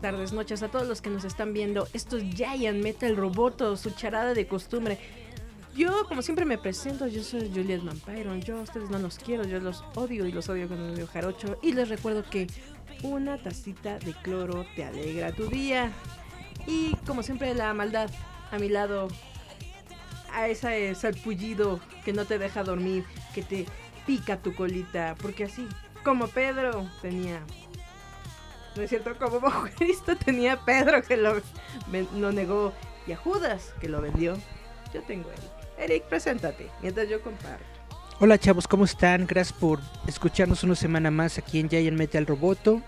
[0.00, 1.88] Tardes, noches a todos los que nos están viendo.
[1.92, 4.98] Esto es Giant Metal Roboto, su charada de costumbre.
[5.76, 7.06] Yo, como siempre, me presento.
[7.06, 8.36] Yo soy Juliet Vampiro.
[8.36, 11.06] Yo a ustedes no los quiero, yo los odio y los odio con el odio
[11.06, 11.58] jarocho.
[11.62, 12.46] Y les recuerdo que
[13.02, 15.92] una tacita de cloro te alegra tu día.
[16.66, 18.10] Y como siempre, la maldad
[18.50, 19.08] a mi lado,
[20.32, 23.04] a ese salpullido que no te deja dormir,
[23.34, 23.66] que te
[24.06, 25.14] pica tu colita.
[25.20, 25.66] Porque así,
[26.02, 27.42] como Pedro tenía
[28.78, 32.72] no es cierto, como Cristo tenía a Pedro que lo, negó
[33.06, 34.38] y a Judas que lo vendió.
[34.94, 35.50] Yo tengo Eric.
[35.78, 37.64] Eric, preséntate mientras yo comparto.
[38.20, 39.26] Hola chavos, ¿cómo están?
[39.26, 42.80] Gracias por escucharnos una semana más aquí en Giant Metal Roboto.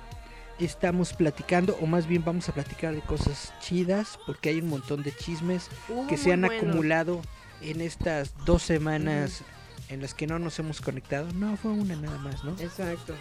[0.58, 5.02] Estamos platicando, o más bien vamos a platicar de cosas chidas, porque hay un montón
[5.02, 6.56] de chismes Uh, que se han bueno.
[6.56, 7.20] acumulado
[7.62, 9.42] en estas dos semanas
[9.88, 11.28] en las que no nos hemos conectado.
[11.34, 12.52] No, fue una nada más, ¿no?
[12.60, 13.14] Exacto.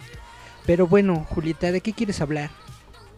[0.66, 2.50] Pero bueno, Julieta, ¿de qué quieres hablar?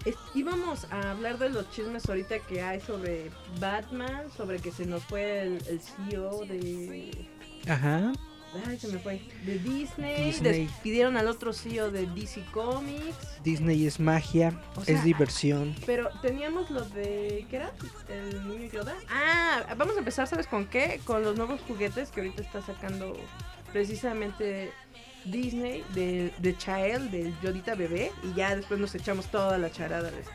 [0.04, 4.84] Es- íbamos a hablar de los chismes ahorita que hay sobre Batman, sobre que se
[4.86, 7.28] nos fue el, el CEO de...
[7.68, 8.12] Ajá.
[8.66, 9.18] Ay, se me fue.
[9.46, 10.24] De Disney.
[10.26, 10.66] Disney.
[10.66, 13.16] Despidieron al otro CEO de DC Comics.
[13.42, 15.74] Disney es magia, O sea, es diversión.
[15.86, 17.46] Pero teníamos lo de.
[17.48, 17.72] ¿Qué era?
[18.10, 18.94] El niño Yoda.
[19.10, 21.00] Ah, vamos a empezar, ¿sabes con qué?
[21.06, 23.16] Con los nuevos juguetes que ahorita está sacando
[23.72, 24.70] precisamente
[25.24, 28.12] Disney de, de Child, del Yodita bebé.
[28.22, 30.32] Y ya después nos echamos toda la charada de esto.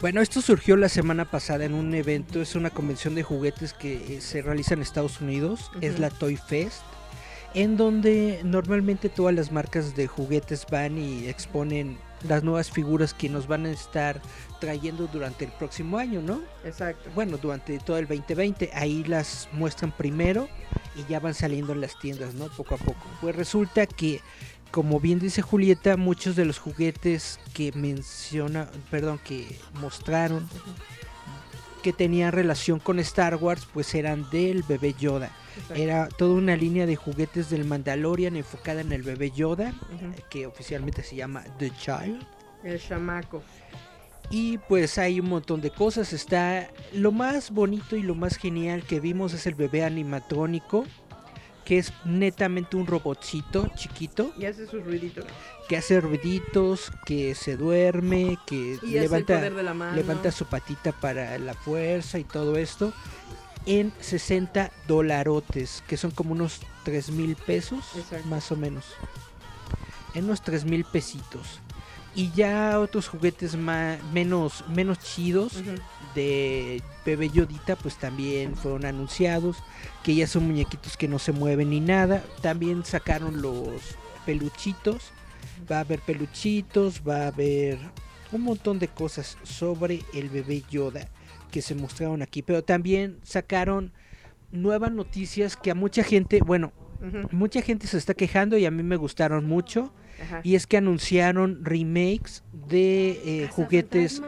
[0.00, 4.16] Bueno, esto surgió la semana pasada en un evento, es una convención de juguetes que
[4.16, 6.80] eh, se realiza en Estados Unidos, es la Toy Fest,
[7.52, 13.28] en donde normalmente todas las marcas de juguetes van y exponen las nuevas figuras que
[13.28, 14.22] nos van a estar
[14.60, 16.42] trayendo durante el próximo año, ¿no?
[16.64, 17.10] Exacto.
[17.14, 20.48] Bueno, durante todo el 2020, ahí las muestran primero
[20.94, 22.46] y ya van saliendo en las tiendas, ¿no?
[22.48, 23.06] Poco a poco.
[23.20, 24.20] Pues resulta que,
[24.70, 30.48] como bien dice Julieta, muchos de los juguetes que menciona, perdón, que mostraron
[31.80, 35.30] que tenían relación con Star Wars, pues eran del bebé Yoda.
[35.56, 35.74] exacto.
[35.74, 39.72] Era toda una línea de juguetes del Mandalorian enfocada en el bebé Yoda,
[40.28, 42.26] que oficialmente se llama The Child.
[42.62, 43.42] El chamaco.
[44.30, 46.12] Y pues hay un montón de cosas.
[46.12, 50.84] Está lo más bonito y lo más genial que vimos es el bebé animatrónico,
[51.64, 55.24] que es netamente un robotcito chiquito Y hace sus ruiditos.
[55.68, 59.40] que hace ruiditos, que se duerme, que Y levanta
[59.94, 62.92] levanta su patita para la fuerza y todo esto
[63.66, 68.26] en 60 dolarotes, que son como unos 3 mil pesos, Exacto.
[68.28, 68.84] más o menos.
[70.14, 71.60] En unos 3 mil pesitos.
[72.14, 75.62] Y ya otros juguetes menos, menos chidos
[76.14, 79.58] de Bebé Yodita, pues también fueron anunciados.
[80.02, 82.24] Que ya son muñequitos que no se mueven ni nada.
[82.42, 85.12] También sacaron los peluchitos.
[85.70, 87.78] Va a haber peluchitos, va a haber
[88.32, 91.08] un montón de cosas sobre el bebé Yoda
[91.50, 92.42] que se mostraron aquí.
[92.42, 93.92] Pero también sacaron
[94.50, 96.72] nuevas noticias que a mucha gente, bueno,
[97.30, 99.92] mucha gente se está quejando y a mí me gustaron mucho.
[100.20, 100.40] Ajá.
[100.44, 104.22] Y es que anunciaron remakes de eh, juguetes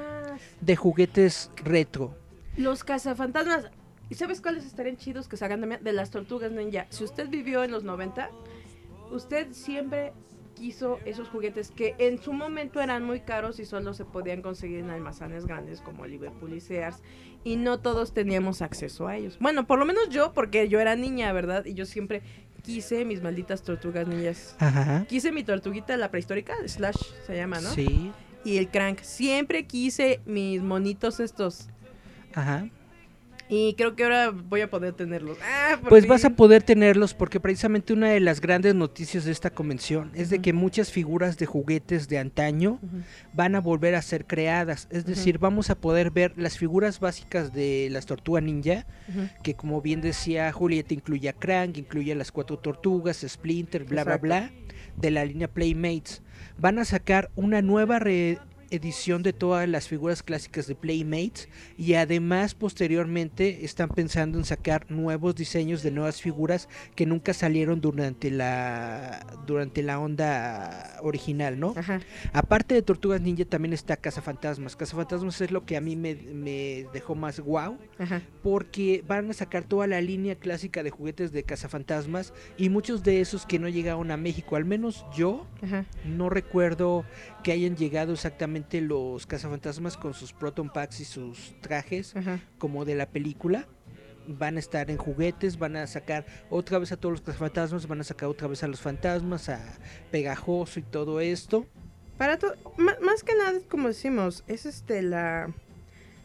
[0.62, 2.16] de juguetes retro.
[2.56, 3.70] Los cazafantasmas.
[4.08, 5.82] ¿Y sabes cuáles estarían chidos que salgan también?
[5.82, 6.86] De las tortugas ninja.
[6.90, 8.30] Si usted vivió en los 90,
[9.10, 10.12] usted siempre
[10.54, 14.80] quiso esos juguetes que en su momento eran muy caros y solo se podían conseguir
[14.80, 17.02] en almacenes grandes como Liverpool y Sears.
[17.42, 19.38] Y no todos teníamos acceso a ellos.
[19.40, 21.64] Bueno, por lo menos yo, porque yo era niña, ¿verdad?
[21.64, 22.22] Y yo siempre
[22.62, 24.56] quise mis malditas tortugas ninjas.
[24.58, 25.04] Ajá.
[25.08, 27.70] Quise mi tortuguita, la prehistórica, Slash se llama, ¿no?
[27.70, 28.12] Sí.
[28.44, 29.00] Y el crank.
[29.00, 31.68] Siempre quise mis monitos estos.
[32.34, 32.68] Ajá.
[33.54, 35.36] Y creo que ahora voy a poder tenerlos.
[35.42, 39.50] Ah, Pues vas a poder tenerlos porque precisamente una de las grandes noticias de esta
[39.50, 42.80] convención es de que muchas figuras de juguetes de antaño
[43.34, 44.88] van a volver a ser creadas.
[44.90, 48.86] Es decir, vamos a poder ver las figuras básicas de las tortugas ninja,
[49.42, 54.00] que como bien decía Julieta, incluye a Krang, incluye a las cuatro tortugas, Splinter, bla,
[54.00, 54.22] Exacto.
[54.28, 54.52] bla, bla,
[54.96, 56.22] de la línea Playmates.
[56.56, 58.38] Van a sacar una nueva re-
[58.72, 64.90] edición de todas las figuras clásicas de Playmates y además posteriormente están pensando en sacar
[64.90, 71.74] nuevos diseños de nuevas figuras que nunca salieron durante la durante la onda original, ¿no?
[71.76, 72.00] Ajá.
[72.32, 74.74] Aparte de Tortugas Ninja también está Cazafantasmas.
[74.74, 78.22] Cazafantasmas es lo que a mí me, me dejó más wow Ajá.
[78.42, 83.20] porque van a sacar toda la línea clásica de juguetes de Cazafantasmas y muchos de
[83.20, 85.84] esos que no llegaron a México, al menos yo Ajá.
[86.06, 87.04] no recuerdo
[87.42, 92.40] que hayan llegado exactamente los cazafantasmas con sus proton packs y sus trajes Ajá.
[92.58, 93.66] como de la película.
[94.26, 98.00] Van a estar en juguetes, van a sacar otra vez a todos los cazafantasmas, van
[98.00, 99.60] a sacar otra vez a los fantasmas, a
[100.10, 101.66] Pegajoso y todo esto.
[102.18, 105.52] Para todo, más que nada, como decimos, es este la,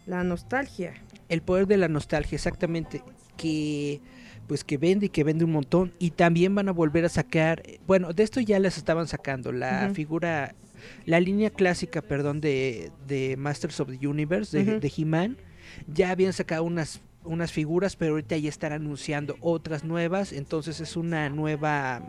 [0.06, 0.94] la nostalgia.
[1.28, 3.04] El poder de la nostalgia, exactamente,
[3.36, 4.02] que
[4.48, 7.62] pues que vende y que vende un montón y también van a volver a sacar,
[7.86, 10.56] bueno, de esto ya les estaban sacando la figura
[11.06, 15.38] la línea clásica, perdón, de, de Masters of the Universe, de, de He-Man,
[15.88, 20.96] ya habían sacado unas, unas figuras, pero ahorita ya están anunciando otras nuevas, entonces es
[20.96, 22.02] una nueva,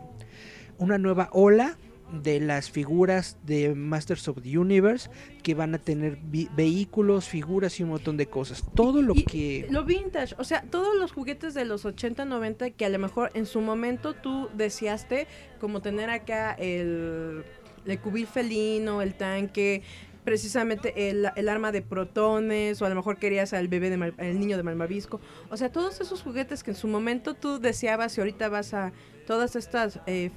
[0.77, 1.77] una nueva ola
[2.11, 5.09] de las figuras de Masters of the Universe
[5.43, 8.63] que van a tener vehículos, figuras y un montón de cosas.
[8.73, 9.67] Todo lo Y que...
[9.69, 13.31] Lo vintage, o sea, todos los juguetes de los 80, 90 que a lo mejor
[13.33, 15.27] en su momento tú deseaste,
[15.59, 17.43] como tener acá el,
[17.85, 19.81] el cubil felino, el tanque,
[20.23, 24.13] precisamente el, el arma de protones, o a lo mejor querías al bebé de Mal-
[24.17, 25.19] el niño de Malvavisco.
[25.49, 28.91] O sea, todos esos juguetes que en su momento tú deseabas y ahorita vas a
[29.25, 30.31] todas estas eh,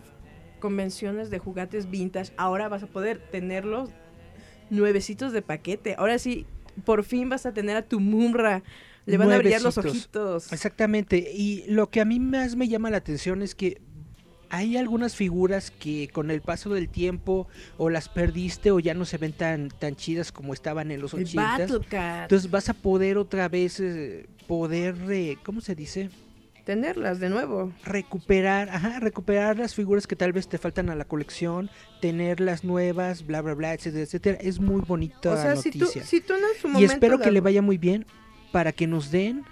[0.60, 3.90] convenciones de juguetes vintage, ahora vas a poder tenerlos
[4.70, 5.96] nuevecitos de paquete.
[5.98, 6.46] Ahora sí,
[6.84, 8.62] por fin vas a tener a tu Mumra.
[9.04, 10.52] Le van a brillar los ojitos.
[10.52, 13.82] Exactamente, y lo que a mí más me llama la atención es que
[14.52, 19.06] hay algunas figuras que con el paso del tiempo o las perdiste o ya no
[19.06, 21.42] se ven tan, tan chidas como estaban en los El 80.
[21.42, 22.22] Battle Cat.
[22.24, 26.10] Entonces vas a poder otra vez, eh, poder, eh, ¿cómo se dice?
[26.66, 27.72] Tenerlas de nuevo.
[27.82, 31.70] Recuperar, ajá, recuperar las figuras que tal vez te faltan a la colección,
[32.02, 34.38] tener las nuevas, bla, bla, bla, etcétera, etcétera.
[34.38, 36.04] Es muy bonita o sea, si tú, noticia.
[36.04, 38.04] si tú en su y espero que le vaya muy bien
[38.52, 39.44] para que nos den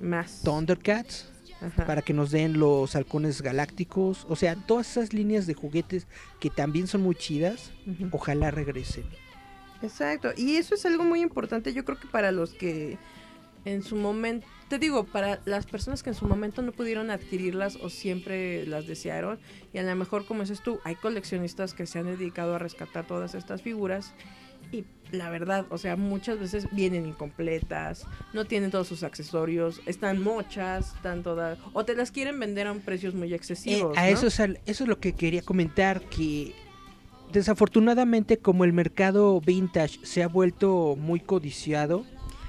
[0.00, 0.42] Más.
[0.42, 1.29] Thundercats,
[1.60, 1.84] Ajá.
[1.84, 6.06] para que nos den los halcones galácticos, o sea, todas esas líneas de juguetes
[6.40, 7.70] que también son muy chidas,
[8.12, 9.04] ojalá regresen.
[9.82, 10.30] Exacto.
[10.36, 11.72] Y eso es algo muy importante.
[11.72, 12.98] Yo creo que para los que
[13.64, 14.46] en su momento.
[14.68, 18.86] Te digo, para las personas que en su momento no pudieron adquirirlas o siempre las
[18.86, 19.40] desearon.
[19.72, 23.06] Y a lo mejor, como dices tú, hay coleccionistas que se han dedicado a rescatar
[23.06, 24.14] todas estas figuras.
[24.72, 30.22] Y la verdad, o sea, muchas veces vienen incompletas, no tienen todos sus accesorios, están
[30.22, 31.58] mochas, están todas.
[31.72, 33.96] O te las quieren vender a un precios muy Eh, excesivos.
[33.98, 34.06] a ¿no?
[34.06, 36.54] eso, es eso es lo que quería comentar, que
[37.32, 42.04] desafortunadamente como el mercado vintage se ha vuelto muy codiciado,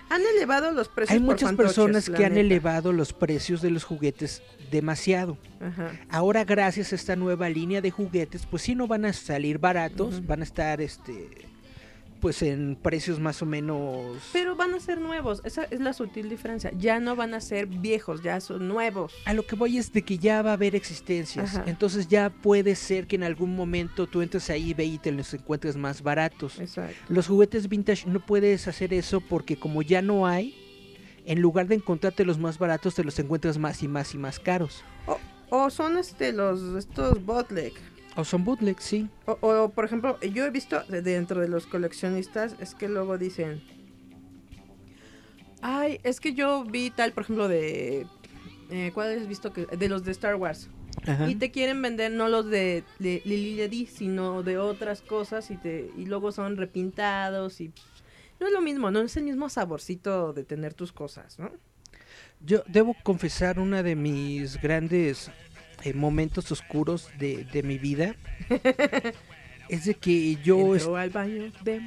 [0.09, 1.13] Han elevado los precios.
[1.13, 2.41] hay por muchas personas que han neta.
[2.41, 5.37] elevado los precios de los juguetes demasiado.
[5.61, 5.91] Ajá.
[6.09, 10.25] Ahora gracias a esta nueva línea de juguetes, pues sí no van a salir baratos,
[10.27, 11.29] van a estar este
[12.21, 16.29] pues en precios más o menos Pero van a ser nuevos, esa es la sutil
[16.29, 16.71] diferencia.
[16.77, 19.13] Ya no van a ser viejos, ya son nuevos.
[19.25, 21.55] A lo que voy es de que ya va a haber existencias.
[21.55, 21.63] Ajá.
[21.67, 25.33] Entonces ya puede ser que en algún momento tú entres ahí ve y te los
[25.33, 26.59] encuentres más baratos.
[26.59, 26.95] Exacto.
[27.09, 30.55] Los juguetes vintage no puedes hacer eso porque como ya no hay,
[31.25, 34.39] en lugar de encontrarte los más baratos te los encuentras más y más y más
[34.39, 34.83] caros.
[35.49, 37.73] O son este los estos bootleg.
[38.17, 39.09] O son bootlegs, sí.
[39.25, 43.17] O, o, por ejemplo, yo he visto de- dentro de los coleccionistas es que luego
[43.17, 43.61] dicen,
[45.61, 48.05] ay, es que yo vi tal, por ejemplo, de
[48.69, 50.69] eh, ¿cuál has visto que de los de Star Wars?
[51.07, 51.29] Ajá.
[51.29, 55.57] Y te quieren vender no los de, de Lily Ledy, sino de otras cosas y
[55.57, 57.71] te y luego son repintados y
[58.39, 61.51] no es lo mismo, no es el mismo saborcito de tener tus cosas, ¿no?
[62.43, 65.29] Yo debo confesar una de mis grandes
[65.83, 68.15] eh, momentos oscuros de, de mi vida.
[69.69, 71.81] es de que yo, est- al baño de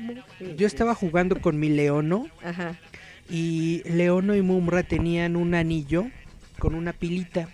[0.56, 2.78] yo estaba jugando con mi Leono Ajá.
[3.28, 6.06] y Leono y Mumra tenían un anillo
[6.58, 7.48] con una pilita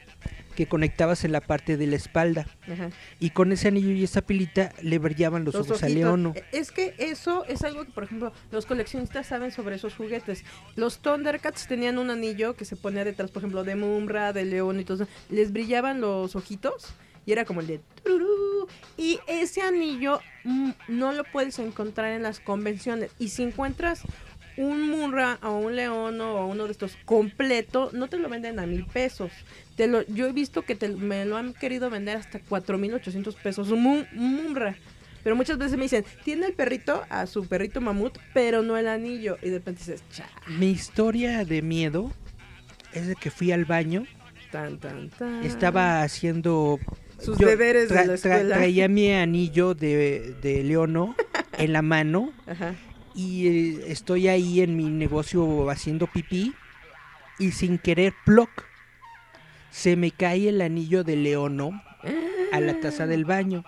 [0.61, 2.91] que conectabas en la parte de la espalda Ajá.
[3.19, 5.95] y con ese anillo y esa pilita le brillaban los, ojos a ojitos.
[5.95, 6.35] Leono.
[6.37, 10.45] E- Es que eso es algo que, por ejemplo, los coleccionistas saben sobre esos juguetes.
[10.77, 14.79] Los Thundercats tenían un anillo que se ponía detrás, por ejemplo, de Mumra, de León
[14.81, 15.13] y todo eso.
[15.31, 16.93] Les brillaban los ojitos
[17.25, 17.81] y era como el de.
[18.99, 23.13] Y ese anillo mm, no lo puedes encontrar en las convenciones.
[23.19, 24.03] Y si encuentras
[24.61, 28.67] un Mumra o un León o uno de estos completo, no te lo venden a
[28.67, 29.31] mil pesos.
[29.77, 33.71] Te lo, yo he visto que te- me lo han querido vender hasta 4.800 pesos.
[33.71, 34.77] Un, Mu- un Mumra.
[35.23, 38.89] Pero muchas veces me dicen, tiene el perrito a su perrito mamut, pero no el
[38.89, 39.37] anillo.
[39.43, 42.11] Y de repente dices, cha, Mi historia de miedo
[42.95, 44.07] es de que fui al baño,
[44.51, 45.45] tan, tan, tan.
[45.45, 46.79] estaba haciendo...
[47.19, 48.55] Sus yo deberes de tra- la tra- escuela.
[48.57, 51.15] traía mi anillo de, de leono
[51.59, 52.75] en la mano Ajá.
[53.15, 56.55] Y eh, estoy ahí en mi negocio haciendo pipí
[57.39, 58.51] y sin querer, ploc,
[59.71, 61.83] se me cae el anillo de leono
[62.53, 63.65] a la taza del baño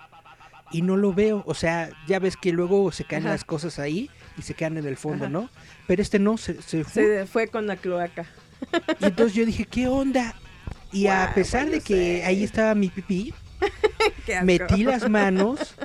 [0.71, 1.43] y no lo veo.
[1.45, 3.33] O sea, ya ves que luego se caen Ajá.
[3.33, 5.31] las cosas ahí y se quedan en el fondo, Ajá.
[5.31, 5.49] ¿no?
[5.87, 7.03] Pero este no, se, se fue.
[7.03, 8.25] Se fue con la cloaca.
[8.99, 10.35] Y entonces yo dije, ¿qué onda?
[10.91, 12.25] Y a pesar de que sé.
[12.25, 13.33] ahí estaba mi pipí,
[14.43, 15.75] metí las manos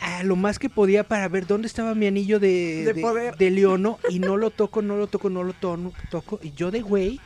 [0.00, 3.36] a lo más que podía para ver dónde estaba mi anillo de, De de, poder.
[3.36, 6.40] de leono y no lo toco, no lo toco, no lo tono- toco.
[6.42, 7.20] Y yo de güey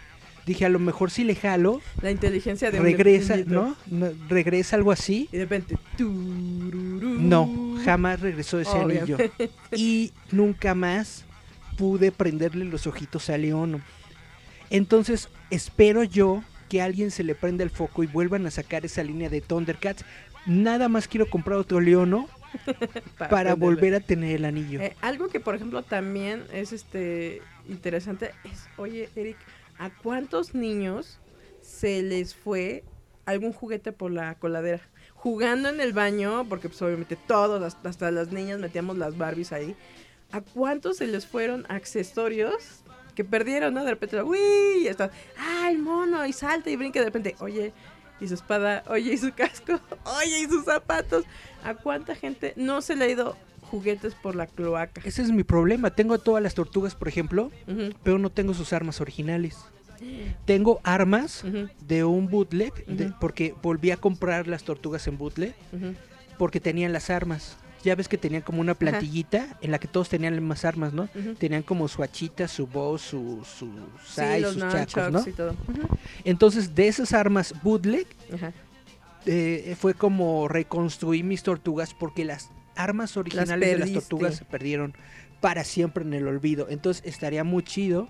[0.46, 3.36] dije, a lo mejor si le jalo, La inteligencia de regresa.
[3.46, 3.76] ¿no?
[3.86, 5.28] No, Regresa algo así.
[5.32, 7.16] Y de repente, tururú.
[7.20, 9.16] No, jamás regresó ese anillo.
[9.72, 11.24] Y nunca más
[11.76, 13.80] pude prenderle los ojitos a Leono.
[14.70, 18.84] Entonces, espero yo que a alguien se le prenda el foco y vuelvan a sacar
[18.84, 20.04] esa línea de Thundercats.
[20.46, 22.28] Nada más quiero comprar otro Leono
[23.18, 24.80] para volver a tener el anillo.
[24.80, 29.36] Eh, algo que, por ejemplo, también es este interesante es, oye, Eric,
[29.78, 31.18] ¿a cuántos niños
[31.60, 32.84] se les fue
[33.26, 34.80] algún juguete por la coladera?
[35.14, 39.74] Jugando en el baño, porque pues obviamente todos, hasta- las niñas metíamos las Barbies ahí.
[40.32, 42.82] ¿A cuántos se les fueron accesorios
[43.14, 43.84] que perdieron, no?
[43.84, 44.38] De repente, uy,
[44.82, 47.72] y está, ah, el mono, y salta y brinca, de repente, oye,
[48.20, 49.80] y su espada, oye, y su casco,
[50.22, 51.24] oye, y sus zapatos.
[51.64, 53.36] ¿A cuánta gente no se le ha ido
[53.70, 55.00] juguetes por la cloaca?
[55.04, 55.90] Ese es mi problema.
[55.90, 57.50] Tengo todas las tortugas, por ejemplo,
[58.02, 59.56] pero no tengo sus armas originales.
[60.44, 61.44] Tengo armas
[61.86, 65.54] de un bootleg, de- porque volví a comprar las tortugas en bootleg,
[66.36, 67.56] porque tenían las armas.
[67.84, 70.92] Ya ves que tenían como una plantillita en la que todos tenían las mismas armas,
[70.92, 71.08] ¿no?
[71.38, 75.22] Tenían como su hachita, su bow, su, su Sí, sai, los sus chacos, ¿no?
[75.28, 75.54] y todo.
[76.24, 78.52] Entonces, de esas armas bootleg, Ajá.
[79.26, 84.94] eh, fue como reconstruir mis tortugas porque las armas originales de las tortugas se perdieron
[85.40, 86.68] para siempre en el olvido.
[86.70, 88.08] Entonces, estaría muy chido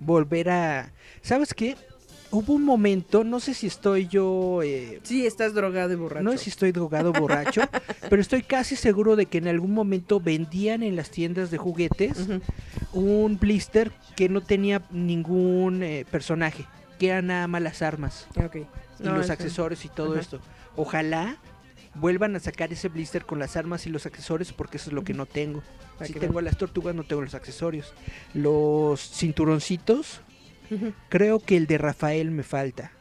[0.00, 0.90] volver a...
[1.20, 1.76] ¿Sabes qué?
[2.32, 4.62] Hubo un momento, no sé si estoy yo...
[4.62, 6.22] eh, Sí, estás drogado y borracho.
[6.24, 7.62] no sé si estoy drogado o borracho,
[8.08, 12.28] pero estoy casi seguro de que en algún momento vendían en las tiendas de juguetes
[12.92, 16.66] un blister que no tenía ningún eh, personaje,
[17.00, 20.40] que eran nada más las armas y No, los eso- accesorios y todo esto.
[20.76, 21.36] Ojalá
[21.94, 25.02] vuelvan a sacar ese blister con las armas y los accesorios porque eso es lo
[25.02, 25.64] que no tengo.
[26.04, 26.44] Si tengo vean.
[26.44, 27.92] las tortugas no tengo los accesorios.
[28.34, 30.20] Los cinturoncitos,
[31.08, 32.92] Creo que el de Rafael me falta.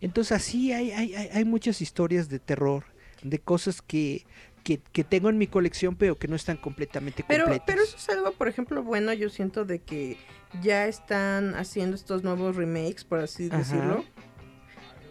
[0.00, 2.84] Entonces así hay, hay, hay, hay muchas historias de terror,
[3.22, 4.24] de cosas que,
[4.64, 7.66] que, que tengo en mi colección pero que no están completamente Pero, completas.
[7.66, 10.16] pero eso es algo, por ejemplo, bueno, yo siento de que
[10.62, 13.58] ya están haciendo estos nuevos remakes, por así Ajá.
[13.58, 14.04] decirlo.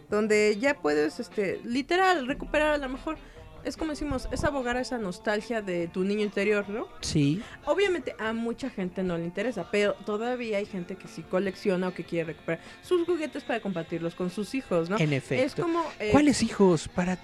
[0.08, 3.16] Donde ya puedes, este, literal, recuperar a lo mejor.
[3.64, 6.88] Es como decimos, es abogar a esa nostalgia de tu niño interior, ¿no?
[7.00, 11.88] Sí, Obviamente a mucha gente no le interesa, pero todavía hay gente que sí colecciona
[11.88, 14.98] o que quiere recuperar sus juguetes para compartirlos con sus hijos, ¿no?
[14.98, 15.62] en es efecto.
[15.62, 15.84] como...
[15.98, 17.18] eh, ¿Cuáles hijos para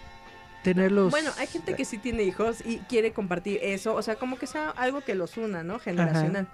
[0.63, 1.11] tenerlos?
[1.11, 4.47] Bueno, hay gente que sí tiene hijos y quiere compartir eso, o sea, como que
[4.47, 5.79] sea algo que los una, ¿no?
[5.79, 6.49] Generacional.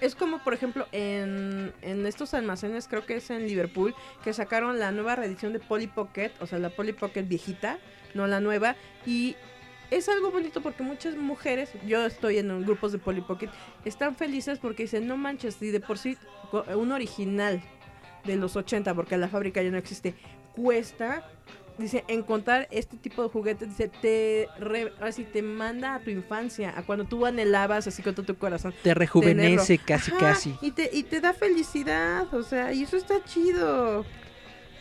[0.00, 4.78] Es como, por ejemplo, en, en estos almacenes, creo que es en Liverpool, que sacaron
[4.78, 7.78] la nueva reedición de Polly Pocket, o sea, la Polly Pocket viejita,
[8.14, 9.36] no la nueva, y
[9.90, 13.48] es algo bonito porque muchas mujeres, yo estoy en grupos de Polly Pocket,
[13.84, 16.16] están felices porque dicen, no manches, y de por sí
[16.76, 17.62] un original
[18.24, 20.14] de los 80, porque la fábrica ya no existe,
[20.54, 21.26] cuesta,
[21.78, 26.74] dice, encontrar este tipo de juguetes, dice, te, re- así te manda a tu infancia,
[26.76, 28.74] a cuando tú anhelabas así con todo tu corazón.
[28.82, 30.54] te rejuvenece casi Ajá, casi.
[30.60, 34.04] Y te, y te da felicidad, o sea, y eso está chido.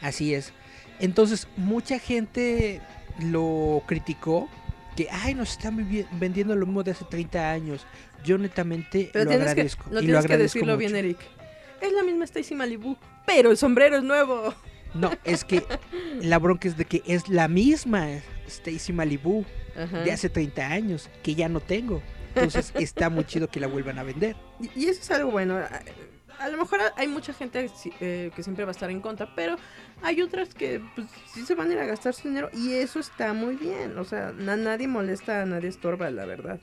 [0.02, 0.52] Así es.
[1.00, 2.82] Entonces, mucha gente
[3.20, 4.50] lo criticó
[4.96, 5.88] que ay, nos están
[6.20, 7.86] vendiendo lo mismo de hace 30 años.
[8.24, 10.80] Yo netamente Pero lo que, agradezco no y lo tienes que agradezco decirlo mucho.
[10.80, 11.18] bien, Eric.
[11.82, 14.54] Es la misma Stacy Malibu, pero el sombrero es nuevo.
[14.96, 15.64] No, es que
[16.22, 18.08] la bronca es de que es la misma
[18.48, 19.46] Stacy Malibu
[19.76, 20.00] Ajá.
[20.00, 22.02] de hace 30 años que ya no tengo.
[22.34, 24.36] Entonces, está muy chido que la vuelvan a vender.
[24.60, 25.60] Y, y eso es algo bueno.
[26.40, 29.56] A, lo mejor hay mucha gente eh, que siempre va a estar en contra, pero
[30.02, 33.00] hay otras que pues, sí se van a ir a gastar su dinero y eso
[33.00, 33.98] está muy bien.
[33.98, 36.60] O sea, na- nadie molesta, nadie estorba, la verdad.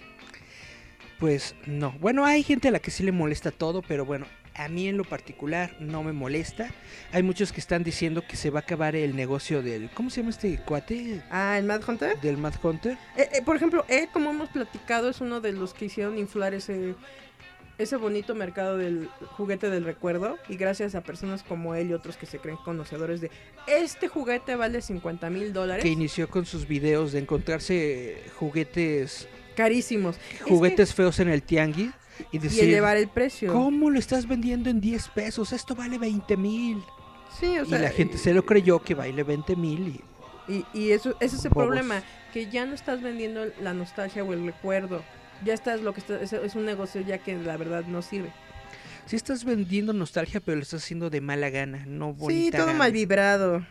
[1.18, 1.92] Pues no.
[2.00, 4.26] Bueno, hay gente a la que sí le molesta todo, pero bueno,
[4.56, 6.68] A mí en lo particular no me molesta.
[7.10, 9.90] Hay muchos que están diciendo que se va a acabar el negocio del...
[9.90, 11.24] ¿Cómo se llama este cuate?
[11.28, 12.20] Ah, el Mad Hunter.
[12.20, 12.96] Del Mad Hunter.
[13.16, 16.54] Eh, eh, por ejemplo, él, como hemos platicado, es uno de los que hicieron inflar
[16.54, 16.94] ese,
[17.78, 20.38] ese bonito mercado del juguete del recuerdo.
[20.48, 23.30] Y gracias a personas como él y otros que se creen conocedores de
[23.66, 25.82] este juguete vale 50 mil dólares.
[25.82, 29.28] Que inició con sus videos de encontrarse juguetes...
[29.56, 30.16] Carísimos.
[30.42, 31.90] Juguetes feos en el tianguis.
[32.30, 33.52] Y, decir, y elevar el precio.
[33.52, 35.52] ¿Cómo lo estás vendiendo en 10 pesos?
[35.52, 36.82] Esto vale 20 mil.
[37.40, 40.00] Sí, o sea, y la gente se lo creyó que vale 20 mil.
[40.48, 41.66] Y, y, y, eso, ese es el Bobos.
[41.66, 45.02] problema, que ya no estás vendiendo la nostalgia o el recuerdo.
[45.44, 48.32] Ya estás lo que está, es, es, un negocio ya que la verdad no sirve.
[49.06, 52.66] Sí estás vendiendo nostalgia, pero lo estás haciendo de mala gana, no bonita Sí, todo
[52.66, 52.78] gana.
[52.78, 53.66] mal vibrado.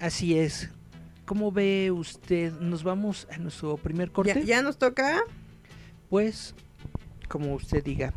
[0.00, 0.70] Así es.
[1.26, 2.52] ¿Cómo ve usted?
[2.52, 4.34] ¿Nos vamos a nuestro primer corte?
[4.34, 5.22] ¿Ya, ya nos toca?
[6.08, 6.54] Pues
[7.28, 8.14] como usted diga.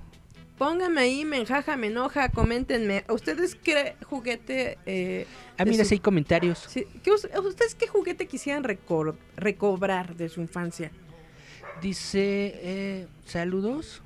[0.58, 3.04] Pónganme ahí, me enjaja, me enoja, coméntenme.
[3.10, 4.78] ¿Ustedes qué juguete...
[4.86, 5.26] Eh,
[5.58, 5.96] ah, mira, su...
[5.96, 6.68] hay comentarios.
[6.70, 10.92] Sí, ¿qué, ¿Ustedes qué juguete quisieran reco recobrar de su infancia?
[11.82, 14.02] Dice, eh, saludos.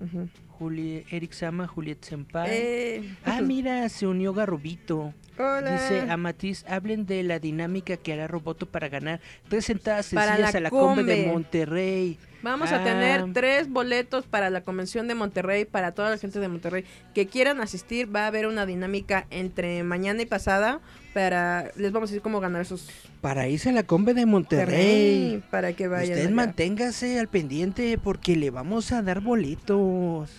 [0.00, 0.28] Uh -huh.
[0.58, 2.50] Juli Eric Sama, Juliet Senpai.
[2.50, 3.16] Eh.
[3.24, 5.12] Ah, mira, se unió Garrobito.
[5.38, 5.72] Hola.
[5.72, 10.32] Dice a Matiz, hablen de la dinámica que hará Roboto para ganar tres entradas Para
[10.36, 11.26] sencillas la a la Combe de.
[11.28, 12.18] Monterrey.
[12.42, 12.76] Vamos Ah.
[12.80, 16.84] a tener tres boletos para la convención de Monterrey, para toda la gente de Monterrey
[17.14, 18.14] que quieran asistir.
[18.14, 20.80] Va a haber una dinámica entre mañana y pasada
[21.14, 22.88] para les vamos a decir cómo ganar esos
[23.20, 25.42] Para irse a la Combe de Monterrey.
[25.50, 26.10] para que vayan.
[26.12, 26.34] Usted allá.
[26.34, 30.30] manténgase al pendiente porque le vamos a dar boletos.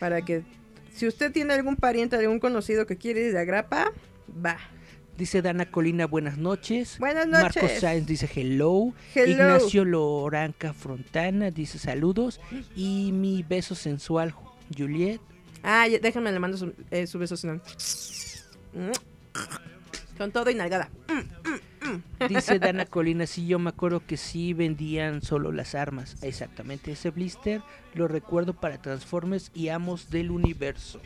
[0.00, 0.42] para que
[0.92, 3.92] si usted tiene algún pariente, algún conocido que quiere ir de Agrapa,
[4.34, 4.58] va.
[5.16, 6.96] Dice Dana Colina, buenas noches.
[6.98, 7.62] Buenas noches.
[7.62, 8.94] Marcos Sáenz dice hello.
[9.14, 9.30] Hello.
[9.30, 12.40] Ignacio Loranca Frontana dice saludos.
[12.74, 14.34] Y mi beso sensual,
[14.76, 15.20] Juliet.
[15.62, 17.60] Ah, déjenme le mando su, eh, su beso sensual.
[20.20, 20.90] Con todo y nalgada.
[22.28, 26.22] Dice Dana Colina, sí, yo me acuerdo que sí vendían solo las armas.
[26.22, 27.62] Exactamente, ese blister
[27.94, 31.00] lo recuerdo para Transformers y Amos del Universo.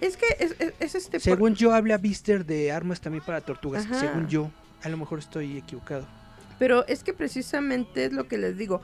[0.00, 1.12] Es que es, es- es este...
[1.12, 3.84] por- Según yo, habla blister de armas también para tortugas.
[3.84, 4.00] Ajá.
[4.00, 4.50] Según yo,
[4.82, 6.04] a lo mejor estoy equivocado.
[6.58, 8.82] Pero es que precisamente es lo que les digo.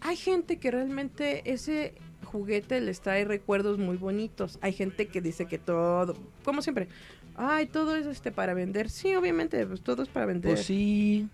[0.00, 4.58] Hay gente que realmente ese juguete les trae recuerdos muy bonitos.
[4.62, 6.88] Hay gente que dice que todo, como siempre,
[7.36, 8.90] ay, todo es este para vender.
[8.90, 10.54] Sí, obviamente, pues todo es para vender.
[10.54, 11.28] Pues sí,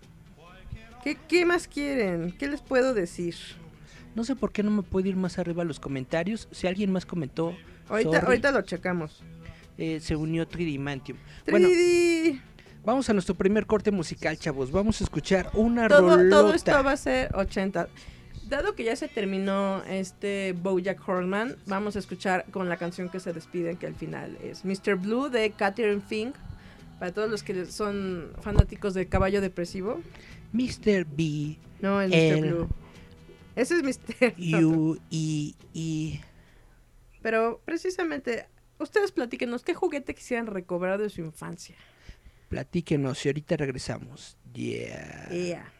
[1.03, 2.33] ¿Qué, qué más quieren?
[2.37, 3.35] ¿Qué les puedo decir?
[4.15, 6.49] no sé por qué no me puedo ir más arriba a los comentarios.
[6.51, 7.55] Si alguien más comentó,
[7.87, 9.21] Ahorita, sorry, ahorita lo checamos.
[9.77, 11.17] eh, se unió Tridimantium.
[11.49, 12.41] Bueno, 3D.
[12.83, 14.71] vamos a nuestro primer corte musical, chavos.
[14.71, 16.29] Vamos a escuchar una todo, rolota.
[16.29, 17.87] todo esto va a ser 80.
[18.49, 23.19] Dado que ya se terminó este Bojack Horseman, vamos a escuchar con la canción que
[23.19, 24.95] se despiden, que al final es Mr.
[24.95, 26.35] Blue de Catherine Fink.
[26.97, 30.01] Para todos los que son fanáticos de Caballo Depresivo.
[30.51, 31.05] Mr.
[31.05, 32.41] B, No, es Mr.
[32.41, 32.69] Blue.
[33.55, 34.33] Ese es Mr.
[34.65, 36.19] U, E, E.
[37.21, 38.47] Pero precisamente,
[38.79, 41.75] ustedes platíquenos, ¿qué juguete quisieran recobrar de su infancia?
[42.49, 44.37] Platíquenos y ahorita regresamos.
[44.53, 45.29] Yeah.
[45.29, 45.71] Yeah.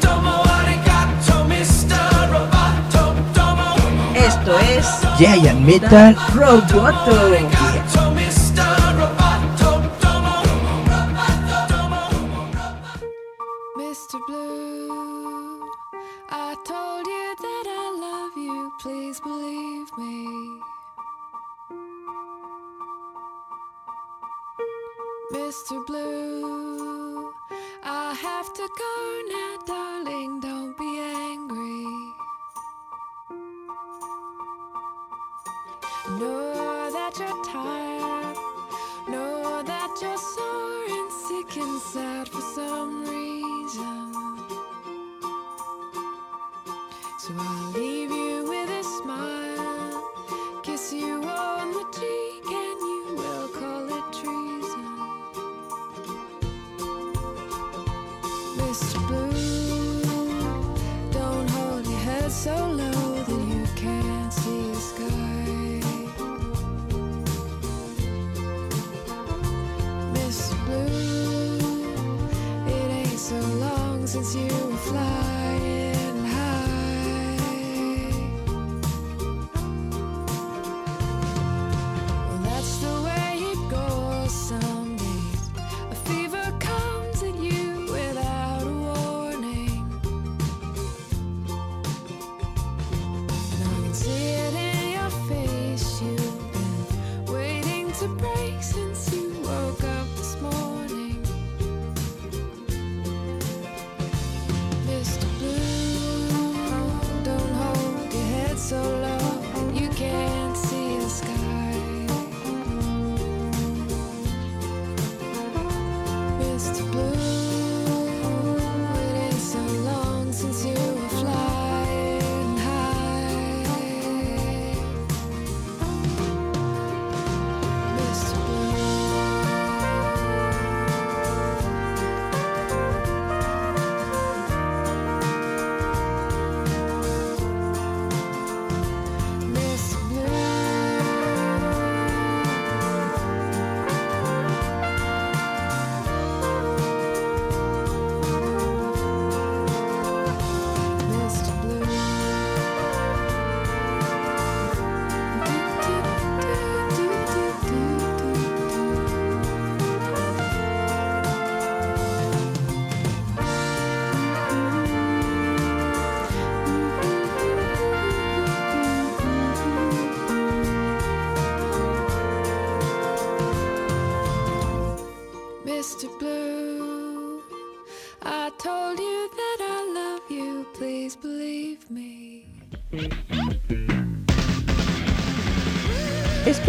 [0.00, 1.98] Domo arigato, Mr.
[2.32, 3.14] Roboto.
[3.34, 3.68] Domo
[4.14, 4.86] Esto es
[5.18, 6.16] Giant Metal.
[6.34, 7.12] Roboto.
[7.26, 8.68] arigato, Mr.
[8.98, 9.82] Roboto.
[10.02, 10.34] Domo
[10.90, 11.58] Roboto.
[11.70, 12.02] Domo
[13.76, 14.18] Mr.
[14.26, 15.60] Blue,
[16.30, 18.72] I told you that I love you.
[18.82, 20.60] Please believe me.
[25.32, 25.84] Mr.
[25.86, 26.67] Blue, I
[28.38, 28.96] have to go
[29.32, 30.38] now, darling.
[30.38, 31.86] Don't be angry.
[36.20, 38.36] Know that you're tired.
[39.08, 44.14] Know that you're sore and sick and sad for some reason.
[47.18, 47.97] So I'll leave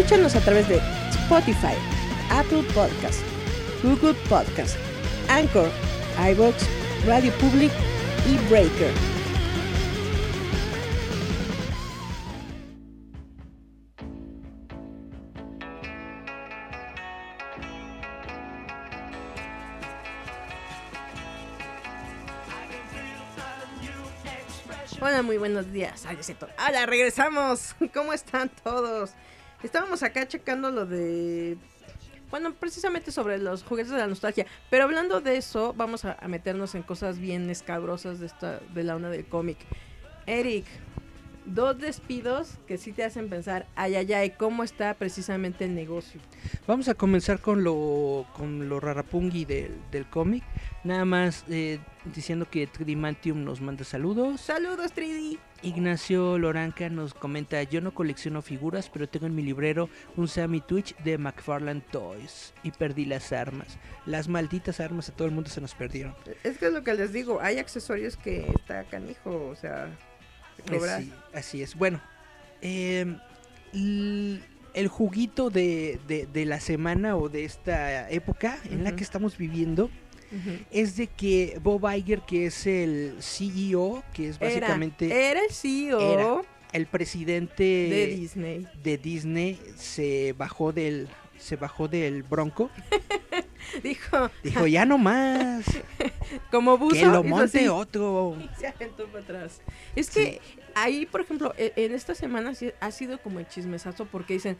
[0.09, 1.75] Escúchanos a través de Spotify,
[2.31, 3.21] Apple Podcast,
[3.83, 4.75] Google Podcast,
[5.29, 5.69] Anchor,
[6.31, 6.55] iVoox,
[7.05, 7.71] Radio Public
[8.27, 8.91] y Breaker.
[24.99, 26.03] Hola, muy buenos días.
[26.07, 26.17] Ay.
[26.67, 27.75] Hola, regresamos.
[27.93, 29.13] ¿Cómo están todos?
[29.63, 31.57] Estábamos acá checando lo de.
[32.29, 34.45] Bueno, precisamente sobre los juguetes de la nostalgia.
[34.69, 38.95] Pero hablando de eso, vamos a, meternos en cosas bien escabrosas de esta de la
[38.95, 39.57] onda del cómic.
[40.27, 40.65] Eric,
[41.45, 46.21] dos despidos que sí te hacen pensar, ay, ay, ay, cómo está precisamente el negocio.
[46.67, 50.43] Vamos a comenzar con lo, con lo rarapungui del, del cómic.
[50.83, 51.79] Nada más eh,
[52.15, 54.39] diciendo que Tridimantium nos manda saludos.
[54.39, 55.37] Saludos, 3D.
[55.61, 60.61] Ignacio Loranca nos comenta, yo no colecciono figuras, pero tengo en mi librero un Sammy
[60.61, 62.53] Twitch de McFarlane Toys.
[62.63, 63.77] Y perdí las armas.
[64.05, 66.15] Las malditas armas a todo el mundo se nos perdieron.
[66.45, 69.89] Es que es lo que les digo, hay accesorios que está canijo, o sea,
[70.65, 70.99] cobrar.
[70.99, 71.75] Así, así es.
[71.75, 71.99] Bueno,
[72.61, 73.17] eh,
[73.73, 79.37] el juguito de, de- de la semana o de esta época en la que estamos
[79.37, 79.89] viviendo
[80.71, 85.51] Es de que Bob Iger, que es el CEO, que es básicamente era, era el
[85.51, 86.41] CEO Era.
[86.73, 88.67] el presidente de Disney.
[88.83, 92.69] de Disney, se bajó del se bajó del bronco,
[93.83, 95.63] Dijo, dijo ya no más,
[96.51, 98.35] como buzo, que lo monte así, otro.
[98.57, 99.61] y se aventó para atrás.
[99.95, 100.41] Es que
[100.75, 104.57] ahí, por ejemplo, e- en esta semana ha sido como el chismesazo porque dicen,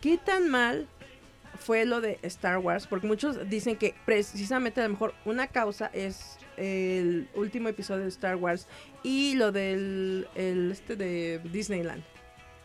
[0.00, 0.88] ¿qué tan mal
[1.58, 2.86] fue lo de Star Wars?
[2.86, 8.08] Porque muchos dicen que precisamente a lo mejor una causa es el último episodio de
[8.08, 8.66] Star Wars
[9.02, 12.02] y lo del el este de Disneyland.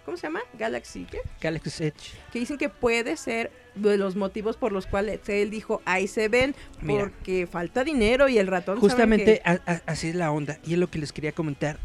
[0.05, 0.41] ¿Cómo se llama?
[0.57, 1.19] Galaxy, ¿qué?
[1.39, 2.13] Galaxy's Edge.
[2.33, 6.29] que dicen que puede ser de los motivos por los cuales él dijo ahí se
[6.29, 7.01] ven Mira.
[7.03, 10.73] porque falta dinero y el ratón Justamente que- a- a- así es la onda y
[10.73, 11.77] es lo que les quería comentar.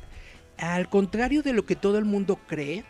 [0.58, 2.84] Al contrario de lo que todo el mundo cree,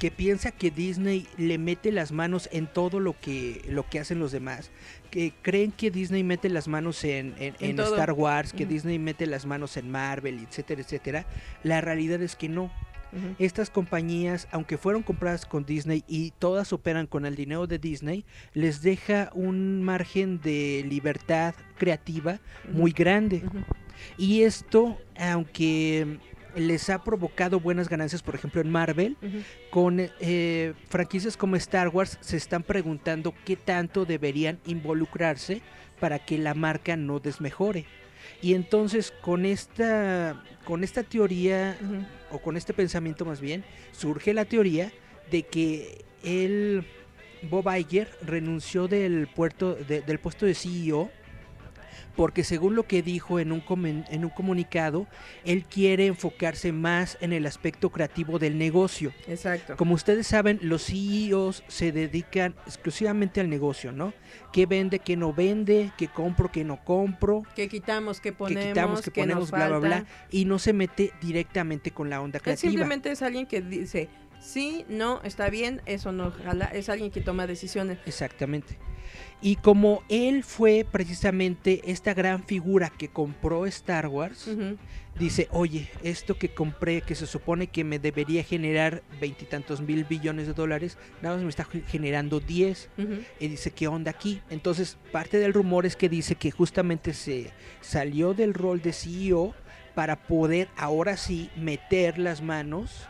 [0.00, 4.18] que piensa que Disney le mete las manos en todo lo que, lo que hacen
[4.18, 4.70] los demás,
[5.10, 7.94] que creen que Disney mete las manos en, en- En en todo.
[7.94, 8.66] Star Wars, que.
[8.66, 11.26] Disney mete las manos en Marvel, etcétera, etcétera,
[11.62, 12.72] la realidad es que no.
[13.38, 18.24] Estas compañías, aunque fueron compradas con Disney y todas operan con el dinero de Disney,
[18.54, 22.40] les deja un margen de libertad creativa
[22.72, 23.44] muy grande.
[24.18, 26.18] Y esto, aunque
[26.56, 29.16] les ha provocado buenas ganancias, por ejemplo en Marvel,
[29.70, 35.62] con eh, franquicias como Star Wars se están preguntando qué tanto deberían involucrarse
[36.00, 37.86] para que la marca no desmejore.
[38.40, 41.76] Y entonces con esta, con esta teoría,
[42.30, 44.92] o con este pensamiento más bien, surge la teoría
[45.30, 46.84] de que él,
[47.50, 51.10] Bob Iger, renunció del, puerto, de- del puesto de CEO
[52.16, 53.62] porque según lo que dijo en un,
[54.08, 55.06] en un comunicado,
[55.44, 59.12] él quiere enfocarse más en el aspecto creativo del negocio.
[59.26, 59.76] Exacto.
[59.76, 64.12] Como ustedes saben, los CEOs se dedican exclusivamente al negocio, ¿no?
[64.52, 69.02] ¿Qué vende, qué no vende, qué compro, qué no compro, Que quitamos, qué ponemos, quitamos,
[69.02, 72.42] qué que ponemos, bla, bla, bla, y no se mete directamente con la onda Él
[72.42, 72.70] creativa.
[72.70, 74.08] simplemente es alguien que dice,
[74.44, 76.66] sí, no, está bien, eso no jala.
[76.66, 77.98] Es alguien que toma decisiones.
[78.06, 78.78] Exactamente.
[79.40, 84.48] Y como él fue precisamente esta gran figura que compró Star Wars,
[85.18, 90.46] dice, oye, esto que compré, que se supone que me debería generar veintitantos mil billones
[90.46, 92.88] de dólares, nada más me está ge- generando 10.
[92.96, 93.18] Ujú.
[93.38, 94.40] Y dice, ¿qué onda aquí?
[94.50, 97.52] Entonces, parte del rumor es que dice que justamente se
[97.82, 99.54] salió del rol de CEO
[99.94, 103.06] para poder ahora sí meter las manos.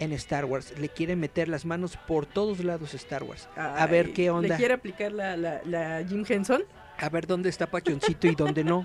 [0.00, 0.76] En Star Wars.
[0.78, 3.48] Le quiere meter las manos por todos lados a Star Wars.
[3.56, 4.48] A ver qué onda.
[4.48, 6.62] ¿Le quiere aplicar la, la, la Jim Henson?
[7.00, 8.82] a ver dónde está Pachoncito y dónde no.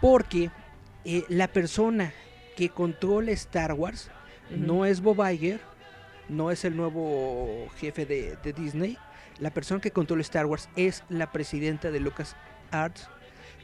[0.00, 0.50] Porque
[1.04, 2.12] eh, la persona
[2.56, 4.10] que controla Star Wars
[4.50, 5.60] no es Bob Iger,
[6.28, 8.96] no es el nuevo jefe de, de Disney.
[9.38, 12.36] La persona que controla Star Wars es la presidenta de Lucas
[12.70, 13.08] Arts,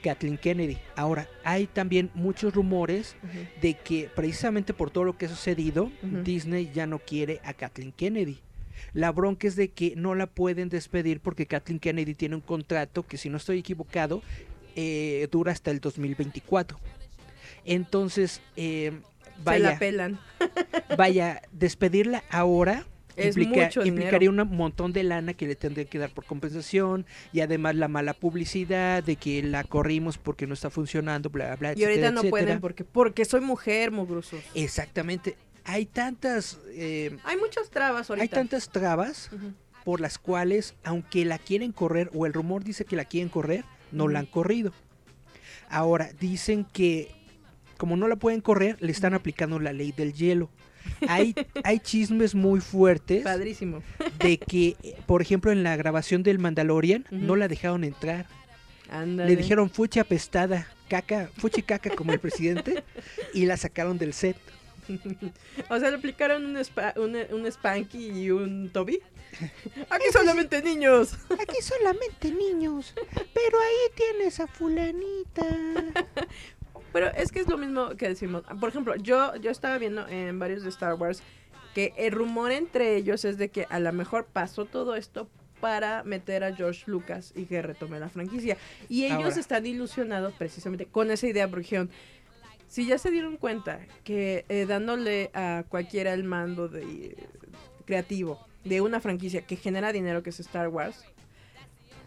[0.03, 0.79] Kathleen Kennedy.
[0.97, 3.17] Ahora, hay también muchos rumores
[3.61, 5.91] de que precisamente por todo lo que ha sucedido.
[6.03, 8.41] Disney ya no quiere a Kathleen Kennedy.
[8.93, 13.07] La bronca es de que no la pueden despedir porque Kathleen Kennedy tiene un contrato
[13.07, 14.23] que, si no estoy equivocado,
[14.77, 16.79] eh, dura hasta el 2024.
[17.65, 18.93] Entonces, eh,
[19.37, 20.19] Se vaya, la pelan.
[20.99, 22.87] vaya, despedirla ahora
[23.17, 24.03] Es Implica- mucho dinero.
[24.03, 27.89] implicaría un montón de lana que le tendrían que dar por compensación y además la
[27.89, 32.21] mala publicidad de que la corrimos porque no está funcionando, bla, bla, Y ahorita no
[32.21, 32.31] etcétera.
[32.31, 34.41] pueden porque, porque soy mujer, mugrosos.
[34.55, 35.37] Exactamente.
[35.65, 38.23] Hay tantas, eh, Hay muchas trabas ahorita.
[38.23, 39.31] hay tantas trabas
[39.85, 43.65] por las cuales, aunque la quieren correr o el rumor dice que la quieren correr,
[43.93, 44.73] no la han corrido.
[45.69, 47.11] Ahora, dicen que
[47.79, 50.51] como no la pueden correr, le están aplicando la ley del hielo.
[51.09, 53.83] Hay, hay chismes muy fuertes Padrísimo.
[54.19, 58.27] de que, por ejemplo, en la grabación del Mandalorian no la dejaron entrar.
[58.91, 59.31] Ándale.
[59.31, 62.85] Le dijeron fuchi apestada, caca, fuchi caca como el presidente
[63.35, 64.37] y la sacaron del set.
[65.71, 69.01] O sea, le aplicaron un, spa- un, un Spanky y un Toby.
[69.89, 71.17] Aquí solamente niños.
[71.41, 72.93] Aquí solamente niños,
[73.33, 75.47] pero ahí tienes a fulanita.
[76.93, 78.43] Pero es que es lo mismo que decimos.
[78.61, 81.23] Por ejemplo, yo, yo estaba viendo en varios de Star Wars
[81.75, 85.29] que el rumor entre ellos es de que a lo mejor pasó todo esto
[85.61, 88.57] para meter a George Lucas y que retome la franquicia.
[88.89, 89.41] Y ellos Ahora.
[89.41, 91.89] están ilusionados precisamente con esa idea, porque
[92.69, 97.17] si ya se dieron cuenta que eh, dándole a cualquiera el mando de, eh,
[97.85, 101.05] creativo de una franquicia que genera dinero que es Star Wars,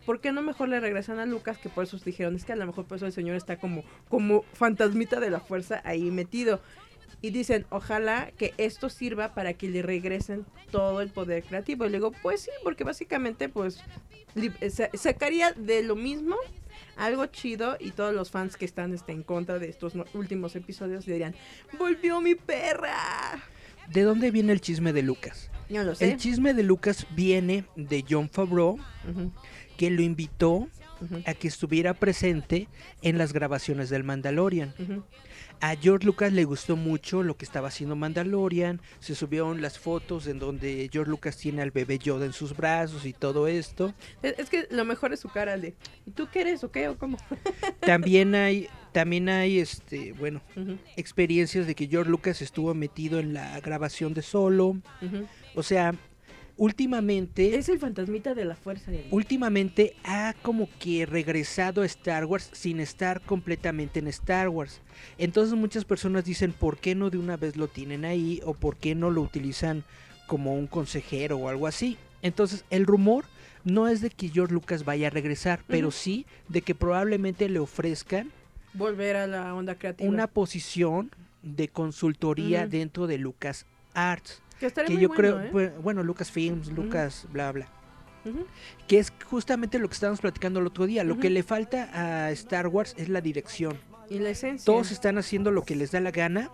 [0.05, 1.57] ¿por qué no mejor le regresan a Lucas?
[1.57, 3.83] Que por eso dijeron, es que a lo mejor por eso el señor está como,
[4.09, 6.61] como fantasmita de la fuerza ahí metido.
[7.21, 11.85] Y dicen, ojalá que esto sirva para que le regresen todo el poder creativo.
[11.85, 13.79] Y le digo, pues sí, porque básicamente pues
[14.35, 16.35] eh, sa- sacaría de lo mismo
[16.97, 20.55] algo chido y todos los fans que están este, en contra de estos no- últimos
[20.55, 21.33] episodios dirían,
[21.79, 22.95] volvió mi perra.
[23.89, 25.49] ¿De dónde viene el chisme de Lucas?
[25.69, 26.11] Yo lo sé.
[26.11, 28.73] El chisme de Lucas viene de John Favreau,
[29.09, 29.31] Ujú,
[29.77, 30.67] que lo invitó
[31.25, 32.67] a que estuviera presente
[33.01, 34.73] en las grabaciones del Mandalorian.
[35.61, 40.27] A George Lucas le gustó mucho lo que estaba haciendo Mandalorian, se subieron las fotos
[40.27, 43.93] en donde George Lucas tiene al bebé Yoda en sus brazos y todo esto.
[44.21, 45.73] Es, que lo mejor es su cara de,
[46.05, 47.17] ¿y tú qué eres o qué o cómo?
[47.79, 50.41] También hay, también hay, este, bueno,
[50.97, 54.77] experiencias de que George Lucas estuvo metido en la grabación de Solo.
[55.53, 55.93] O sea,
[56.57, 58.91] últimamente, Es el fantasmita de la fuerza.
[58.91, 59.07] Eli.
[59.11, 64.81] últimamente ha como que regresado a Star Wars sin estar completamente en Star Wars.
[65.17, 68.41] Entonces muchas personas dicen, ¿por qué no de una vez lo tienen ahí?
[68.45, 69.83] ¿O por qué no lo utilizan
[70.27, 71.97] como un consejero o algo así?
[72.21, 73.25] Entonces el rumor
[73.63, 77.59] no es de que George Lucas vaya a regresar, pero sí de que probablemente le
[77.59, 78.31] ofrezcan
[78.73, 80.09] Volver a la onda creativa.
[80.09, 84.41] una posición de consultoría dentro de Lucas Arts.
[84.59, 85.51] Que yo bueno, creo, ¿eh?
[85.51, 86.83] bu- bueno, Lucas Films, Ujú.
[86.83, 87.67] Lucas, bla, bla.
[88.87, 91.03] Que es justamente lo que estábamos platicando el otro día.
[91.03, 93.77] Lo que le falta a Star Wars es la dirección.
[94.09, 94.65] Y la esencia.
[94.65, 96.49] Todos están haciendo lo que les da la gana.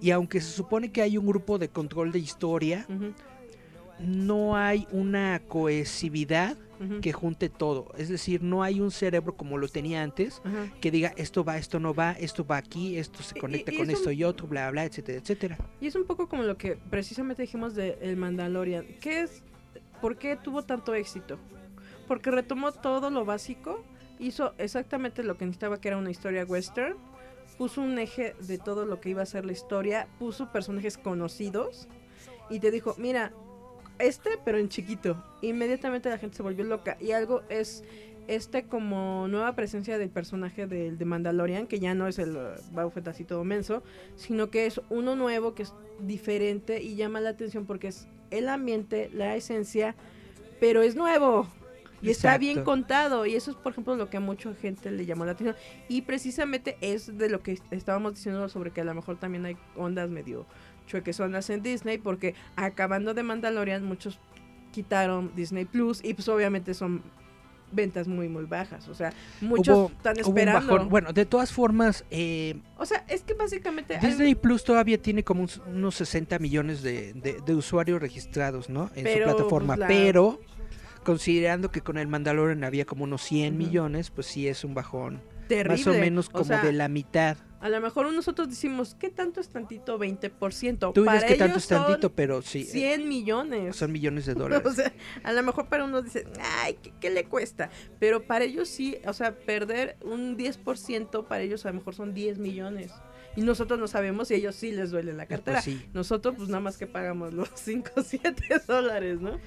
[0.00, 2.86] Y aunque se supone que hay un grupo de control de historia,
[3.98, 6.56] no hay una cohesividad
[7.00, 7.92] que junte todo.
[7.96, 10.40] Es decir, no hay un cerebro como lo tenía antes,
[10.80, 13.76] que diga esto va, esto no va, esto va aquí, esto se Y- conecta y
[13.76, 15.58] con es esto un- y otro, bla, bla, etcétera, etcétera.
[15.80, 18.86] Y es un poco como lo que precisamente dijimos de El Mandalorian.
[19.00, 19.42] ¿Qué es?
[20.00, 21.38] ¿Por qué tuvo tanto éxito?
[22.06, 23.82] Porque retomó todo lo básico,
[24.18, 26.96] hizo exactamente lo que necesitaba, que era una historia western,
[27.58, 31.88] puso un eje de todo lo que iba a ser la historia, puso personajes conocidos
[32.50, 33.32] y te dijo, mira,
[33.98, 35.22] este pero en chiquito.
[35.42, 37.84] Inmediatamente la gente se volvió loca y algo es
[38.28, 42.72] este como nueva presencia del personaje del de Mandalorian, que ya no es el uh,
[42.72, 43.82] Boba Fett así todo menso,
[44.16, 48.48] sino que es uno nuevo que es diferente y llama la atención porque es el
[48.48, 49.94] ambiente, la esencia,
[50.60, 51.48] pero es nuevo.
[52.00, 53.26] Y está bien contado.
[53.26, 55.56] Y eso es, por ejemplo, lo que a mucha gente le llamó la atención.
[55.88, 59.56] Y precisamente es de lo que estábamos diciendo sobre que a lo mejor también hay
[59.76, 60.46] ondas medio
[60.88, 61.98] chuequesonas en Disney.
[61.98, 64.18] Porque acabando de Mandalorian, muchos
[64.72, 66.04] quitaron Disney Plus.
[66.04, 67.02] Y pues obviamente son
[67.70, 68.88] ventas muy, muy bajas.
[68.88, 70.86] O sea, muchos Hubo- están esperando.
[70.86, 73.96] Bueno, de todas formas, eh, O sea, es que básicamente...
[73.96, 78.90] hay- Disney Plus todavía tiene como unos 60 millones de, de- de usuarios registrados, ¿no?
[78.94, 79.66] En Pero, su plataforma.
[79.76, 80.40] pues, la- Pero,
[81.04, 83.64] considerando que con el Mandalorian había como unos 100 Ujú.
[83.66, 85.20] millones, pues sí es un bajón.
[85.48, 85.76] Terrible.
[85.78, 87.36] Más o menos como sea, de la mitad.
[87.60, 89.98] A lo mejor nosotros decimos, ¿qué tanto es tantito?
[89.98, 90.92] 20%.
[90.92, 92.60] Tú dices Para que tanto es tantito, pero sí.
[92.60, 93.74] eh, 100 millones.
[93.76, 94.74] Son millones de O dólares.
[94.76, 94.92] sea,
[95.24, 96.24] a lo mejor para uno dice,
[96.62, 97.70] ay, ¿qué, qué le cuesta?
[97.98, 102.14] Pero para ellos sí, o sea, perder un 10% para ellos a lo mejor son
[102.14, 102.92] 10 millones.
[103.36, 105.62] Y nosotros no sabemos si ellos sí les duele la Pues cartera.
[105.62, 105.80] sí.
[105.92, 108.34] Nosotros pues nada más que pagamos los 5 o 7
[108.66, 109.38] dólares, ¿no?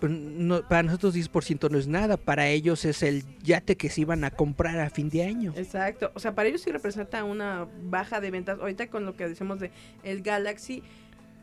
[0.00, 2.16] Pero no- para nosotros 10% no es nada.
[2.16, 5.52] Para ellos es el yate que se iban a comprar a fin de año.
[5.56, 6.12] Exacto.
[6.14, 8.58] O sea, para ellos sí representa una baja de ventas.
[8.60, 9.70] Ahorita con lo que decimos de
[10.04, 10.82] el Galaxy,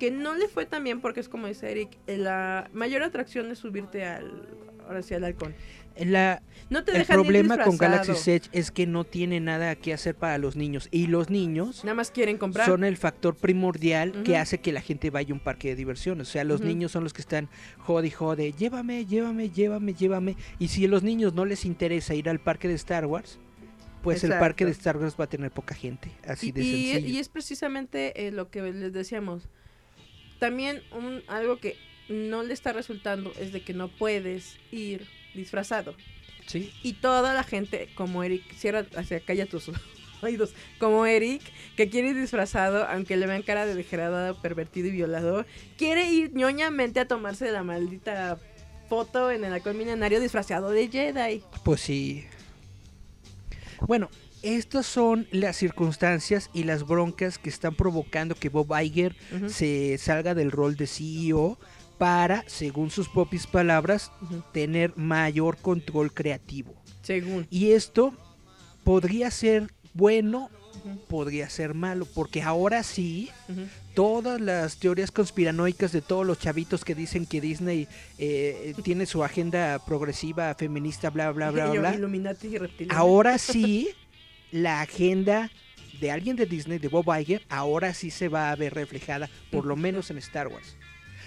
[0.03, 3.49] que no le fue tan bien porque es como dice Eric, eh, la mayor atracción
[3.51, 4.49] es subirte al,
[4.85, 5.55] ahora sí, al halcón.
[5.97, 7.77] La, No te el dejan ir problema con.
[7.77, 10.89] Galaxy Edge es que no tiene nada que hacer para los niños.
[10.91, 12.65] Y los niños Nada más quieren comprar.
[12.65, 16.27] son el factor primordial que hace que la gente vaya a un parque de diversiones.
[16.27, 20.35] O sea, los niños son los que están jode y jode, llévame, llévame, llévame, llévame.
[20.59, 23.39] Y si a los niños no les interesa ir al parque de Star Wars,
[24.01, 26.11] pues el parque de Star Wars va a tener poca gente.
[26.27, 27.07] Así y, de y- sencillo.
[27.13, 29.47] y es precisamente eh, lo que les decíamos.
[30.43, 31.77] También un, algo que
[32.09, 35.95] no le está resultando es de que no puedes ir disfrazado.
[36.47, 36.73] Sí.
[36.83, 39.71] Y toda la gente, como Eric, cierra, hacia calla tus
[40.21, 41.41] oídos, como Eric,
[41.77, 45.45] que quiere ir disfrazado, aunque le vean cara de degradado, pervertido y violador,
[45.77, 48.37] quiere ir ñoñamente a tomarse la maldita
[48.89, 51.41] foto en el halcón milenario disfrazado de Jedi.
[51.63, 52.25] Pues sí.
[53.87, 54.09] Bueno,
[54.43, 59.15] estas son las circunstancias y las broncas que están provocando que Bob Iger
[59.47, 61.57] se salga del rol de CEO
[61.97, 64.11] para, según sus propias palabras,
[64.51, 66.75] tener mayor control creativo.
[67.01, 67.47] Según.
[67.49, 68.13] Y esto
[68.83, 70.49] podría ser bueno,
[71.07, 73.29] podría ser malo, porque ahora sí,
[73.93, 79.23] todas las teorías conspiranoicas de todos los chavitos que dicen que Disney eh, tiene su
[79.23, 81.95] agenda progresiva, feminista, bla, bla, bla, bla, bla.
[81.95, 82.97] Illuminati y reptilianos.
[82.97, 83.89] Ahora sí,
[84.53, 85.49] la agenda
[85.99, 89.65] de alguien de Disney, de Bob Iger, ahora sí se va a ver reflejada, por
[89.65, 90.77] lo menos en Star Wars.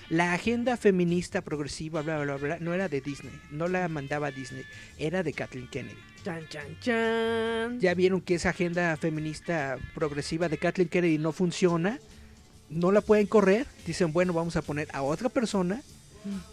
[0.08, 4.64] La agenda feminista progresiva, bla, bla, bla, no era de Disney, no la mandaba Disney,
[4.98, 5.98] era de Kathleen Kennedy.
[6.24, 7.80] Chan, chan, chan.
[7.80, 11.98] Ya vieron que esa agenda feminista progresiva de Kathleen Kennedy no funciona,
[12.70, 15.82] no la pueden correr, dicen, bueno, vamos a poner a otra persona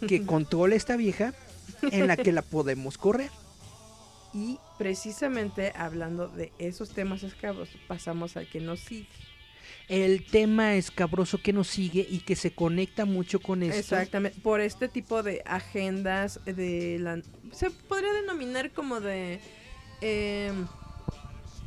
[0.08, 1.34] que controle esta vieja
[1.82, 3.30] en la que la podemos correr.
[4.34, 9.06] Y precisamente hablando de esos temas escabros, pasamos al que nos sigue.
[9.88, 13.78] el tema escabroso que nos sigue y que se conecta mucho con esto.
[13.78, 17.20] Exactamente, por este tipo de agendas de la...
[17.52, 19.40] Se podría denominar como de
[20.00, 20.52] eh,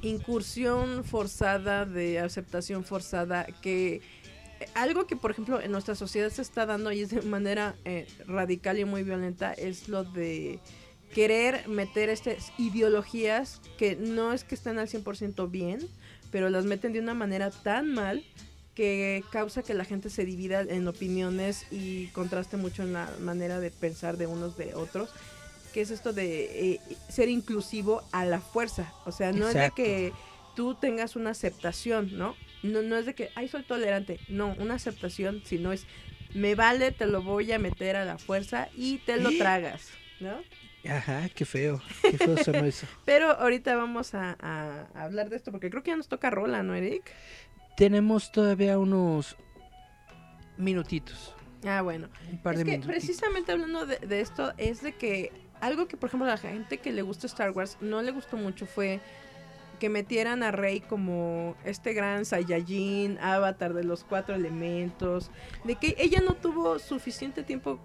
[0.01, 4.01] incursión forzada, de aceptación forzada, que
[4.73, 8.07] algo que por ejemplo en nuestra sociedad se está dando y es de manera eh,
[8.25, 10.59] radical y muy violenta es lo de
[11.13, 15.79] querer meter estas ideologías que no es que estén al 100% bien,
[16.31, 18.23] pero las meten de una manera tan mal
[18.75, 23.59] que causa que la gente se divida en opiniones y contraste mucho en la manera
[23.59, 25.09] de pensar de unos de otros,
[25.73, 28.93] que es esto de eh, ser inclusivo a la fuerza.
[29.05, 30.13] O sea, no es de que
[30.55, 32.35] tú tengas una aceptación, ¿no?
[32.61, 34.19] No, no es de que, ay, soy tolerante.
[34.27, 35.87] No, una aceptación, sino es,
[36.35, 39.89] me vale, te lo voy a meter a la fuerza y te lo tragas,
[40.19, 40.39] ¿no?
[40.89, 41.81] Ajá, qué feo.
[42.01, 42.87] Qué feo sonó eso.
[43.05, 46.63] Pero ahorita vamos a, a hablar de esto porque creo que ya nos toca rola,
[46.63, 47.03] ¿no, Eric?
[47.75, 49.37] Tenemos todavía unos
[50.57, 51.35] minutitos.
[51.65, 52.09] Ah, bueno.
[52.31, 52.95] Un par es de que minutitos.
[52.95, 56.77] precisamente hablando de, de esto es de que algo que por ejemplo a la gente
[56.77, 58.99] que le gusta Star Wars no le gustó mucho fue
[59.79, 65.29] que metieran a Rey como este gran Saiyajin, avatar de los cuatro elementos,
[65.63, 67.79] de que ella no tuvo suficiente tiempo,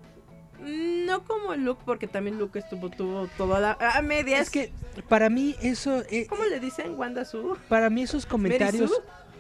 [0.65, 4.41] no como Luke, porque también Luke estuvo tuvo toda la a medias.
[4.43, 4.73] Es que
[5.09, 7.57] para mí eso, eh, ¿cómo le dicen Wanda Su?
[7.69, 8.93] para mí esos comentarios,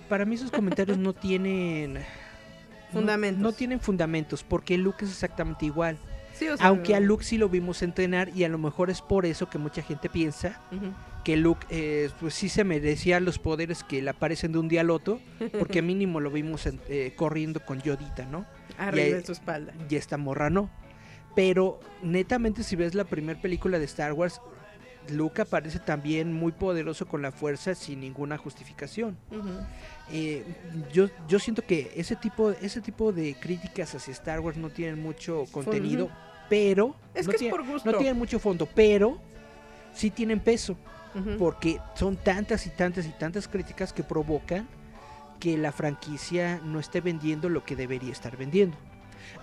[0.08, 1.98] para mí esos comentarios no tienen
[2.92, 3.40] Fundamentos.
[3.42, 5.96] No, tienen fundamentos porque Luke es exactamente igual.
[6.34, 9.00] Sí, o sea, Aunque a Luke sí lo vimos entrenar y a lo mejor es
[9.00, 10.60] por eso que mucha gente piensa
[11.24, 14.80] que Luke eh, pues sí se merecía los poderes que le aparecen de un día
[14.82, 15.20] al otro,
[15.58, 18.44] porque mínimo lo vimos en- eh, corriendo con Yodita, ¿no?
[18.76, 19.72] arriba Y- de su espalda.
[19.88, 20.68] Y esta morra no.
[21.34, 24.40] Pero netamente si ves la primera película de Star Wars,
[25.08, 29.16] Luke aparece también muy poderoso con la fuerza sin ninguna justificación.
[30.10, 30.44] Eh,
[30.92, 35.02] yo, yo siento que ese tipo, ese tipo de críticas hacia Star Wars no tienen
[35.02, 36.10] mucho contenido,
[36.48, 37.90] pero Es no, que es por gusto.
[37.90, 39.18] no tienen mucho fondo, pero
[39.94, 40.76] sí tienen peso,
[41.38, 44.68] porque son tantas y tantas y tantas críticas que provocan
[45.40, 48.76] que la franquicia no esté vendiendo lo que debería estar vendiendo.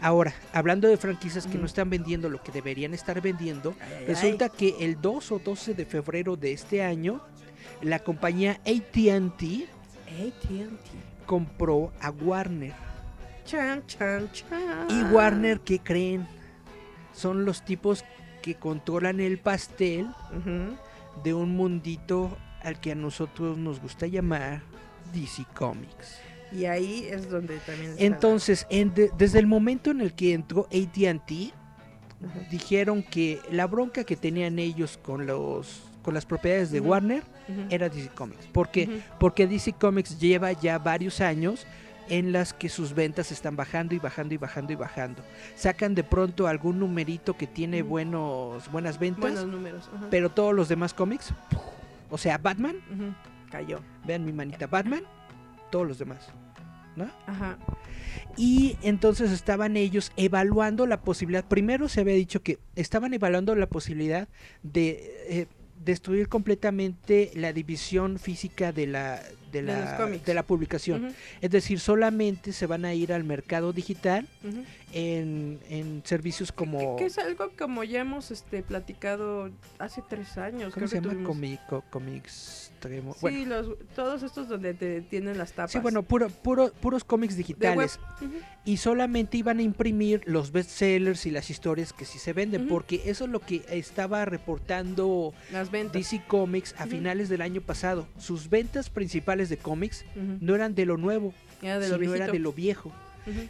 [0.02, 3.76] Ahora, hablando de franquicias que no están vendiendo lo que deberían estar vendiendo,
[4.08, 7.22] resulta que el 2 o 12 de febrero de este año,
[7.82, 9.68] la compañía ATT
[11.26, 12.74] compró a Warner.
[13.46, 14.88] Chan, chan, chan.
[14.90, 16.28] Y Warner, ¿qué creen?
[17.14, 18.04] Son los tipos
[18.42, 20.08] que controlan el pastel
[21.24, 24.62] de un mundito al que a nosotros nos gusta llamar
[25.14, 26.20] DC Comics.
[26.52, 30.68] Y ahí es donde también Entonces, en de- desde el momento en el que entró
[30.72, 31.54] ATT,
[32.52, 36.80] dijeron que la bronca que tenían ellos con los con las propiedades de.
[36.80, 37.24] Warner
[37.70, 38.46] era DC Comics.
[38.48, 39.02] ¿Por qué?
[39.20, 41.66] Porque DC Comics lleva ya varios años
[42.08, 45.22] en las que sus ventas están bajando y bajando y bajando y bajando.
[45.56, 49.90] Sacan de pronto algún numerito que tiene buenos buenas ventas, Buenos números.
[50.10, 51.34] pero todos los demás cómics,
[52.10, 52.78] o sea, Batman,
[53.52, 53.80] Cayó.
[54.06, 55.04] vean mi manita, Batman,
[55.70, 56.28] todos los demás.
[56.96, 57.10] ¿no?
[57.28, 57.58] Ajá.
[58.36, 63.68] Y entonces estaban ellos evaluando la posibilidad, primero se había dicho que estaban evaluando la
[63.68, 64.28] posibilidad
[64.64, 65.48] de eh,
[65.84, 71.14] destruir completamente la división física de la, de la, de la publicación.
[71.42, 74.28] Es decir, solamente se van a ir al mercado digital.
[74.94, 76.96] En, en servicios como...
[76.98, 80.74] Que es algo como ya hemos este, platicado hace tres años.
[80.74, 81.14] ¿Cómo creo se que llama?
[81.14, 81.84] tuvimos.
[81.90, 82.72] Comics.
[82.82, 85.72] Sí, Bueno, los, todos estos donde te tienen las tapas.
[85.72, 88.00] sí, bueno, puro, puro, puros cómics digitales.
[88.64, 93.02] Y solamente iban a imprimir los bestsellers y las historias que sí se venden, porque
[93.06, 95.94] eso es lo que estaba reportando Las ventas.
[95.94, 98.08] DC Comics a finales del año pasado.
[98.18, 102.26] Sus ventas principales de cómics no eran de lo nuevo, Era de lo sino era
[102.28, 102.32] viejito.
[102.34, 102.92] de lo viejo.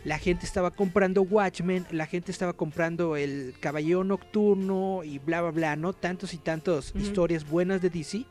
[0.04, 5.52] La gente estaba comprando Watchmen, la gente estaba comprando el Caballero Nocturno y bla bla
[5.52, 5.94] bla, ¿no?
[5.94, 8.26] Tantos y tantos historias buenas de DC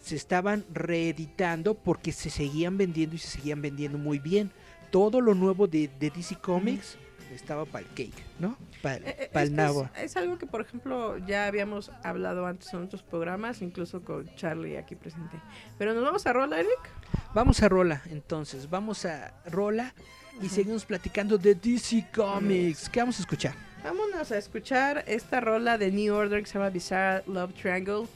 [0.00, 4.50] se estaban reeditando porque se seguían vendiendo y se seguían vendiendo muy bien.
[4.90, 6.96] Todo lo nuevo de, de DC Comics
[7.34, 8.56] estaba para el cake, ¿no?
[8.82, 9.88] Para Eh, eh, el que nabo.
[9.94, 14.34] es, es algo que, por ejemplo, ya habíamos hablado antes en otros programas, incluso con
[14.34, 15.36] Charlie aquí presente.
[15.78, 16.90] Pero nos vamos a rola, Eric.
[17.32, 19.94] Vamos a Rola, entonces, vamos a Rola
[20.42, 22.88] y seguimos platicando de DC Comics.
[22.88, 23.54] ¿Qué vamos a escuchar?
[23.82, 28.06] Vámonos a escuchar esta rola de New Order que se llama Bizarre Love Triangle.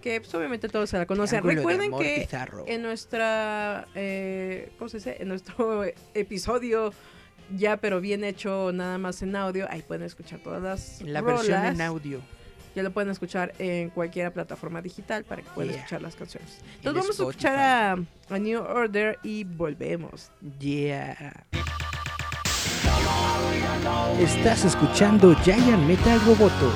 [0.00, 1.40] Que pues, obviamente todos se la conocen.
[1.40, 2.64] Triángulo de Recuerden amor que bizarro.
[2.66, 5.16] en nuestra eh, ¿cómo se dice?
[5.20, 6.92] en nuestro episodio
[7.56, 11.64] ya pero bien hecho nada más en audio ahí pueden escuchar todas las La versión
[11.64, 12.20] en audio.
[12.74, 15.78] Ya lo pueden escuchar en cualquier plataforma digital para que puedan Yeah.
[15.82, 17.92] escuchar las canciones En entonces vamos a escuchar a,
[18.34, 21.44] a New Order y volvemos Yeah.
[24.20, 26.72] Estás escuchando Giant Metal Roboto.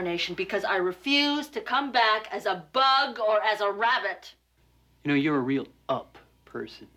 [0.00, 4.34] Reincarnation because I refuse to come back as a bug or as a rabbit.
[5.04, 6.88] You know, you're a real up person.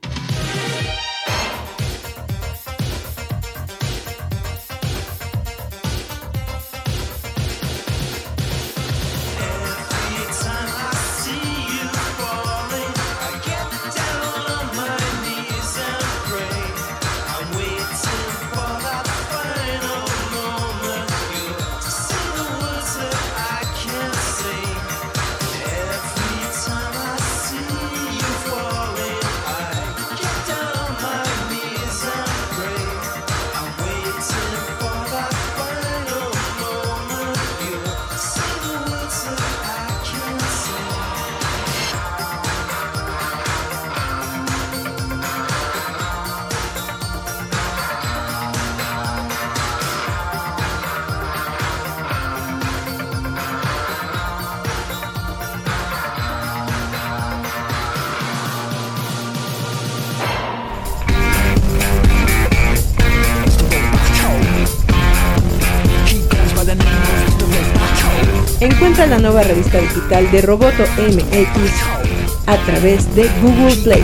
[69.80, 74.03] Digital de Roboto MX a través de Google Play.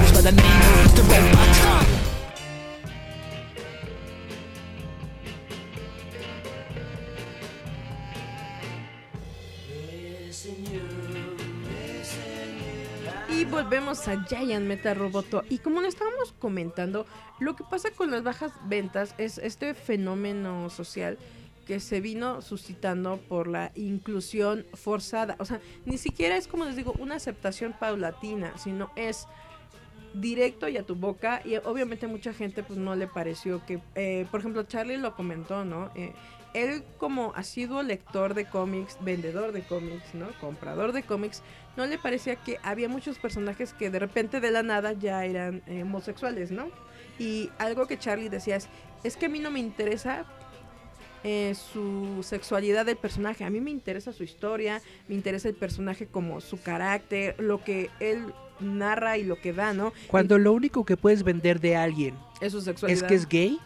[13.30, 15.44] Y volvemos a Giant Metal Roboto.
[15.50, 17.06] Y como lo estábamos comentando,
[17.40, 21.18] lo que pasa con las bajas ventas es este fenómeno social
[21.70, 25.36] que se vino suscitando por la inclusión forzada.
[25.38, 29.28] O sea, ni siquiera es como les digo, una aceptación paulatina, sino es
[30.16, 31.44] directo y a tu boca.
[31.46, 35.64] Y obviamente mucha gente pues no le pareció que, eh, por ejemplo, Charlie lo comentó,
[35.64, 35.92] ¿no?
[35.94, 36.14] Eh,
[36.56, 40.26] él como asiduo lector de cómics, vendedor de cómics, ¿no?
[40.42, 41.44] Comprador de cómics,
[41.78, 45.62] no le parecía que había muchos personajes que de repente de la nada ya eran
[45.68, 46.72] eh, homosexuales, ¿no?
[47.20, 48.70] Y algo que Charlie decía es,
[49.04, 50.26] es que a mí no me interesa
[51.24, 56.08] eh, su sexualidad del personaje, a mí me interesa su historia, me interesa el personaje
[56.08, 59.94] como su carácter, lo que él narra y lo que da, ¿no?
[60.08, 63.08] Cuando lo único que puedes vender de alguien Es su es sexualidad.
[63.08, 63.60] que es gay,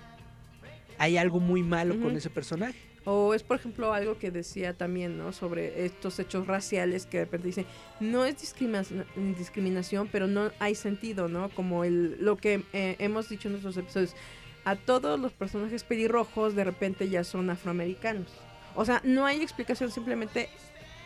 [0.98, 2.78] hay algo muy malo con ese personaje.
[3.06, 5.34] O es, por ejemplo, algo que decía también, ¿no?
[5.34, 7.66] Sobre estos hechos raciales que de repente dicen,
[8.00, 9.06] no es discriminación,
[9.38, 11.50] discriminación pero no hay sentido, ¿no?
[11.50, 14.16] Como el, lo que eh, hemos dicho en nuestros episodios,
[14.66, 18.28] a todos los personajes pelirrojos de repente ya son afroamericanos.
[18.76, 20.50] O sea, no hay explicación, simplemente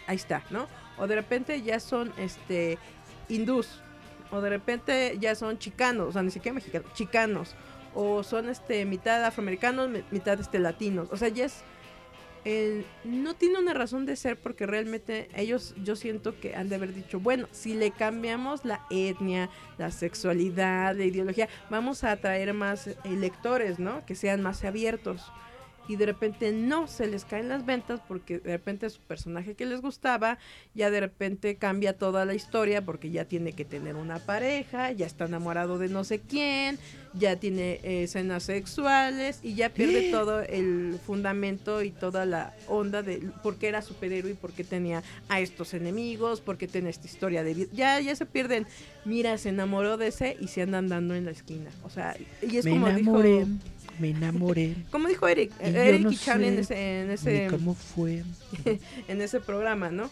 [0.07, 0.67] ahí está, ¿no?
[0.97, 2.77] O de repente ya son, este,
[3.29, 3.81] hindús.
[4.31, 7.55] O de repente ya son chicanos, o sea, ni siquiera mexicanos, chicanos.
[7.93, 11.07] O son, este, mitad afroamericanos, mi- mitad, este, latinos.
[11.11, 11.63] O sea, ya es
[12.49, 16.75] eh, no tiene una razón de ser porque realmente ellos yo siento que han de
[16.75, 22.53] haber dicho, bueno, si le cambiamos la etnia, la sexualidad, la ideología, vamos a atraer
[22.53, 24.05] más eh, lectores, ¿no?
[24.05, 25.29] Que sean más abiertos.
[25.87, 29.65] Y de repente no, se les caen las ventas porque de repente su personaje que
[29.65, 30.37] les gustaba,
[30.73, 35.05] ya de repente cambia toda la historia porque ya tiene que tener una pareja, ya
[35.05, 36.77] está enamorado de no sé quién,
[37.13, 43.01] ya tiene eh, escenas sexuales y ya pierde todo el fundamento y toda la onda
[43.03, 46.89] de por qué era superhéroe y por qué tenía a estos enemigos, por qué tiene
[46.89, 47.69] esta historia de vida.
[47.73, 48.67] Ya, ya se pierden.
[49.05, 51.69] Mira, se enamoró de ese y se andan dando en la esquina.
[51.83, 53.47] O sea, y es me como enamoré, dijo.
[53.99, 54.75] Me enamoré.
[54.91, 58.23] Como dijo Eric, Y Eric no y Charlie en ese, en ese, ¿Cómo fue?
[59.07, 60.09] en ese programa, ¿no?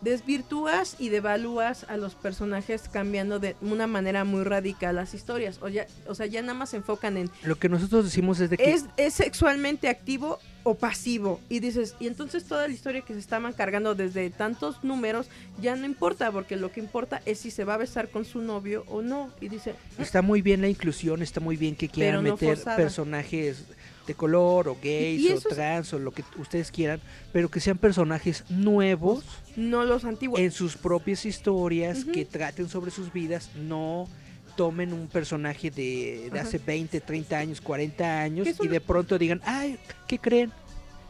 [0.00, 5.60] Desvirtúas y devalúas a los personajes cambiando de una manera muy radical las historias.
[5.62, 8.50] O, ya, o sea, ya nada más se enfocan en Lo que nosotros decimos es
[8.50, 11.40] de que ¿Es, es sexualmente activo o pasivo.
[11.48, 15.26] Y dices, y entonces toda la historia que se estaban cargando desde tantos números
[15.60, 18.40] ya no importa, porque lo que importa es si se va a besar con su
[18.40, 19.30] novio o no.
[19.40, 22.76] Y dice, está muy bien la inclusión, está muy bien que quieran no meter forzada.
[22.76, 23.64] personajes
[24.06, 27.00] de color o gays y o es- trans o lo que ustedes quieran,
[27.32, 30.40] pero que sean personajes nuevos no los antiguos.
[30.40, 34.08] en sus propias historias, que traten sobre sus vidas, no
[34.56, 39.78] tomen un personaje de, hace 20, 30 años, 40 años y de pronto digan, ay,
[40.06, 40.52] ¿qué creen?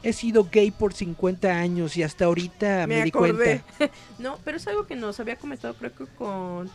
[0.03, 3.63] He sido gay por 50 años y hasta ahorita me, di acordé.
[3.79, 3.95] cuenta.
[4.19, 6.69] no, pero es algo que nos había comentado, creo que con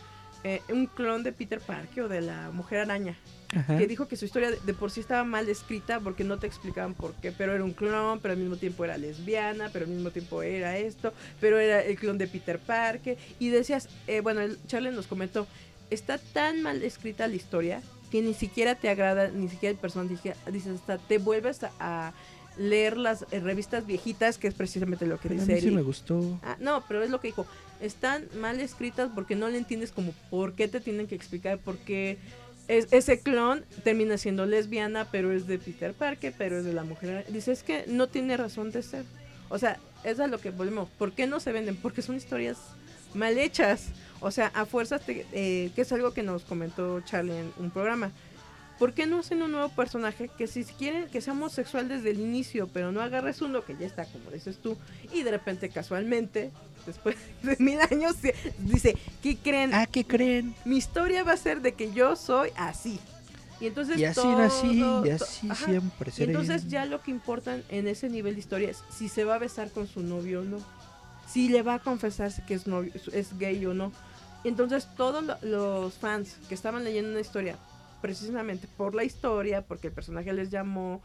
[0.44, 3.16] eh, un clon de Peter Parker o de la Mujer Araña.
[3.56, 3.78] Ajá.
[3.78, 6.46] que dijo que su historia de, de por sí estaba mal escrita porque no te
[6.46, 9.90] explicaban por qué, pero era un clon, pero al mismo tiempo era lesbiana, pero al
[9.90, 14.42] mismo tiempo era esto, pero era el clon de Peter Parker, y decías, eh, bueno,
[14.66, 15.46] Charlie nos comentó,
[15.90, 20.34] está tan mal escrita la historia que ni siquiera te agrada, ni siquiera el personaje,
[20.50, 22.14] dices, hasta te vuelves a, a
[22.58, 25.70] leer las eh, revistas viejitas, que es precisamente lo que Pero a dice mí sí
[25.70, 26.38] me gustó.
[26.42, 27.46] Ah, no, pero es lo que dijo.
[27.80, 31.78] Están mal escritas porque no le entiendes como por qué te tienen que explicar por
[31.78, 32.18] qué
[32.66, 36.84] es, ese clon termina siendo lesbiana, pero es de Peter Parker, pero es de la
[36.84, 37.24] mujer.
[37.28, 39.04] Dice, es que no tiene razón de ser.
[39.48, 40.88] O sea, es a lo que volvemos.
[40.98, 41.76] ¿Por qué no se venden?
[41.76, 42.58] Porque son historias
[43.14, 43.86] mal hechas.
[44.20, 47.70] O sea, a fuerzas, te- eh, que es algo que nos comentó Charlie en un
[47.70, 48.10] programa.
[48.78, 52.20] ¿Por qué no hacen un nuevo personaje que si quieren que sea homosexual desde el
[52.20, 54.76] inicio, pero no agarres uno que ya está, como dices tú,
[55.12, 56.52] y de repente casualmente,
[56.86, 58.14] después de mil años,
[58.58, 59.74] dice, ¿qué creen?
[59.74, 60.54] Ah, ¿qué creen?
[60.64, 63.00] Mi historia va a ser de que yo soy así.
[63.60, 65.64] Y entonces Y así todo- nací, y así ajá.
[65.66, 66.30] siempre Y seré.
[66.32, 69.38] entonces ya lo que importa en ese nivel de historia es si se va a
[69.38, 70.58] besar con su novio o no.
[71.28, 73.92] Si le va a confesarse que es, novio, es gay o no.
[74.44, 77.56] Entonces todos lo- los fans que estaban leyendo una historia,
[78.00, 81.02] precisamente por la historia, porque el personaje les llamó,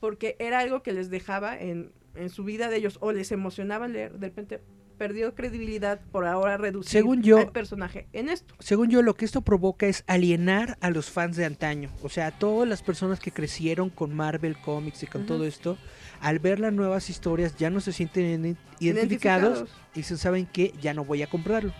[0.00, 3.88] porque era algo que les dejaba en, en su vida de ellos o les emocionaba
[3.88, 4.60] leer, de repente
[4.98, 8.54] perdió credibilidad por ahora reducir Según yo- al personaje en esto.
[8.60, 11.90] Según yo, lo que esto provoca es alienar a los fans de antaño.
[12.02, 15.76] O sea, a todas las personas que crecieron con Marvel Comics y con todo esto,
[16.20, 19.70] al ver las nuevas historias ya no se sienten ident- identificados Identificados.
[19.94, 21.74] y se saben que ya no voy a comprarlo.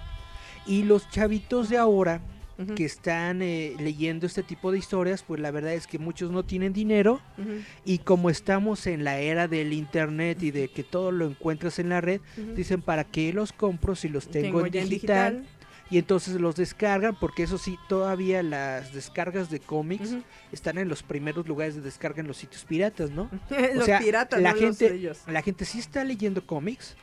[0.66, 2.20] Y los chavitos de ahora
[2.74, 6.44] que están eh, leyendo este tipo de historias, pues la verdad es que muchos no
[6.44, 7.20] tienen dinero.
[7.84, 11.90] Y como estamos en la era del internet y de que todo lo encuentras en
[11.90, 12.20] la red,
[12.54, 15.44] dicen para qué los compro si los tengo, en digital,
[15.90, 20.16] y entonces los descargan porque eso sí, todavía las descargas de cómics
[20.50, 23.30] están en los primeros lugares de descarga en los sitios piratas, ¿no?
[23.74, 25.12] los sea, piratas, la no gente-.
[25.28, 26.96] La gente sí está leyendo cómics,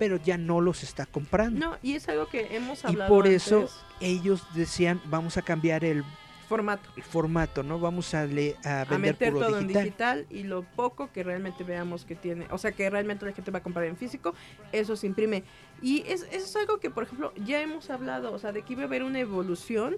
[0.00, 1.60] pero ya no los está comprando.
[1.60, 3.68] No, y es algo que hemos y hablado por eso
[4.00, 6.02] ellos decían, vamos a cambiar el
[6.48, 6.88] formato.
[7.02, 7.78] formato, ¿no?
[7.78, 9.76] Vamos a, le- a a vender meter puro todo digital.
[9.78, 13.32] en digital y lo poco que realmente veamos que tiene, o sea, que realmente la
[13.32, 14.34] gente va a comprar en físico,
[14.72, 15.44] eso se imprime.
[15.82, 18.72] Y es, eso es algo que, por ejemplo, ya hemos hablado, o sea, de que
[18.72, 19.96] iba a haber una evolución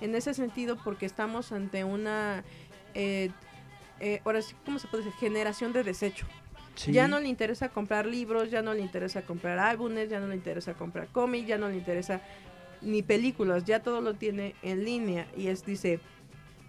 [0.00, 2.44] en ese sentido porque estamos ante una,
[2.94, 3.30] eh,
[3.98, 5.18] eh, ahora sí, ¿cómo se puede decir?
[5.18, 6.24] Generación de desecho.
[6.74, 6.92] Sí.
[6.92, 10.34] Ya no le interesa comprar libros, ya no le interesa comprar álbumes, ya no le
[10.36, 12.20] interesa comprar cómics, ya no le interesa
[12.80, 16.00] ni películas, ya todo lo tiene en línea y es dice,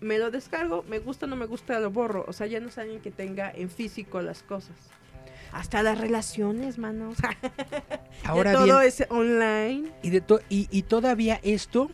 [0.02, 2.78] me lo descargo, me gusta, no me gusta, lo borro, o sea, ya no es
[2.78, 4.76] alguien que tenga en físico las cosas.
[5.54, 7.16] Hasta las relaciones, manos.
[8.24, 9.90] Ahora ya todo bien, es online.
[10.02, 11.92] y, de to- y, y todavía esto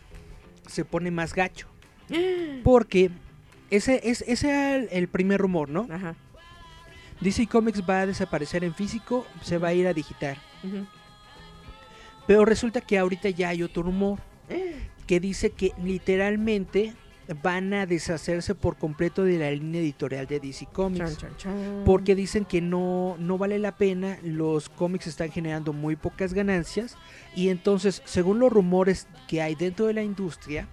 [0.68, 1.68] se pone más gacho.
[2.64, 3.12] Porque
[3.70, 5.88] ese es ese el, el primer rumor, ¿no?
[5.92, 6.16] Ajá.
[7.22, 10.38] DC Comics va a desaparecer en físico, se va a ir a digital.
[12.26, 14.20] Pero resulta que ahorita ya hay otro rumor
[15.08, 16.94] que dice que literalmente
[17.44, 21.18] van a deshacerse por completo de la línea editorial de DC Comics.
[21.18, 21.84] Chan, chan, chan.
[21.86, 26.96] Porque dicen que no, no vale la pena, los cómics están generando muy pocas ganancias
[27.36, 30.68] y entonces, según los rumores que hay dentro de la industria.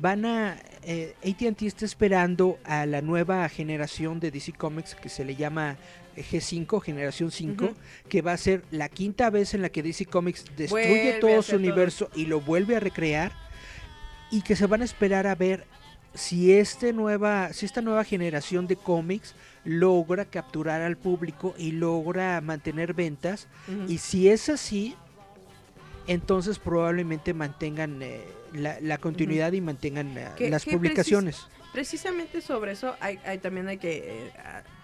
[0.00, 0.56] Van a...
[0.82, 5.76] Eh, AT&T está esperando a la nueva generación de DC Comics que se le llama
[6.16, 7.74] G5, generación 5, Ujú.
[8.08, 11.42] que va a ser la quinta vez en la que DC Comics destruye Vuelve todo
[11.42, 11.60] su todo.
[11.60, 13.32] universo y lo vuelve a recrear
[14.30, 15.66] y que se van a esperar a ver
[16.14, 19.34] si este nueva si esta nueva generación de cómics
[19.64, 23.46] logra capturar al público y logra mantener ventas
[23.88, 24.96] y si es así
[26.06, 28.22] entonces probablemente mantengan eh,
[28.52, 33.68] la, la continuidad y mantengan eh, las precis- publicaciones Precisamente sobre eso hay, hay- también
[33.68, 34.32] hay que eh,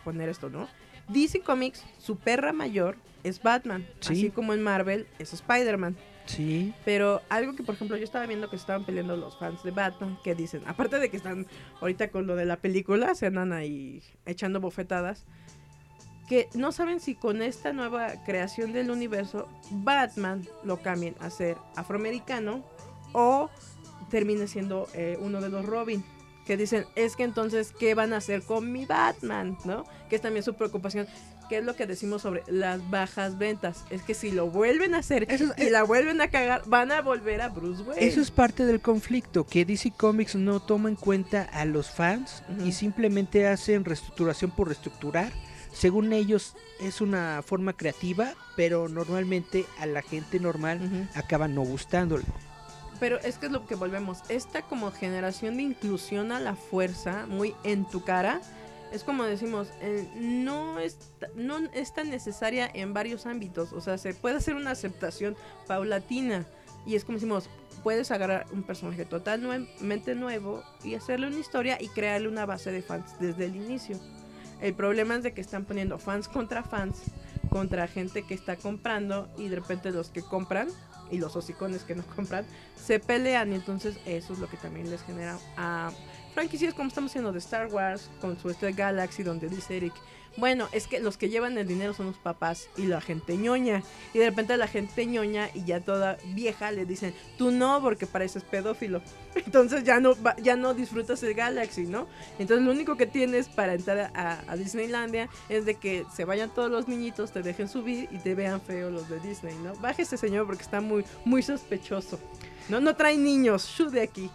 [0.05, 0.69] poner esto, ¿no?
[1.09, 4.13] DC Comics, su perra mayor es Batman, Sí.
[4.13, 5.97] así como en Marvel es Spider-Man.
[6.27, 9.71] sí Pero algo que, por ejemplo, yo estaba viendo que estaban peleando los fans de
[9.71, 11.47] Batman, que dicen, aparte de que están
[11.81, 15.25] ahorita con lo de la película, se andan ahí echando bofetadas,
[16.29, 21.57] que no saben si con esta nueva creación del universo, Batman lo cambien a ser
[21.77, 22.65] afroamericano
[23.15, 23.49] o
[24.11, 26.05] termine siendo eh, uno de los Robin.
[26.45, 29.57] Que dicen, es que entonces, ¿qué van a hacer con mi Batman?
[29.65, 29.85] ¿No?
[30.11, 31.07] Que es también su preocupación.
[31.49, 33.85] ¿Qué es lo que decimos sobre las bajas ventas?
[33.91, 36.93] Es que si lo vuelven a hacer Eso es- y la vuelven a cagar, van
[36.93, 38.07] a volver a Bruce Wayne.
[38.07, 42.43] Eso es parte del conflicto, que DC Comics no toma en cuenta a los fans
[42.65, 45.33] y simplemente hacen reestructuración por reestructurar.
[45.73, 51.19] Según ellos es una forma creativa, pero normalmente a la gente normal Ujú.
[51.19, 52.25] acaba no gustándole.
[53.05, 54.23] Pero es que es lo que volvemos.
[54.31, 58.41] Esta como generación de inclusión a la fuerza, muy en tu cara,
[58.93, 60.97] es como decimos, eh, no, es,
[61.35, 63.75] no es tan necesaria en varios ámbitos.
[63.75, 65.37] O sea, se puede hacer una aceptación
[65.67, 66.47] paulatina.
[66.87, 67.51] Y es como decimos,
[67.83, 72.81] puedes agarrar un personaje totalmente nuevo y hacerle una historia y crearle una base de
[72.81, 74.01] fans desde el inicio.
[74.63, 77.03] El problema es de que están poniendo fans contra fans,
[77.51, 80.69] contra gente que está comprando y de repente los que compran
[81.15, 82.45] y los hocicones que no compran
[82.77, 85.93] se pelean y entonces eso es lo que también les genera a
[86.35, 89.95] franquicias como estamos haciendo de Star Wars con su este Galaxy donde dice Eric
[90.37, 93.83] bueno es que los que llevan el dinero son los papás y la gente ñoña
[94.13, 98.07] y de repente la gente ñoña y ya toda vieja le dicen tú no porque
[98.07, 99.01] pareces pedófilo
[99.35, 102.09] entonces ya no ya no disfrutas el Galaxy no
[102.41, 106.71] entonces lo único que tienes para entrar a, Disneylandia es de que se vayan todos
[106.71, 110.47] los niñitos te dejen subir y te vean feo los de Disney no bájese señor
[110.47, 112.19] porque está muy muy sospechoso.
[112.69, 114.31] No, no trae niños, shu de aquí.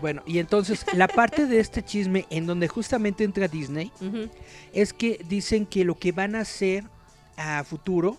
[0.00, 3.90] Bueno, y entonces la parte de este chisme en donde justamente entra Disney
[4.72, 6.84] es que dicen que lo que van a hacer
[7.36, 8.16] a futuro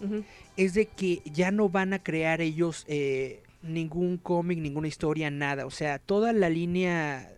[0.58, 5.66] es de que ya no van a crear ellos eh, ningún cómic, ninguna historia, nada.
[5.66, 7.32] O sea, toda la línea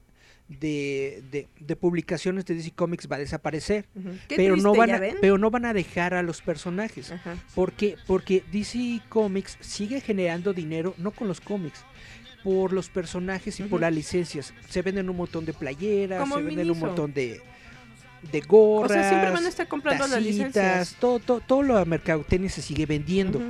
[0.48, 3.86] de, de- de publicaciones de DC Comics va a desaparecer.
[4.28, 7.12] Pero no, van ¿ya a, pero no van a dejar a los personajes.
[7.12, 7.36] Ajá.
[7.56, 7.96] ¿Por qué?
[8.06, 11.84] Porque DC Comics sigue generando dinero, no con los cómics,
[12.44, 14.54] por los personajes y por las licencias.
[14.70, 17.42] Se venden un montón de playeras, Como se venden un montón de,
[18.32, 18.92] de gorras.
[18.92, 20.96] O sea, siempre van a estar comprando las tacitas, licencias.
[21.00, 23.42] Todo, todo, todo lo de mercadotecnia se sigue vendiendo.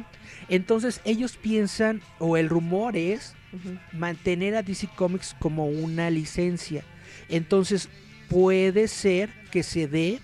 [0.50, 3.34] Entonces ellos piensan, o el rumor es,
[3.94, 6.84] mantener a DC Comics como una licencia.
[7.30, 7.90] Entonces
[8.30, 10.20] puede ser que se dé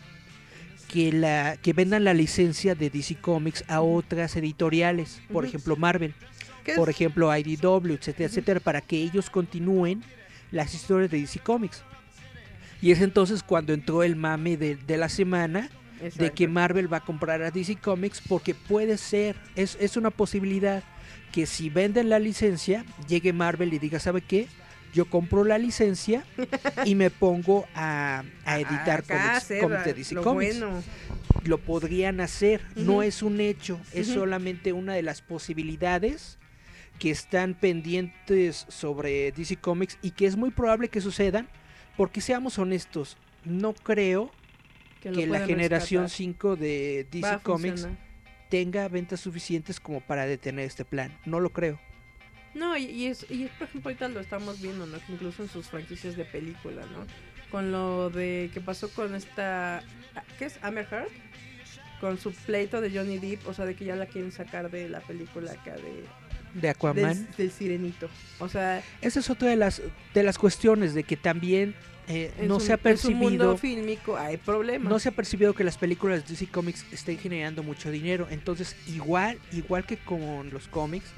[0.88, 6.14] que la que vendan la licencia de DC Comics a otras editoriales, por ejemplo Marvel,
[6.68, 6.96] ¿Qué por es?
[6.96, 10.04] ejemplo IDW, etcétera, etcétera, para que ellos continúen
[10.52, 11.84] las historias de DC Comics.
[12.82, 15.70] Y es entonces cuando entró el mame de, de la semana
[16.16, 20.12] de que Marvel va a comprar a DC Comics porque puede ser, es, es una
[20.12, 20.84] posibilidad
[21.32, 24.48] que si venden la licencia, llegue Marvel y diga, ¿sabe qué?
[24.94, 26.24] Yo compro la licencia
[26.86, 30.60] y me pongo a, a editar cómics, de DC lo Comics.
[30.60, 30.84] bueno.
[31.44, 36.38] Lo podrían hacer, no es un hecho, es solamente una de las posibilidades
[37.00, 41.48] que están pendientes sobre DC Comics y que es muy probable que sucedan,
[41.96, 44.32] porque seamos honestos, no creo
[45.02, 46.18] Que, la generación rescatar.
[46.18, 48.08] 5 de DC Comics funcionar.
[48.50, 51.18] tenga ventas suficientes como para detener este plan.
[51.26, 51.80] No lo creo.
[52.54, 54.98] No, y, y es, y es, por ejemplo, ahorita lo estamos viendo, ¿no?
[55.06, 57.06] Que incluso en sus franquicias de película, ¿no?
[57.52, 59.84] Con lo de que pasó con esta.
[60.40, 60.60] ¿Qué es?
[60.64, 61.10] Amber Heard.
[62.02, 64.90] Con su pleito de Johnny Depp, o sea, de que ya la quieren sacar de
[64.90, 66.04] la película acá de.
[66.62, 67.26] De Aquaman.
[67.26, 68.10] Del, del Sirenito.
[68.40, 69.82] O sea, Esa es otra de las,
[70.14, 71.76] de las cuestiones de que también
[72.10, 73.58] eh, en no su, se ha en su mundo percibido.
[73.58, 74.90] fílmico hay problemas.
[74.90, 78.28] No se ha percibido que las películas de DC Comics estén generando mucho dinero.
[78.30, 81.14] Entonces, igual, igual que con los cómics,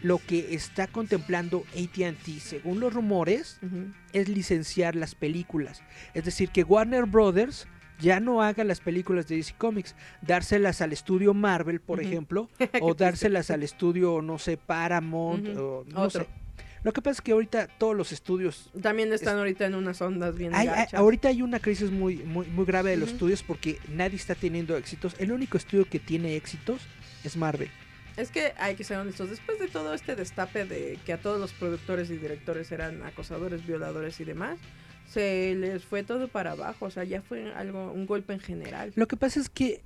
[0.00, 3.58] lo que está contemplando ATT, según los rumores,
[4.12, 5.82] es licenciar las películas.
[6.14, 7.66] Es decir, que Warner Brothers
[8.00, 12.48] ya no haga las películas de DC Comics, dárselas al estudio Marvel, por ejemplo,
[12.80, 16.22] o dárselas al estudio, no sé, Paramount, o no Otro.
[16.22, 16.28] sé.
[16.84, 18.70] Lo que pasa es que ahorita todos los estudios...
[18.80, 22.64] También están ahorita en unas ondas bien hay- ahorita hay una crisis muy, muy, muy
[22.64, 25.16] grave de los estudios porque nadie está teniendo éxitos.
[25.18, 26.80] El único estudio que tiene éxitos
[27.24, 27.68] es Marvel.
[28.16, 29.28] Es que hay que ser honestos.
[29.28, 33.66] Después de todo este destape de que a todos los productores y directores eran acosadores,
[33.66, 34.58] violadores y demás,
[35.10, 36.86] se les fue todo para abajo.
[36.86, 38.92] O sea, ya fue algo, un golpe en general.
[38.94, 39.82] Lo que pasa es que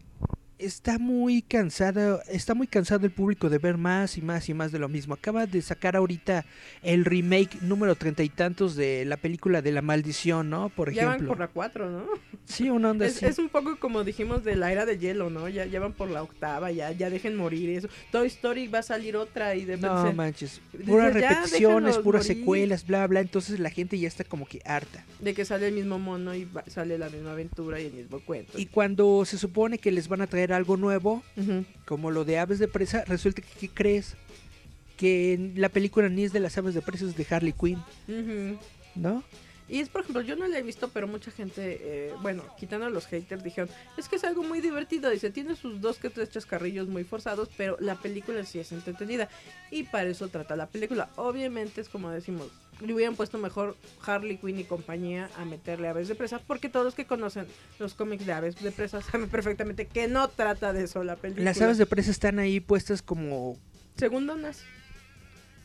[0.58, 4.70] está muy cansado, está muy cansado el público de ver más y más y más
[4.70, 5.14] de lo mismo.
[5.14, 6.44] Acaba de sacar ahorita
[6.82, 10.68] el remake número treinta y tantos de la película de la maldición, ¿no?
[10.68, 11.28] Por ya van ejemplo.
[11.30, 12.06] por la 4, ¿no?
[12.44, 13.26] Sí, una onda Es, así.
[13.26, 15.48] es un poco como dijimos de la era de hielo, ¿no?
[15.48, 17.88] Ya, ya van por la octava, ya, ya dejen morir eso.
[18.10, 22.38] Toy Story va a salir otra y de No manches, puras "Ya, repeticiones, puras morir".
[22.40, 25.04] secuelas, bla bla, entonces la gente ya está como que harta.
[25.20, 28.20] de que sale el mismo mono y va- sale la misma aventura y el mismo
[28.20, 28.58] cuento.
[28.58, 31.22] Y cuando se supone que les van a traer algo nuevo,
[31.86, 34.16] como lo de Aves de Presa, resulta que ¿qué crees?
[34.96, 37.78] Que la película ni es de las Aves de Presa, es de Harley Quinn.
[38.94, 39.22] ¿no?
[39.68, 42.86] Y es, por ejemplo, yo no la he visto, pero mucha gente, eh, bueno, quitando
[42.86, 45.10] a los haters, dijeron, es que es algo muy divertido.
[45.10, 49.28] Dice, tiene sus dos que tres chascarrillos muy forzados, pero la película sí es entretenida.
[49.70, 51.10] Y para eso trata la película.
[51.16, 52.48] Obviamente es como decimos,
[52.80, 56.84] le hubieran puesto mejor Harley Quinn y compañía a meterle aves de presa, porque todos
[56.84, 57.46] los que conocen
[57.78, 61.44] los cómics de aves de presa saben perfectamente que no trata de eso la película.
[61.44, 63.56] Las Aves de Presa están ahí puestas como
[63.96, 64.62] Segundonas.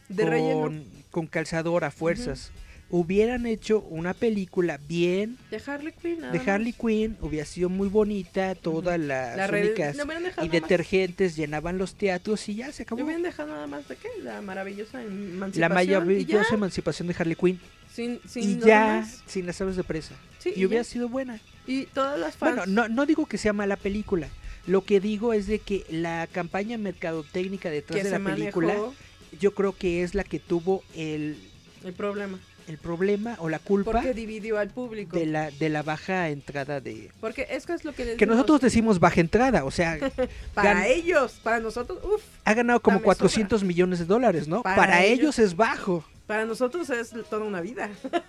[0.09, 0.83] De con, relleno.
[1.11, 2.51] con calzador a fuerzas.
[2.89, 6.21] Hubieran hecho una película bien De Harley Quinn.
[6.31, 6.39] de.
[6.51, 11.95] Harley Quinn, hubiera sido muy bonita, todas las La únicas y más- detergentes llenaban los
[11.95, 13.03] teatros y ya se acabó.
[13.03, 14.07] hubieran dejado nada más de qué?
[14.23, 15.59] La maravillosa emancipación.
[15.61, 17.59] La maravillosa emancipación de Harley Quinn.
[17.93, 20.15] Sin, sin y ya sin las aves de presa.
[20.39, 21.41] Sí, y y hubiera sido buena.
[21.65, 22.55] Y todas las fans.
[22.55, 24.29] Bueno, no, no digo que sea mala película.
[24.65, 28.93] Lo que digo es de que la campaña mercadotécnica detrás que de la película, manejó
[29.41, 31.37] yo creo que es la que tuvo el,
[31.83, 32.39] el problema.
[32.67, 35.17] El problema o la culpa Porque dividió al público.
[35.17, 37.09] de la, de la baja entrada de...
[37.21, 39.97] Porque es que es lo que les Que nosotros decimos baja entrada, o sea,
[40.53, 42.23] Para gan- ellos, para nosotros, uff.
[42.45, 44.63] ha ganado como Dame 400 millones de dólares, ¿no?
[44.63, 46.03] Para Para, ellos- ellos es bajo.
[46.25, 47.89] Para nosotros es toda una vida.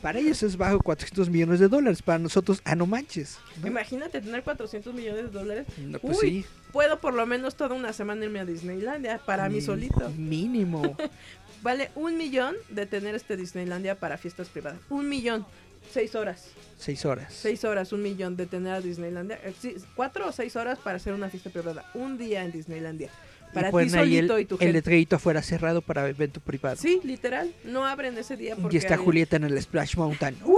[0.00, 2.02] Para ellos es bajo 400 millones de dólares.
[2.02, 3.38] Para nosotros, ah, no manches.
[3.60, 3.66] ¿no?
[3.66, 5.66] Imagínate tener 400 millones de dólares.
[5.78, 6.46] No, pues Uy, sí.
[6.72, 10.10] Puedo por lo menos toda una semana irme a Disneylandia para mí Mm, solito.
[10.16, 10.96] Mínimo.
[11.62, 14.80] Vale un millón de tener este Disneylandia para fiestas privadas.
[14.90, 15.46] Un millón.
[15.90, 16.48] Seis horas.
[16.78, 17.32] Seis horas.
[17.32, 19.38] Seis horas, un millón de tener a Disneylandia.
[19.44, 21.84] Eh, sí, cuatro o seis horas para hacer una fiesta privada.
[21.94, 23.10] Un día en Disneylandia.
[23.50, 24.72] Y Para ti ponen ahí el, solito y tu el gente.
[24.72, 26.76] letrerito afuera cerrado para evento privado.
[26.76, 27.52] Sí, literal.
[27.64, 30.36] No abren ese día porque y está hay- Julieta en el Splash Mountain.
[30.44, 30.56] ¡Uh!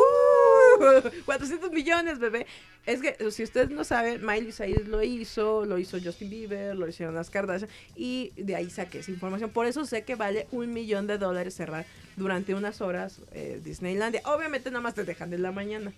[1.25, 2.47] 400 millones, bebé.
[2.87, 6.87] Es que si ustedes no saben, Miley Cyrus lo hizo, lo hizo Justin Bieber, lo
[6.87, 9.51] hicieron las Kardashian y de ahí saqué esa información.
[9.51, 14.23] Por eso sé que vale un millón de dólares cerrar durante unas horas eh, Disneylandia.
[14.27, 15.93] Obviamente nada más te dejan de la mañana.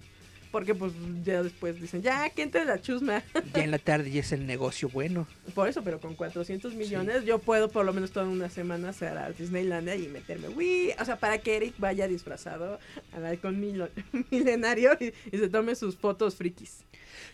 [0.52, 0.92] Porque pues
[1.24, 3.22] ya después dicen, ya, que entre la chusma.
[3.54, 5.26] Ya en la tarde ya es el negocio bueno.
[5.54, 9.34] Por eso, pero con 400 millones yo puedo por lo menos toda una semana cerrar
[9.36, 10.48] Disneylandia y meterme.
[10.48, 12.78] Uy, o sea, para que Eric vaya disfrazado
[13.12, 13.88] al halcón milo-
[14.30, 16.84] milenario y, y se tome sus fotos frikis.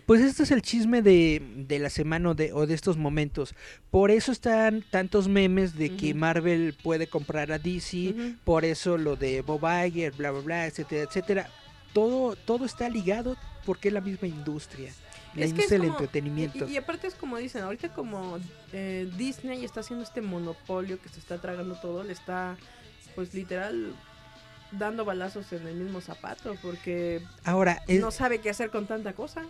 [0.07, 3.55] Pues este es el chisme de, de la semana o de, o de estos momentos.
[3.91, 6.13] Por eso están tantos memes de que.
[6.15, 11.03] Marvel puede comprar a DC, por eso lo de Bob Iger, bla, bla, bla, etcétera,
[11.03, 11.51] etcétera.
[11.93, 14.93] Todo, todo está ligado porque es la misma industria.
[15.35, 16.69] La Es industria del entretenimiento.
[16.69, 18.39] Y, y aparte es como dicen, ahorita como
[18.73, 22.57] eh, Disney está haciendo este monopolio que se está tragando todo, le está
[23.15, 23.95] pues literal
[24.73, 29.43] dando balazos en el mismo zapato porque Ahora, no sabe qué hacer con tanta cosa.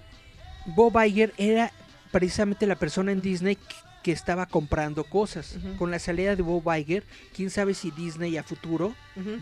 [0.66, 1.72] Bob Iger era
[2.10, 3.58] precisamente la persona en Disney
[4.02, 5.56] que, estaba comprando cosas.
[5.78, 8.94] Con la salida de Bob Iger, quién sabe si Disney a futuro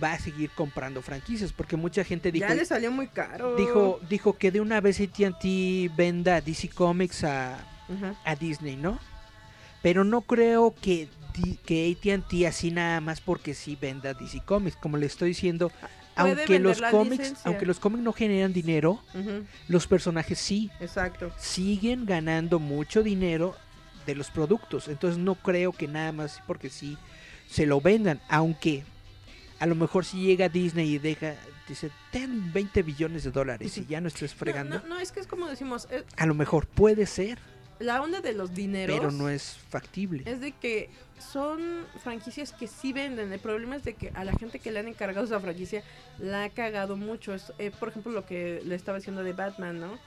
[0.02, 3.56] va a seguir comprando franquicias, porque mucha gente dijo, ya le salió muy caro.
[3.56, 7.58] dijo, dijo que de una vez AT&T venda DC Comics a,
[8.24, 8.98] a Disney, ¿no?
[9.82, 11.08] Pero no creo que,
[11.64, 15.72] que AT&T así nada más porque sí venda DC Comics, como le estoy diciendo,
[16.16, 19.00] aunque los cómics, aunque los cómics no generan dinero,
[19.68, 21.32] los personajes sí Exacto.
[21.38, 23.56] siguen ganando mucho dinero
[24.06, 24.88] de los productos.
[24.88, 26.96] Entonces no creo que nada más porque sí
[27.48, 28.20] se lo vendan.
[28.28, 28.84] Aunque
[29.58, 31.34] a lo mejor si llega Disney y deja,
[31.68, 34.76] dice, ten 20 billones de dólares y ya no estés fregando.
[34.76, 37.38] No, no, no, es que es como decimos, eh, A lo mejor puede ser,
[37.78, 40.22] la onda de los dineros pero no es factible.
[40.26, 43.32] es de que son franquicias que sí venden.
[43.32, 45.82] El problema es de que a la gente que le han encargado esa franquicia
[46.18, 47.34] la ha cagado mucho.
[47.34, 49.98] Es, eh, por ejemplo, lo que le estaba diciendo de Batman, ¿no?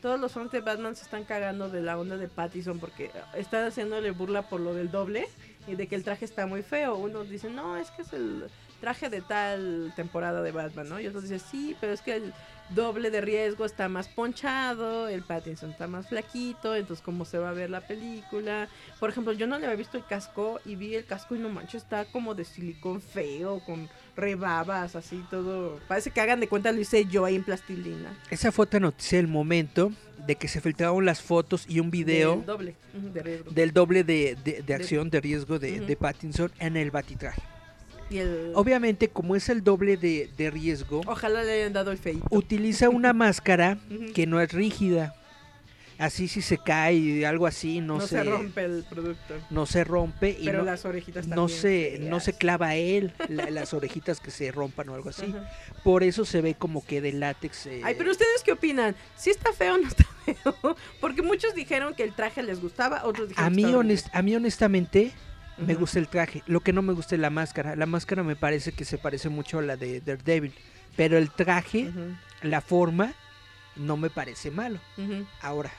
[0.00, 3.66] Todos los fans de Batman se están cagando de la onda de Pattison porque están
[3.66, 5.28] haciéndole burla por lo del doble
[5.66, 6.96] y de que el traje está muy feo.
[6.96, 8.44] Unos dicen, no, es que es el
[8.80, 11.00] traje de tal temporada de Batman, ¿no?
[11.00, 12.32] Y otros dicen, sí, pero es que el
[12.70, 17.50] doble de riesgo está más ponchado, el Pattinson está más flaquito, entonces cómo se va
[17.50, 18.68] a ver la película.
[19.00, 21.48] Por ejemplo, yo no le había visto el casco y vi el casco y no
[21.48, 23.88] manches, está como de silicón feo, con
[24.18, 25.78] rebabas, así todo.
[25.88, 28.12] Parece que hagan de cuenta lo hice yo ahí en plastilina.
[28.30, 29.92] Esa otra noticia del momento
[30.26, 33.50] de que se filtraron las fotos y un video Del doble de riesgo.
[33.52, 37.40] del doble de, de- de acción, de riesgo de, de Pattinson en el batitraje.
[38.10, 38.52] Y el...
[38.54, 42.24] Obviamente, como es el doble de, de riesgo, Ojalá le hayan dado el feito.
[42.30, 43.78] utiliza una máscara
[44.14, 45.14] que no es rígida.
[45.98, 49.34] Así si se cae, algo así, no, No, se, se rompe el producto.
[49.50, 53.50] no se rompe y Pero no, las orejitas no se, no se clava él la-
[53.50, 55.26] las orejitas que se rompan o algo así.
[55.26, 55.50] Ajá.
[55.82, 57.66] Por eso se ve como que de látex.
[57.66, 58.94] eh, Ay, pero ustedes qué opinan?
[59.16, 60.76] ¿Sí está feo o no está feo?
[61.00, 64.36] Porque muchos dijeron que el traje les gustaba, otros dijeron a, mí honest- a mí
[64.36, 65.10] honestamente
[65.56, 66.44] me gusta el traje.
[66.46, 67.74] Lo que no me gusta es la máscara.
[67.74, 70.54] La máscara me parece que se parece mucho a la de Daredevil.
[70.94, 71.90] Pero el traje,
[72.42, 73.12] la forma,
[73.74, 74.78] no me parece malo.
[75.40, 75.72] Ahora,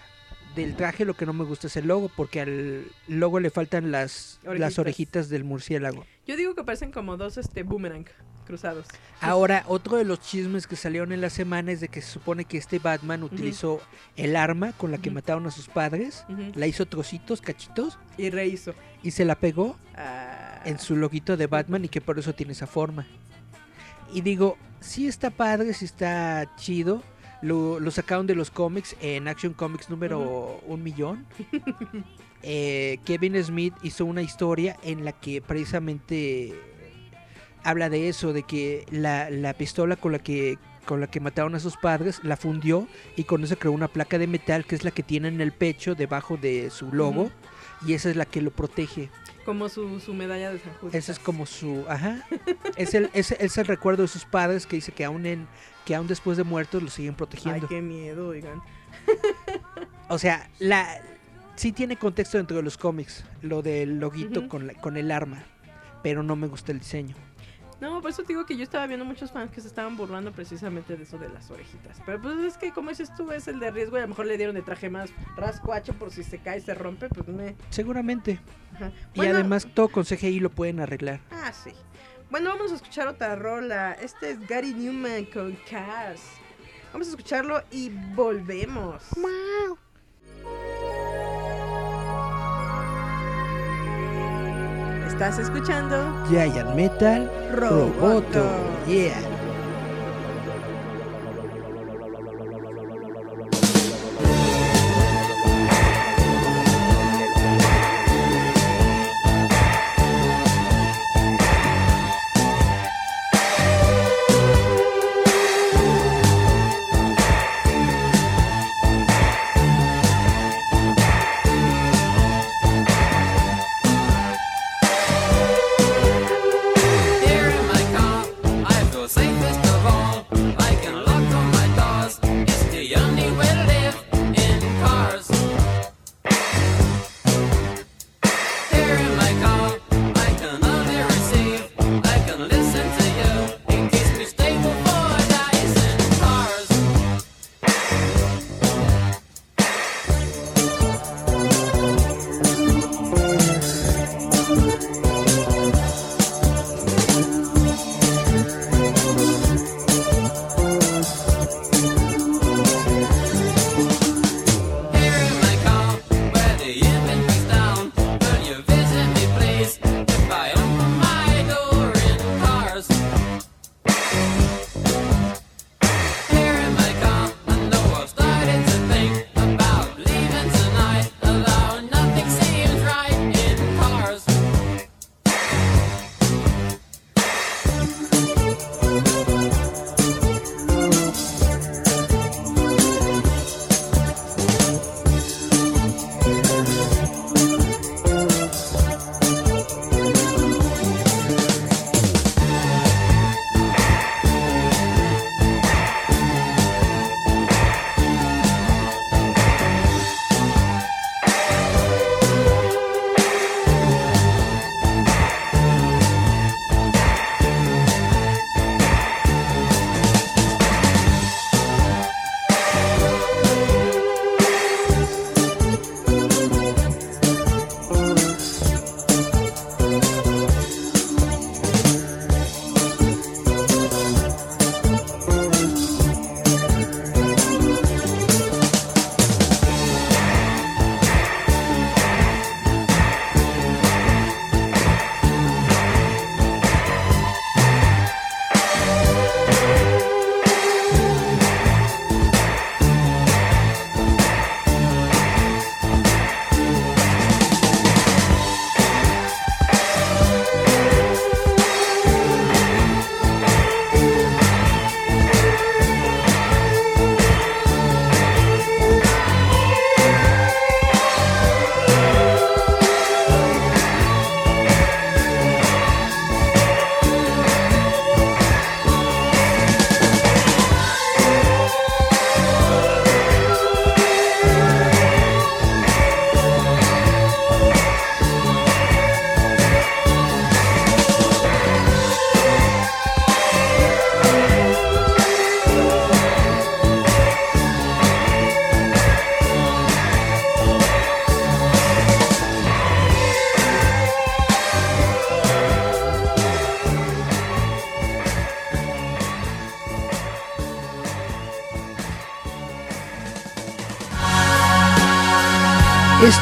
[0.56, 3.92] del traje lo que no me gusta es el logo, porque al logo le faltan
[3.92, 4.80] las, las Orejitas.
[4.80, 6.06] orejitas del murciélago.
[6.28, 8.06] Yo digo que parecen como dos este boomerang
[8.46, 8.88] cruzados.
[9.22, 12.46] Ahora, otro de los chismes que salieron en la semana es de que se supone
[12.46, 13.80] que este Batman utilizó
[14.16, 16.26] el arma con la que mataron a sus padres,
[16.56, 18.74] la hizo trocitos, cachitos, Y rehizo.
[19.04, 22.54] y se la pegó Ah, en su loguito de Batman y que por eso tiene
[22.54, 23.06] esa forma.
[24.14, 27.04] Y digo, sí está padre, sí está chido.
[27.42, 31.26] Lo, lo sacaron de los cómics en Action Comics número un millón.
[32.42, 36.54] Eh, Kevin Smith hizo una historia en la que precisamente
[37.66, 41.54] habla de eso, de que la, la pistola con la que con la que mataron
[41.54, 44.84] a sus padres la fundió y con eso creó una placa de metal que es
[44.84, 47.30] la que tiene en el pecho debajo de su logo
[47.86, 49.12] y esa es la que lo protege.
[49.46, 50.96] como su, su medalla de San Judas.
[50.96, 52.26] Ese es como su, ajá,
[52.76, 55.48] es el, es, es el recuerdo de sus padres que dice que aún en,
[55.90, 57.68] que aún después de muertos lo siguen Ay, protegiendo.
[57.68, 58.62] qué miedo, oigan.
[60.08, 61.02] O sea, la,
[61.56, 65.42] sí tiene contexto dentro de los cómics, lo del loguito con, la- con el arma,
[66.04, 67.16] pero no me gusta el diseño.
[67.82, 70.32] No, por eso te digo que yo estaba viendo muchos fans que se estaban burlando
[70.32, 71.98] precisamente de eso de las orejitas.
[72.06, 74.28] Pero pues es que como dices tú, es el de riesgo y a lo mejor
[74.28, 77.56] le dieron de traje más rascuacho por si se cae y se rompe, pues me...
[77.72, 78.40] Seguramente.
[78.76, 78.92] Ajá.
[79.16, 81.22] Y además todo con CGI lo pueden arreglar.
[81.32, 81.72] Ah, sí.
[82.30, 83.94] Bueno, vamos a escuchar otra rola.
[83.94, 86.22] Este es Gary Newman con Cars.
[86.94, 89.04] Vamos a escucharlo y volvemos.
[95.08, 98.00] Estás escuchando Giant Metal Roboto.
[98.00, 98.86] Roboto.
[98.86, 99.39] Yeah.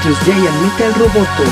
[0.08, 1.44] Es Giant Metal Roboto.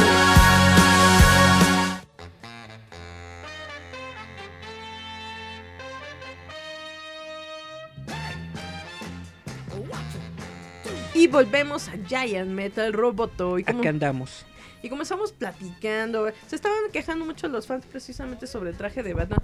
[11.13, 13.59] Y volvemos a Giant Metal Roboto.
[13.59, 14.45] Y como, Acá andamos.
[14.81, 19.13] y como estamos platicando, se estaban quejando mucho los fans precisamente sobre el traje de
[19.13, 19.41] Batman.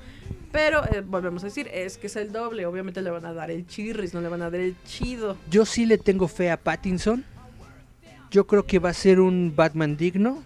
[0.52, 2.66] Pero eh, volvemos a decir, es que es el doble.
[2.66, 5.38] Obviamente le van a dar el chirris, no le van a dar el chido.
[5.50, 7.26] Yo sí le tengo fe a Pattinson.
[8.32, 10.44] Yo creo que va a ser un Batman digno.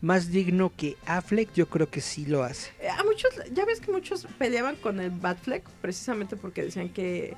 [0.00, 2.72] Más digno que Affleck, yo creo que sí lo hace.
[2.80, 7.36] Eh, A muchos, ya ves que muchos peleaban con el Batfleck precisamente porque decían que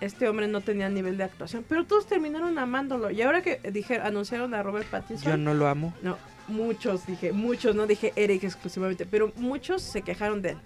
[0.00, 1.62] este hombre no tenía nivel de actuación.
[1.68, 3.10] Pero todos terminaron amándolo.
[3.10, 5.32] Y ahora que dije, anunciaron a Robert Pattinson.
[5.32, 5.92] Yo no lo amo.
[6.02, 6.16] No,
[6.48, 10.58] muchos, dije, muchos, no dije Eric exclusivamente, pero muchos se quejaron de él.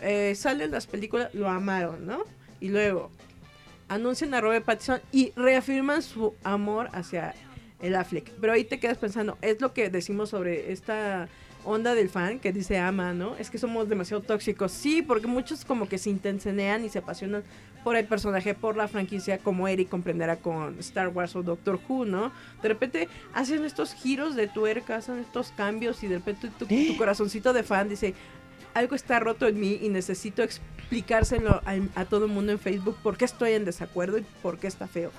[0.00, 2.24] Eh, salen las películas, lo amaron, ¿no?
[2.58, 3.10] Y luego
[3.88, 7.34] anuncian a Robert Pattinson y reafirman su amor hacia
[7.82, 8.30] el Affleck.
[8.40, 11.28] Pero ahí te quedas pensando, es lo que decimos sobre esta
[11.64, 13.36] onda del fan que dice ama, ¿no?
[13.36, 14.72] Es que somos demasiado tóxicos.
[14.72, 17.42] Sí, porque muchos como que se intencionean y se apasionan
[17.84, 22.04] por el personaje, por la franquicia, como Eric comprenderá con Star Wars o Doctor Who,
[22.04, 22.32] ¿no?
[22.62, 26.96] De repente hacen estos giros de tuerca, hacen estos cambios y de repente tu, tu
[26.96, 28.14] corazoncito de fan dice,
[28.74, 32.96] algo está roto en mí y necesito explicárselo a, a todo el mundo en Facebook
[33.02, 35.10] por qué estoy en desacuerdo y por qué está feo,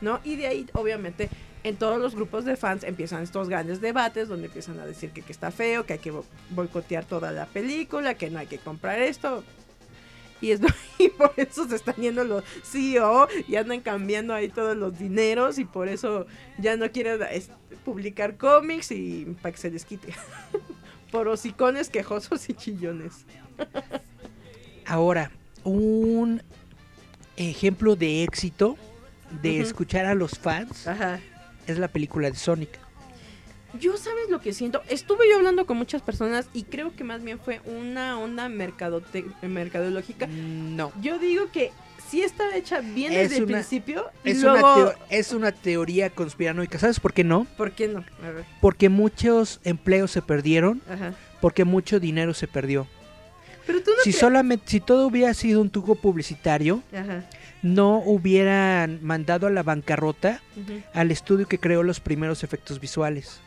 [0.00, 0.20] ¿no?
[0.24, 1.28] Y de ahí, obviamente,
[1.64, 5.22] en todos los grupos de fans empiezan estos grandes debates donde empiezan a decir que,
[5.22, 8.58] que está feo, que hay que bo- boicotear toda la película, que no hay que
[8.58, 9.42] comprar esto.
[10.40, 10.60] Y, es,
[10.98, 15.58] y por eso se están yendo los CEO y andan cambiando ahí todos los dineros
[15.58, 16.26] y por eso
[16.58, 17.50] ya no quieren es,
[17.84, 20.14] publicar cómics y para que se les quite.
[21.10, 23.24] por hocicones quejosos y chillones.
[24.86, 25.30] Ahora,
[25.64, 26.42] un
[27.36, 28.76] ejemplo de éxito
[29.42, 31.20] de escuchar a los fans Ajá.
[31.68, 32.70] Es la película de Sonic.
[33.78, 34.82] Yo sabes lo que siento.
[34.88, 39.26] Estuve yo hablando con muchas personas y creo que más bien fue una onda mercadote-
[39.42, 40.26] mercadológica.
[40.26, 40.90] No.
[41.02, 41.70] Yo digo que
[42.10, 44.06] sí está hecha bien Es desde el principio.
[44.24, 46.78] Es, luego, una es una teoría conspiranoica.
[46.78, 47.46] ¿Sabes por qué no?
[47.58, 48.04] ¿Por qué no?
[48.26, 48.44] A ver.
[48.62, 51.12] Porque muchos empleos se perdieron, Ajá.
[51.42, 52.86] porque mucho dinero se perdió.
[53.66, 57.28] Pero tú no Si solamente, si todo hubiera sido un tubo publicitario, Ajá.
[57.62, 60.40] No hubieran mandado a la bancarrota
[60.94, 63.40] al estudio que creó los primeros efectos visuales.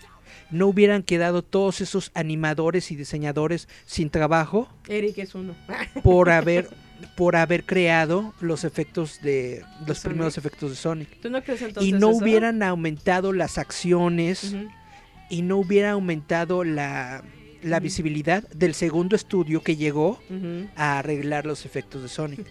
[0.49, 5.55] No hubieran quedado todos esos animadores y diseñadores sin trabajo Eric es uno.
[6.03, 6.69] por haber
[7.15, 10.03] por haber creado los efectos de los Sonic.
[10.03, 12.17] primeros efectos de Sonic ¿Tú no crees entonces y no eso?
[12.19, 14.55] hubieran aumentado las acciones
[15.29, 17.23] y no hubiera aumentado la,
[17.63, 20.19] la visibilidad del segundo estudio que llegó
[20.75, 22.45] a arreglar los efectos de Sonic.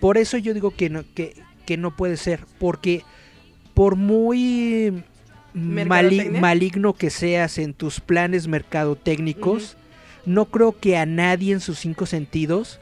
[0.00, 1.34] Por eso yo digo que no, que,
[1.66, 3.02] que no puede ser, porque
[3.74, 5.02] por muy
[5.54, 9.76] maligno que seas en tus planes mercadotécnicos,
[10.26, 12.80] no creo que a nadie en sus cinco sentidos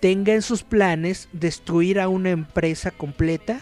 [0.00, 3.60] tenga en sus planes destruir a una empresa completa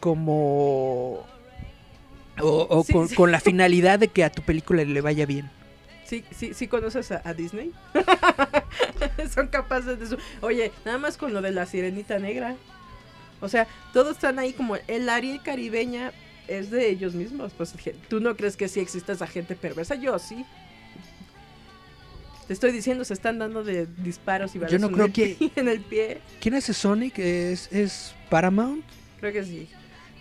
[0.00, 1.26] como...
[2.38, 3.14] O, o Sí, con, sí.
[3.14, 5.50] con la finalidad de que a tu película le vaya bien.
[6.06, 7.72] Sí, sí, sí conoces a, a Disney.
[9.34, 10.16] Son capaces de eso.
[10.40, 12.56] Oye, nada más con lo de la sirenita negra.
[13.40, 16.12] O sea, todos están ahí como el Ariel caribeña
[16.48, 17.52] es de ellos mismos.
[17.56, 17.74] Pues
[18.08, 19.94] tú no crees que sí exista esa gente perversa.
[19.96, 20.44] Yo sí.
[22.46, 25.36] Te estoy diciendo, se están dando de disparos y Yo no en creo el que-
[25.36, 26.20] pie- en el pie.
[26.40, 27.18] ¿Quién hace Sonic?
[27.18, 28.84] ¿Es, es Paramount?
[29.18, 29.68] Creo que sí.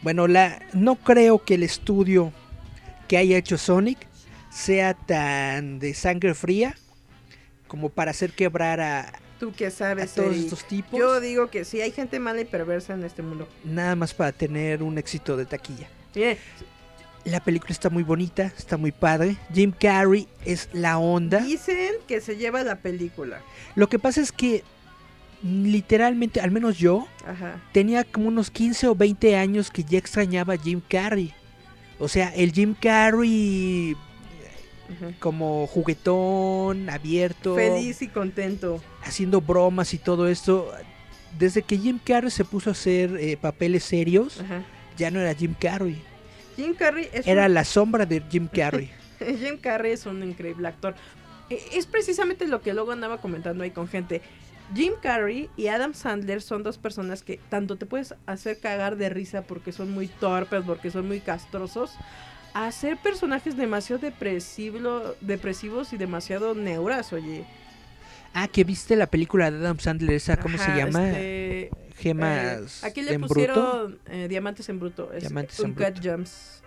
[0.01, 2.33] Bueno, la, no creo que el estudio
[3.07, 4.07] que haya hecho Sonic
[4.55, 6.75] sea tan de sangre fría
[7.67, 10.13] como para hacer quebrar a, Tú que a sabes.
[10.13, 10.43] todos Eric.
[10.45, 13.49] estos tipos, Yo digo que sí, hay gente mala y perversa en este mundo.
[13.65, 15.87] nada más para tener un éxito de taquilla.
[16.15, 16.37] Mire,
[17.25, 19.35] La película está muy bonita, está muy padre.
[19.53, 21.39] Jim Carrey es la onda.
[21.39, 23.41] dicen que se lleva la película.
[23.75, 24.63] Lo que pasa es que
[25.43, 27.61] literalmente, al menos yo, Ajá.
[27.73, 31.33] tenía como unos 15 o 20 años que ya extrañaba a Jim Carrey.
[31.99, 33.95] O sea, el Jim Carrey
[35.19, 38.81] Como juguetón, abierto, Feliz y contento.
[39.03, 40.71] haciendo bromas y todo esto.
[41.37, 44.41] Desde que Jim Carrey se puso a hacer eh, papeles serios,
[44.97, 46.01] ya no era Jim Carrey,
[46.55, 48.89] Jim Carrey es era un, la sombra de Jim Carrey.
[49.19, 50.95] Jim Carrey es un increíble actor.
[51.49, 54.21] Eh, Es precisamente lo que luego andaba comentando ahí con gente.
[54.73, 59.09] Jim Carrey y Adam Sandler son dos personas que tanto te puedes hacer cagar de
[59.09, 61.91] risa porque son muy torpes, porque son muy castrosos,
[62.55, 67.43] a ser personajes demasiado depresivo- depresivos y demasiado neuras, oye.
[68.33, 71.09] ah, que viste la película de Adam Sandler, esa, ¿cómo se llama?
[71.09, 73.33] este, Gemas Eh, aquí le en bruto.
[73.33, 75.11] pusieron eh, diamantes en bruto.
[75.13, 76.01] Es Diamantes en bruto.
[76.01, 76.61] Gems.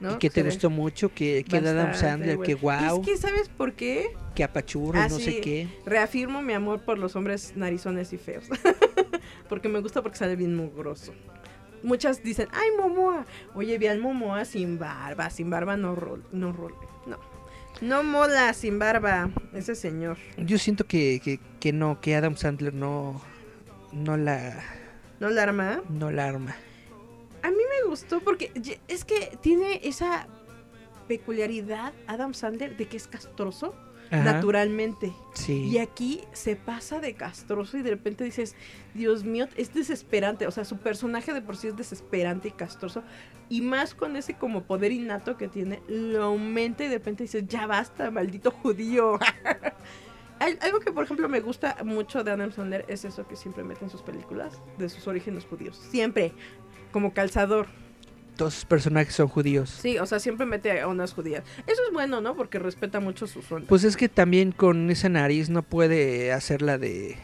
[0.00, 0.14] ¿no?
[0.14, 2.46] Y que te gustó mucho, que, que Adam Sandler, bueno.
[2.46, 4.08] que wow, Es que, ¿sabes por qué?
[4.34, 5.68] que apachurro, Ah, no sé qué.
[5.86, 8.44] Reafirmo mi amor por los hombres narizones y feos.
[9.48, 11.14] porque me gusta porque sale bien mugroso.
[11.84, 13.26] Muchas dicen, ay, Momoa.
[13.54, 15.30] Oye, vi al Momoa sin barba.
[15.30, 16.74] Sin barba no rol, no rol,
[17.06, 17.18] no.
[17.80, 20.16] No mola sin barba ese señor.
[20.38, 23.20] Yo siento que, que, que no, que Adam Sandler no,
[23.92, 24.62] no la,
[25.20, 25.82] ¿No la arma?
[25.90, 26.56] no la arma.
[27.42, 28.50] A mí me gustó porque
[28.88, 30.26] es que tiene esa
[31.08, 33.74] peculiaridad Adam Sandler de que es castroso
[34.10, 35.12] Ajá, naturalmente.
[35.34, 35.64] Sí.
[35.68, 38.54] Y aquí se pasa de castroso y de repente dices,
[38.94, 40.46] Dios mío, es desesperante.
[40.46, 43.02] O sea, su personaje de por sí es desesperante y castroso.
[43.48, 47.44] Y más con ese como poder innato que tiene, lo aumenta y de repente dices,
[47.46, 49.18] ya basta, maldito judío.
[50.40, 53.62] Al- Algo que, por ejemplo, me gusta mucho de Adam Sandler es eso que siempre
[53.62, 55.76] mete en sus películas, de sus orígenes judíos.
[55.90, 56.32] Siempre,
[56.92, 57.66] como calzador.
[58.36, 59.70] Todos sus personajes son judíos.
[59.70, 61.44] Sí, o sea, siempre mete a unas judías.
[61.68, 62.34] Eso es bueno, ¿no?
[62.34, 63.66] Porque respeta mucho su zona.
[63.68, 67.16] Pues es que también con esa nariz no puede hacerla de,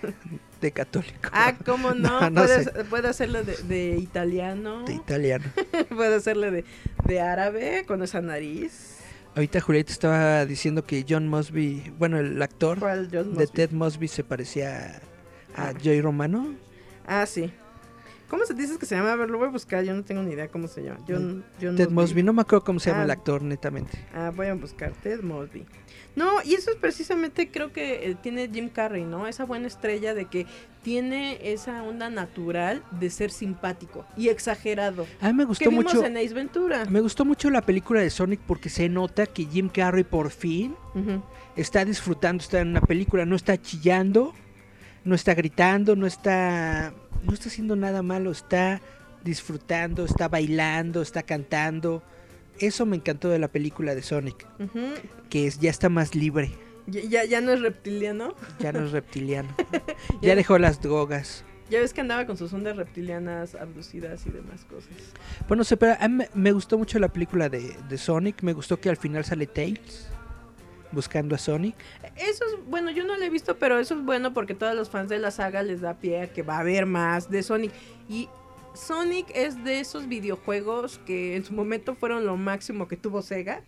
[0.60, 1.28] de católico.
[1.32, 2.20] Ah, ¿cómo no?
[2.20, 2.70] No, no puede, sé.
[2.70, 5.46] hacer- puede hacerle de, de italiano, De italiano.
[5.88, 6.64] puede hacerle de,
[7.06, 8.98] de árabe con esa nariz.
[9.34, 13.46] Ahorita Julieta estaba diciendo que John Mosby, bueno, el actor ¿Cuál John de?
[13.46, 15.00] Ted Mosby se parecía
[15.56, 15.72] a Ah.
[15.82, 16.54] Joey Romano.
[17.06, 17.52] Ah, sí.
[18.30, 19.12] ¿Cómo se dice que se llama?
[19.12, 19.82] A ver, lo voy a buscar.
[19.84, 21.00] Yo no tengo ni idea cómo se llama.
[21.08, 23.06] John Ted Mosby, no me acuerdo cómo se llama Ah.
[23.06, 23.98] el actor, netamente.
[24.14, 25.66] Ah, voy a buscar Ted Mosby.
[26.16, 29.26] No, y eso es precisamente, creo que eh, tiene Jim Carrey, ¿no?
[29.26, 30.46] Esa buena estrella de que
[30.82, 35.06] tiene esa onda natural de ser simpático y exagerado.
[35.20, 36.04] A mí me Que gustó vimos mucho.
[36.04, 36.84] en Ace Ventura.
[36.86, 40.74] Me gustó mucho la película de Sonic porque se nota que Jim Carrey por fin
[41.56, 44.34] está disfrutando estar en una película, no está chillando,
[45.04, 46.92] no está gritando, no está
[47.24, 48.80] no está haciendo nada malo, está
[49.24, 52.02] disfrutando, está bailando, está cantando.
[52.58, 54.46] Eso me encantó de la película de Sonic,
[55.30, 56.50] que es, ya está más libre,
[56.86, 58.34] Ya, ya, ya no es reptiliano.
[58.58, 59.48] ya no es reptiliano.
[60.20, 61.44] Ya- ya dejó las drogas.
[61.70, 64.90] Ya ves que andaba con sus ondas reptilianas abducidas y demás cosas.
[65.46, 68.52] Bueno, se, pero a mí me, me gustó mucho la película de, de Sonic, me
[68.52, 70.08] gustó que al final sale Tails
[70.92, 71.74] buscando a Sonic.
[72.16, 74.90] Eso es, bueno, yo no lo he visto, pero eso es bueno porque todos los
[74.90, 77.72] fans de la saga les da pie a que va a haber más de Sonic.
[78.08, 78.28] Y
[78.74, 83.62] Sonic es de esos videojuegos que en su momento fueron lo máximo que tuvo Sega.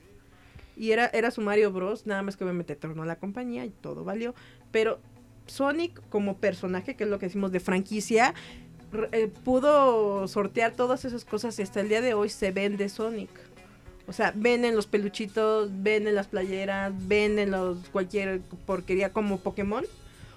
[0.77, 2.07] Y era, era su Mario Bros.
[2.07, 4.35] Nada más que obviamente tornó la compañía y todo valió.
[4.71, 5.01] Pero
[5.47, 8.35] Sonic como personaje, que es lo que decimos de franquicia,
[9.13, 13.31] eh, pudo sortear todas esas cosas y hasta el día de hoy se vende Sonic.
[14.13, 19.87] O sea, venden los peluchitos, venden las playeras, venden los cualquier porquería como Pokémon.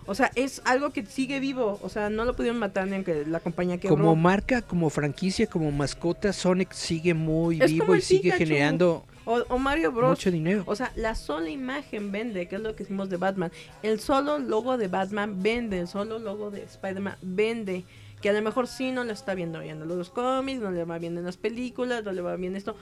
[0.05, 1.77] O sea, es algo que sigue vivo.
[1.83, 3.97] O sea, no lo pudieron matar ni aunque la compañía quebró.
[3.97, 9.43] Como marca, como franquicia, como mascota, Sonic sigue muy Es vivo y sigue generando o,
[9.49, 10.11] o Mario Bros.
[10.11, 10.63] mucho dinero.
[10.67, 13.51] O sea, la sola imagen vende, que es lo que hicimos de Batman.
[13.83, 17.83] El solo logo de Batman vende, el solo logo de Spider-Man vende.
[18.21, 20.85] Que a lo mejor sí no lo está viendo bien en los cómics, no le
[20.85, 22.75] va bien en las películas, no le va bien esto.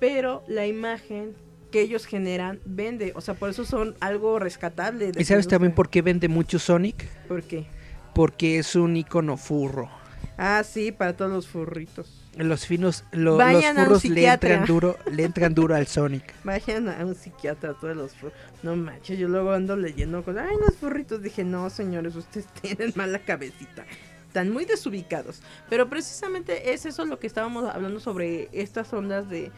[0.00, 1.34] Pero la imagen
[1.70, 3.12] que ellos generan vende.
[3.14, 5.12] O sea, por eso son algo rescatable.
[5.12, 7.06] de ¿Y sabes también por qué vende mucho Sonic?
[7.28, 7.66] ¿Por qué?
[8.14, 9.88] Porque es un icono furro.
[10.36, 12.16] Ah, sí, para todos los furritos.
[12.36, 16.32] Los finos, lo- los furros le entran duro, le entran duro al Sonic.
[16.44, 18.40] Vayan a un psiquiatra todos los furritos.
[18.62, 20.46] No manches, yo luego ando leyendo cosas.
[20.50, 21.22] Ay, los furritos.
[21.22, 23.84] Dije, no, señores, ustedes tienen mala cabecita.
[24.26, 25.42] Están muy desubicados.
[25.68, 29.50] Pero precisamente es eso lo que estábamos hablando sobre estas ondas de,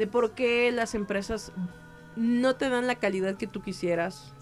[0.00, 1.52] de por qué las empresas
[2.16, 4.32] no te dan la calidad que tú quisieras.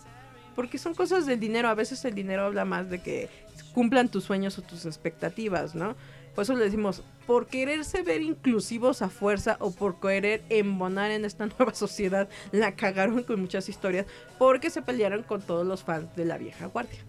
[0.55, 1.69] Porque son cosas del dinero.
[1.69, 3.29] A veces el dinero habla más de que
[3.75, 5.97] cumplan tus sueños o tus expectativas, ¿no?
[6.37, 11.25] Por eso le decimos, por quererse ver inclusivos a fuerza o por querer embonar en
[11.25, 14.07] esta nueva sociedad, la cagaron con muchas historias
[14.39, 17.01] porque se pelearon con todos los fans de la vieja guardia.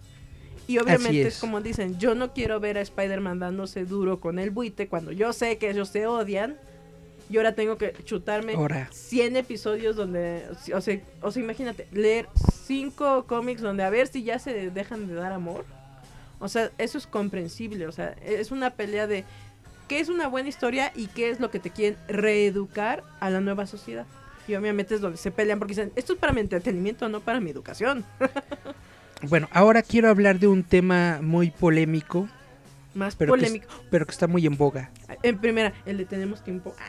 [0.66, 1.34] Y obviamente es.
[1.34, 1.40] es.
[1.40, 5.32] como dicen, yo no quiero ver a Spider-Man dándose duro con el buite cuando yo
[5.32, 6.58] sé que ellos se odian.
[7.30, 8.88] Y ahora tengo que chutarme Ahora.
[8.90, 10.42] 100 episodios donde,
[10.74, 12.26] o sea, o sea, imagínate, leer
[12.66, 15.64] 5 cómics donde a ver si ya se dejan de dar amor.
[16.40, 19.24] O sea, eso es comprensible, o sea, es una pelea de
[19.88, 23.40] qué es una buena historia y qué es lo que te quieren reeducar a la
[23.40, 24.06] nueva sociedad.
[24.48, 27.40] Y obviamente es donde se pelean porque dicen, esto es para mi entretenimiento, no para
[27.40, 28.04] mi educación.
[29.28, 32.26] Bueno, ahora quiero hablar de un tema muy polémico,
[32.94, 33.72] Más pero que, es- polémico.
[33.90, 34.90] pero que está muy en boga.
[35.22, 36.74] En primera, el de tenemos tiempo.
[36.78, 36.84] Ah,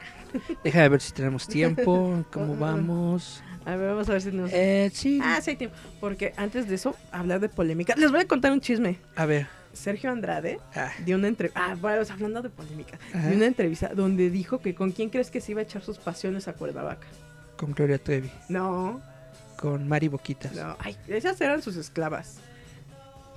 [0.63, 3.43] Déjame ver si tenemos tiempo, cómo vamos.
[3.65, 4.51] a ver, vamos a ver si nos...
[4.53, 5.75] Eh, sí, Ah, sí hay tiempo.
[5.99, 7.95] Porque antes de eso, hablar de polémica.
[7.97, 8.97] Les voy a contar un chisme.
[9.15, 9.47] a ver.
[9.73, 11.61] Sergio Andrade Ah, dio una entrevista.
[11.65, 12.99] Ah, bueno, hablando de polémica.
[13.13, 13.27] Ajá.
[13.29, 15.97] Dio una entrevista donde dijo que con quién crees que se iba a echar sus
[15.97, 17.07] pasiones a Cuernavaca.
[17.55, 18.99] con Gloria Trevi, No,
[19.57, 20.75] con Mari Boquitas, no.
[20.79, 22.39] Ay, esas eran sus esclavas.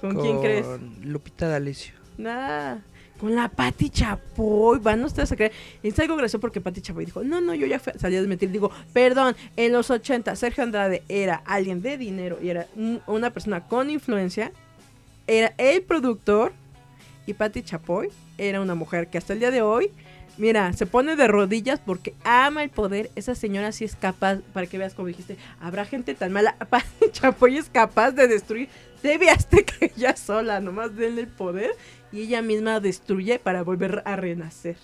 [0.01, 0.67] ¿Con, quién crees?
[1.03, 1.95] Lupita D'Alessio.
[2.19, 2.83] Nada.
[3.19, 4.79] Con la Pati Chapoy.
[4.81, 5.53] Van ustedes a creer.
[5.83, 8.51] Es algo gracioso porque Pati Chapoy dijo: No, no, yo ya salí a desmentir.
[8.51, 13.31] Digo, perdón, en los 80 Sergio Andrade era alguien de dinero y era un- una
[13.31, 14.53] persona con influencia.
[15.27, 16.53] Era el productor.
[17.27, 19.91] Y Pati Chapoy era una mujer que hasta el día de hoy,
[20.37, 23.11] mira, se pone de rodillas porque ama el poder.
[23.17, 26.55] Esa señora sí es capaz, para que veas como dijiste, habrá gente tan mala.
[26.69, 28.69] Pati Chapoy es capaz de destruir
[29.01, 31.71] TV Azteca ella sola, nomás denle el poder
[32.15, 34.77] y ella misma destruye para volver a renacer.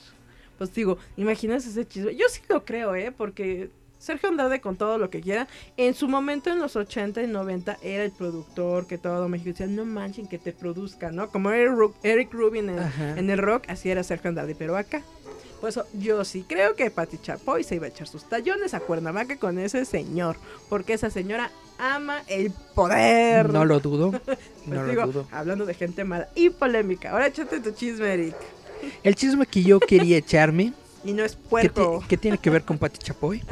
[0.58, 2.14] Pues digo, imagínate ese chisme.
[2.16, 3.12] Yo sí lo creo, ¿eh?
[3.16, 5.46] Porque Sergio Andrade con todo lo que quiera,
[5.76, 9.66] en su momento en los 80 y 90 era el productor que todo México decía,
[9.66, 11.28] no manchen que te produzca, ¿no?
[11.30, 12.78] Como Eric, Ru- Eric Rubin en,
[13.18, 15.02] en el rock, así era Sergio Andrade, pero acá.
[15.60, 19.36] Pues yo sí creo que Pati Chapoy se iba a echar sus tallones a Cuernavaca
[19.38, 20.36] con ese señor,
[20.70, 23.50] porque esa señora ama el poder.
[23.52, 25.28] No lo dudo, Pues no digo, lo dudo.
[25.30, 27.10] hablando de gente mala y polémica.
[27.10, 28.36] Ahora échate tu chisme, Eric.
[29.02, 30.72] El chisme que yo quería echarme,
[31.04, 32.02] Y no es puerco.
[32.08, 33.42] que tiene que ver con Pati Chapoy,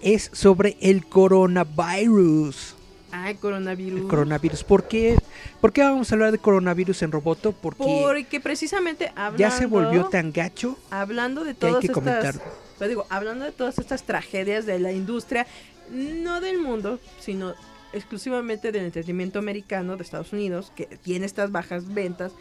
[0.00, 2.74] es sobre el coronavirus.
[3.10, 4.00] Ay, coronavirus.
[4.00, 4.64] El coronavirus.
[4.64, 5.16] ¿Por qué,
[5.60, 7.52] ¿Por qué vamos a hablar de coronavirus en Roboto?
[7.52, 11.92] Porque Porque precisamente hablando, ya se volvió tan gacho hablando de que hay todas que
[11.92, 12.40] estas,
[12.76, 15.46] pues digo, hablando de todas estas tragedias de la industria,
[15.90, 17.54] no del mundo, sino
[17.92, 22.32] exclusivamente del entretenimiento americano de Estados Unidos, que tiene estas bajas ventas,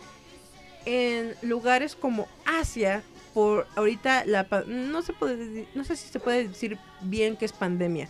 [0.86, 3.04] en lugares como Asia,
[3.34, 7.54] por ahorita la no se puede no sé si se puede decir bien que es
[7.54, 8.10] pandemia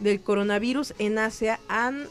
[0.00, 2.08] del coronavirus en Asia han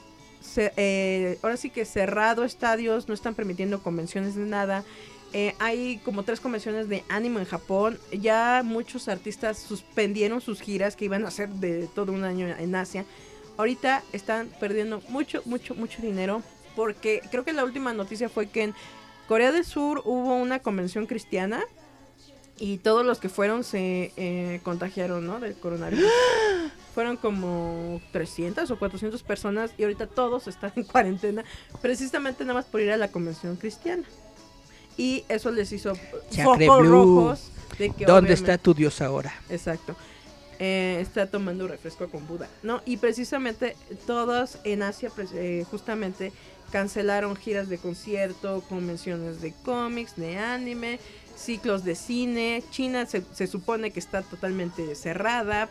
[0.58, 4.84] eh, ahora sí que cerrado estadios, no están permitiendo convenciones de nada.
[5.34, 8.00] Eh, hay como tres convenciones de ánimo en Japón.
[8.12, 12.76] Ya muchos artistas suspendieron sus giras que iban a hacer de todo un año en
[12.76, 13.06] Asia.
[13.58, 16.42] Ahorita están perdiendo mucho, mucho, mucho dinero
[16.76, 18.74] porque creo que la última noticia fue que en
[19.28, 21.64] Corea del Sur hubo una convención cristiana
[22.58, 25.40] y todos los que fueron se eh, contagiaron, ¿no?
[25.40, 26.06] Del coronavirus.
[26.96, 31.44] Fueron como 300 o 400 personas y ahorita todos están en cuarentena
[31.82, 34.04] precisamente nada más por ir a la convención cristiana.
[34.98, 35.94] Y eso les hizo
[36.32, 36.92] Chacre focos Blue.
[36.92, 39.34] rojos de que ¿Dónde está tu Dios ahora?
[39.50, 39.94] Exacto.
[40.58, 42.82] Eh, está tomando refresco con Buda, ¿no?
[42.86, 43.76] Y precisamente
[44.08, 46.32] todos en Asia, pues, eh, justamente
[46.72, 51.02] cancelaron giras de concierto, convenciones de cómics, de anime,
[51.36, 52.64] ciclos de cine.
[52.72, 55.68] China se, se supone que está totalmente cerrada.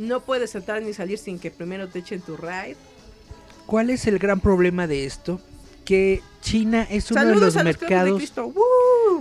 [0.00, 2.76] No puedes entrar ni salir sin que primero te echen tu ride.
[3.66, 5.42] ¿Cuál es el gran problema de esto?
[5.84, 8.32] Que China es uno Saludos de los de mercados.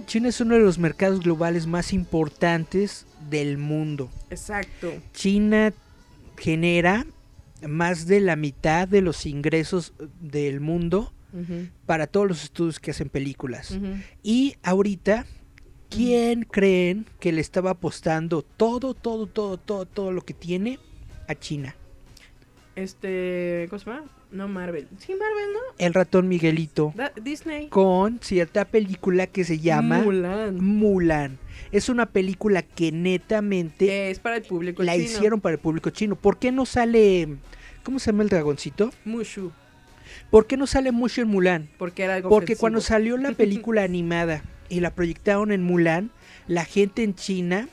[0.05, 4.09] China es uno de los mercados globales más importantes del mundo.
[4.29, 4.93] Exacto.
[5.13, 5.73] China
[6.37, 7.05] genera
[7.67, 9.91] más de la mitad de los ingresos
[10.21, 11.11] del mundo
[11.85, 13.77] para todos los estudios que hacen películas.
[14.23, 15.25] Y ahorita,
[15.89, 20.79] ¿quién creen que le estaba apostando todo, todo, todo, todo, todo lo que tiene
[21.27, 21.75] a China?
[22.75, 24.03] Este, ¿cómo se llama?
[24.31, 24.87] No Marvel.
[24.99, 25.59] Sí, Marvel, ¿no?
[25.79, 27.67] El ratón Miguelito Da- Disney.
[27.67, 30.63] con cierta película que se llama Mulan.
[30.63, 31.39] Mulan.
[31.71, 35.03] Es una película que netamente es para el público la chino.
[35.05, 36.15] hicieron para el público chino.
[36.15, 37.27] ¿Por qué no sale,
[37.83, 38.91] cómo se llama el dragoncito?
[39.03, 39.51] Mushu.
[40.31, 41.69] ¿Por qué no sale mucho en Mulan?
[41.77, 42.59] Porque era algo Porque ofensivo.
[42.61, 46.11] cuando salió la película animada y la proyectaron en Mulan,
[46.47, 47.67] la gente en China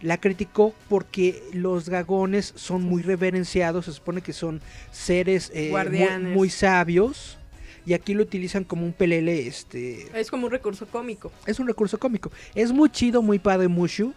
[0.00, 6.32] la criticó porque los dragones son muy reverenciados, se supone que son seres eh, muy,
[6.32, 7.38] muy sabios
[7.84, 11.32] y aquí lo utilizan como un pelele, este, Es como un recurso cómico.
[11.46, 12.30] es un recurso cómico.
[12.54, 14.14] Es muy chido, muy padre Mushu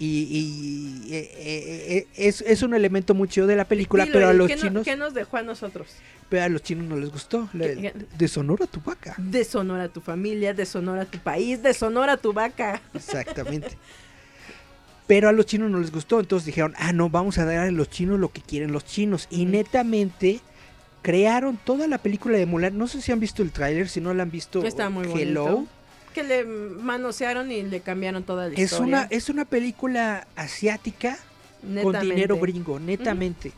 [0.00, 4.14] y, y, eh, eh, eh, es, es un elemento muy chido de la película, Dilo,
[4.14, 5.88] pero a los ¿qué no- chinos, ¿Qué nos dejó a nosotros?
[6.28, 7.48] pero a los chinos no les gustó.
[7.52, 9.14] Le- ¿Qué- Deshonora tu vaca.
[9.18, 12.80] Deshonora tu familia, deshonora tu país, deshonora tu vaca.
[12.94, 13.76] Exactamente.
[15.06, 17.70] Pero a los chinos no les gustó, entonces dijeron, ah, no, vamos a dar a
[17.72, 19.26] los chinos lo que quieren los chinos.
[19.28, 20.40] Y netamente
[21.02, 22.78] crearon toda la película de Mulan.
[22.78, 25.66] No sé si han visto el tráiler, si no la han visto, Está muy bonito.
[26.14, 28.86] Que le manosearon y le cambiaron toda la Es historia.
[28.86, 31.18] una, es una película asiática
[31.62, 32.14] con Netamente.
[32.14, 33.52] dinero gringo, netamente.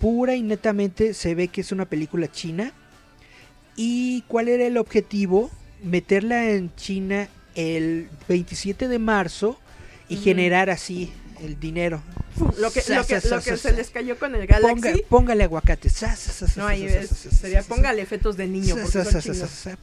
[0.00, 2.72] Pura y netamente se ve que es una película china.
[3.76, 5.50] ¿Y cuál era el objetivo?
[5.82, 9.58] Meterla en China el 27 de marzo
[10.08, 12.02] y generar así el dinero.
[12.58, 14.80] Lo que, lo que, lo que se les cayó con el Galaxy.
[14.80, 15.90] Ponga- póngale aguacate.
[16.56, 18.76] No, ahí sa, sería póngale efectos de niño,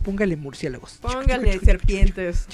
[0.04, 0.94] Póngale murciélagos.
[1.02, 2.48] Póngale serpientes.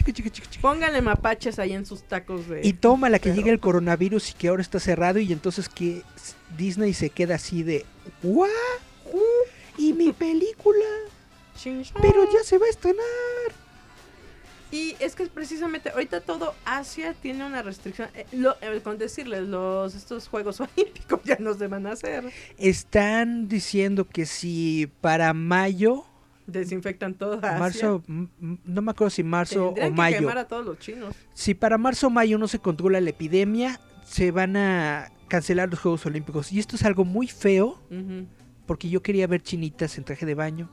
[0.62, 2.62] Póngale mapaches ahí en sus tacos de.
[2.64, 5.70] Y toma la que Pero- llega el coronavirus y que ahora está cerrado y entonces
[5.70, 6.02] que
[6.58, 7.86] Disney se queda así de
[8.24, 8.50] ¿What?
[9.78, 10.86] ¿Y mi película?
[12.02, 13.06] Pero ya se va a estrenar.
[14.72, 18.10] Y es que precisamente ahorita todo Asia tiene una restricción.
[18.16, 22.24] eh, lo- eh, con decirles, los estos Juegos Olímpicos ya no se van a hacer.
[22.58, 26.06] Están diciendo que si para mayo,
[26.48, 27.60] Desinfectan todo Asia.
[27.60, 31.16] marzo, no me acuerdo si marzo Tendrían o que mayo, quemar a todos los chinos.
[31.34, 35.80] si para marzo o mayo no se controla la epidemia, se van a cancelar los
[35.80, 36.52] Juegos Olímpicos.
[36.52, 37.80] Y esto es algo muy feo
[38.66, 40.70] porque yo quería ver chinitas en traje de baño.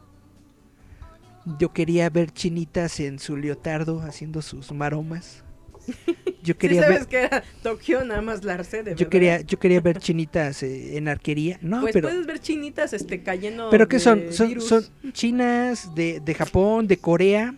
[1.58, 5.44] Yo quería ver chinitas en su leotardo haciendo sus maromas.
[6.42, 9.08] Yo Sí quería sabes ver que era Tokio, nada más la sede, yo ¿verdad?
[9.10, 11.58] quería yo quería ver chinitas eh, en arquería.
[11.62, 14.66] No, Pues pero puedes ver chinitas este cayendo pero que de son son, virus.
[14.68, 17.54] son chinas de, de Japón, de Corea.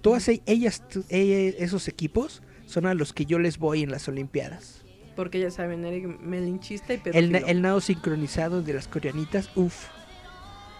[0.00, 3.90] Todas e- ellas t- e- esos equipos son a los que yo les voy en
[3.90, 4.84] las olimpiadas.
[5.14, 7.40] Porque ya saben, Eric melinchista y El, pedófilo.
[7.40, 9.86] na- el nado sincronizado de las coreanitas, uff.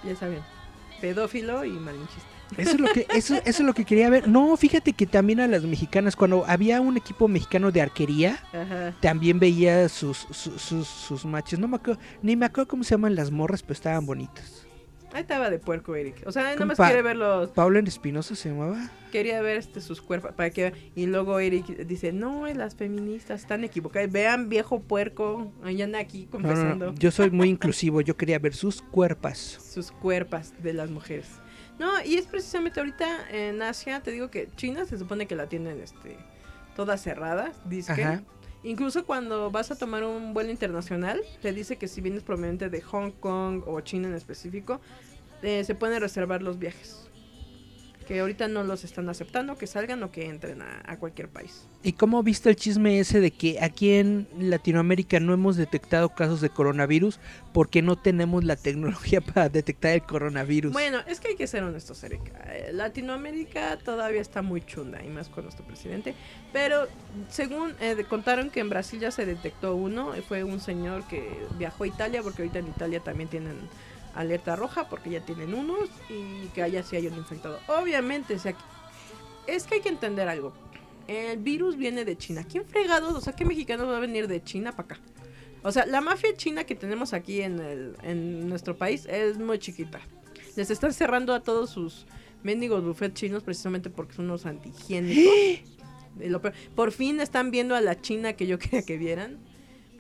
[0.05, 0.41] Ya saben,
[1.01, 2.29] pedófilo y malinchista.
[2.57, 4.29] Eso es lo que eso, eso es lo que quería ver.
[4.29, 8.95] No, fíjate que también a las mexicanas cuando había un equipo mexicano de arquería, Ajá.
[9.01, 11.59] también veía sus sus, sus, sus matches.
[11.59, 14.67] No me acuerdo, ni me acuerdo cómo se llaman las morras, pero estaban bonitas.
[15.13, 16.23] Ahí estaba de puerco, Eric.
[16.27, 17.51] O sea, nada más quiere ver los...
[17.51, 18.91] Paula Espinosa se llamaba.
[19.11, 20.73] Quería ver este, sus cuerpos para que...
[20.95, 24.11] Y luego Eric dice, no, las feministas están equivocadas.
[24.11, 25.53] Vean, viejo puerco.
[25.63, 28.81] Ahí anda aquí No, no, confesando no, Yo soy muy inclusivo, yo quería ver sus
[28.81, 29.39] cuerpas.
[29.39, 31.27] sus cuerpas de las mujeres.
[31.79, 35.49] No, y es precisamente ahorita en Asia, te digo que China se supone que la
[35.49, 36.17] tienen este
[36.77, 38.05] todas cerradas, dice que.
[38.05, 38.23] Ajá.
[38.65, 42.81] Incluso cuando vas a tomar un vuelo internacional, te dice que si vienes proveniente de
[42.81, 44.81] Hong Kong o China en específico,
[45.43, 47.11] eh, se pueden reservar los viajes.
[48.05, 51.67] Que ahorita no los están aceptando, que salgan o que entren a, a cualquier país.
[51.83, 56.41] ¿Y cómo viste el chisme ese de que aquí en Latinoamérica no hemos detectado casos
[56.41, 57.19] de coronavirus
[57.53, 60.73] porque no tenemos la tecnología para detectar el coronavirus?
[60.73, 62.39] Bueno, es que hay que ser honestos, Erika.
[62.53, 66.15] Eh, Latinoamérica todavía está muy chunda, y más con nuestro presidente.
[66.53, 66.87] Pero
[67.29, 71.29] según eh, contaron que en Brasil ya se detectó uno, y fue un señor que
[71.59, 73.57] viajó a Italia, porque ahorita en Italia también tienen
[74.15, 77.59] alerta roja, porque ya tienen unos, y que allá sí hay un infectado.
[77.69, 78.55] Obviamente, o sea,
[79.47, 80.53] es que hay que entender algo.
[81.09, 82.45] El virus viene de China.
[82.49, 83.15] ¿Quién fregados?
[83.15, 85.01] O sea, ¿qué mexicano va a venir de China para acá?
[85.65, 89.59] O sea, la mafia china que tenemos aquí en, el- en nuestro país es muy
[89.59, 90.01] chiquita.
[90.57, 92.05] Les están cerrando a todos sus
[92.43, 95.33] mendigos buffet chinos precisamente porque son unos antihigiénicos.
[96.75, 99.39] Por fin están viendo a la China que yo quería que vieran.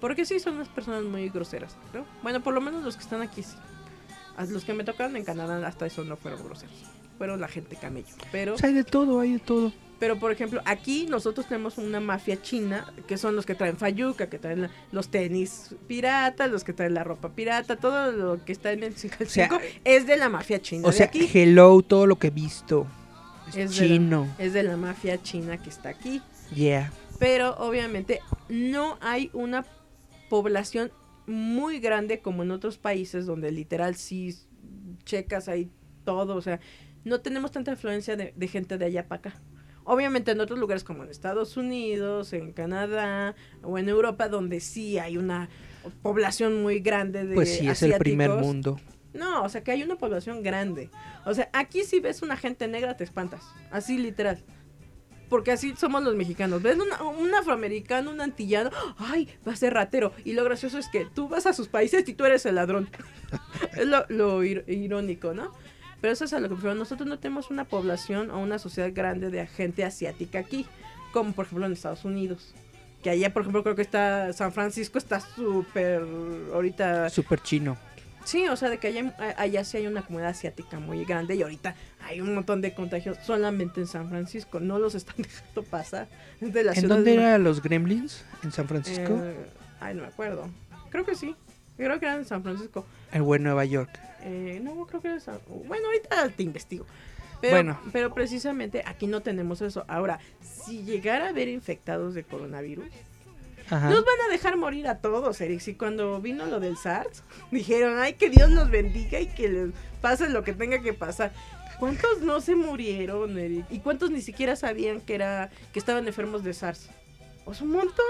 [0.01, 1.77] Porque sí, son unas personas muy groseras.
[1.95, 2.05] ¿no?
[2.23, 3.57] Bueno, por lo menos los que están aquí sí.
[4.37, 6.75] A Los que me tocaron en Canadá hasta eso no fueron groseros.
[7.19, 8.15] Fueron la gente camello.
[8.33, 9.73] Pero O sea, hay de todo, hay de todo.
[10.01, 14.29] pero, por ejemplo, aquí nosotros tenemos una mafia china, que son los que traen fayuca,
[14.29, 18.51] que traen la- los tenis piratas, los que traen la ropa pirata, todo lo que
[18.53, 20.89] está en el 5 al sea, 5 es de la mafia china.
[20.89, 21.31] O de sea, aquí.
[21.33, 22.87] hello, todo lo que he visto.
[23.49, 24.29] Es, Es de la- chino.
[24.39, 26.21] Es de la mafia china que está aquí.
[26.55, 26.91] Yeah.
[27.21, 28.19] Pero, obviamente,
[28.49, 29.65] no hay una
[30.29, 30.91] población
[31.27, 34.37] muy grande como en otros países donde literal sí
[35.05, 35.71] checas ahí
[36.05, 36.37] todo.
[36.37, 36.61] O sea,
[37.05, 39.43] no tenemos tanta influencia de, de gente de allá para acá.
[39.85, 44.99] Obviamente en otros lugares como en Estados Unidos, en Canadá o en Europa donde sí
[44.99, 45.49] hay una
[46.03, 48.79] población muy grande de Pues sí, es el primer mundo.
[49.13, 50.89] No, o sea que hay una población grande.
[51.27, 53.43] O sea, aquí si ves una gente negra te espantas.
[53.71, 54.43] Así literal.
[55.33, 56.61] Porque así somos los mexicanos.
[56.61, 58.69] Ves una- un afroamericano, un antillano,
[58.99, 60.13] ay, va a ser ratero.
[60.27, 62.91] Y lo gracioso es que tú vas a sus países y tú eres el ladrón.
[63.73, 65.51] es lo, lo ir- irónico, ¿no?
[66.03, 66.75] Pero eso es a lo que prefiero.
[66.75, 70.67] Nosotros no tenemos una población o una sociedad grande de gente asiática aquí.
[71.15, 72.55] Como por ejemplo en Estados Unidos.
[73.03, 76.03] Que allá, por ejemplo, creo que está San Francisco está súper
[76.53, 77.79] ahorita Súper chino.
[78.25, 81.43] Sí, o sea, de que allá, allá sí hay una comunidad asiática muy grande y
[81.43, 81.75] ahorita
[82.05, 84.61] hay un montón de contagios solamente en San Francisco.
[84.61, 86.09] No los están dejando pasar.
[86.41, 88.25] De la ¿En ciudad dónde eran los gremlins?
[88.43, 89.19] ¿En San Francisco?
[89.23, 89.35] Eh,
[89.81, 90.49] ay, no me acuerdo.
[90.91, 91.35] Creo que sí.
[91.77, 92.87] Creo que era en San Francisco.
[93.13, 93.91] En buen Nueva York.
[94.23, 95.39] Eh, no, creo que era San...
[95.67, 96.87] Bueno, ahorita te investigo.
[97.41, 97.81] Pero, Bueno.
[97.93, 99.85] pero precisamente aquí no tenemos eso.
[99.89, 102.85] Ahora, si llegara a haber infectados de coronavirus,
[103.73, 103.89] Ajá.
[103.89, 105.61] Nos van a dejar morir a todos, Eric.
[105.61, 109.71] Si cuando vino lo del SARS, dijeron, ay, que Dios los bendiga y que les
[110.03, 111.33] pase lo que tenga que pasar.
[111.79, 113.65] ¿Cuántos no se murieron, Eric?
[113.71, 116.91] ¿Y cuántos ni siquiera sabían que era que estaban enfermos de SARS?
[117.47, 118.05] Pues un montón.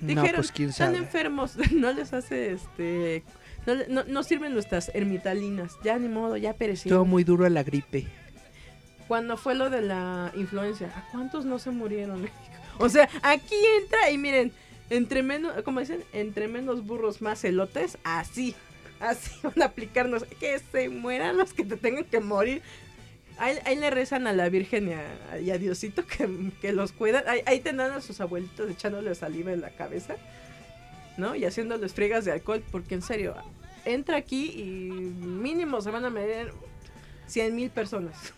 [0.00, 0.98] No, Dijeron, pues quién están sabe.
[0.98, 3.22] enfermos, no les hace este...
[3.64, 7.08] No, no, no sirven nuestras ermitalinas, ya ni modo, ya Todo perecieron.
[7.08, 8.06] muy duro a la gripe.
[9.08, 12.28] Cuando fue lo de la influencia, ¿a cuántos no se murieron?
[12.78, 14.52] o sea, aquí entra y miren,
[14.90, 18.54] entre menos, dicen, entre menos burros más elotes, así,
[19.00, 22.62] así van a aplicarnos, que se mueran los que te tengan que morir.
[23.38, 27.24] Ahí, ahí le rezan a la Virgen y a, Diosito que, que los cuidan.
[27.26, 30.16] Ahí, ahí tendrán a sus abuelitos echándole saliva en la cabeza,
[31.18, 31.34] ¿no?
[31.34, 33.34] Y haciéndoles friegas de alcohol, porque en serio,
[33.84, 36.52] entra aquí y mínimo se van a medir
[37.26, 38.32] 100 mil personas.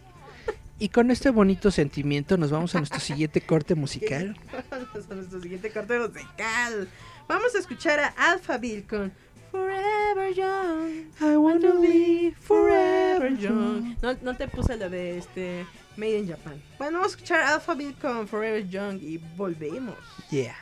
[0.81, 4.37] Y con este bonito sentimiento nos vamos a nuestro siguiente corte musical.
[4.71, 6.89] Vamos a nuestro siguiente corte musical.
[7.27, 9.13] Vamos a escuchar a Alphaville con
[9.51, 11.07] Forever Young.
[11.21, 13.97] I wanna live Forever Young.
[14.01, 16.63] No, no te puse la de este Made in Japan.
[16.79, 19.97] Bueno, vamos a escuchar a Alphaville con Forever Young y volvemos.
[20.31, 20.55] Yeah.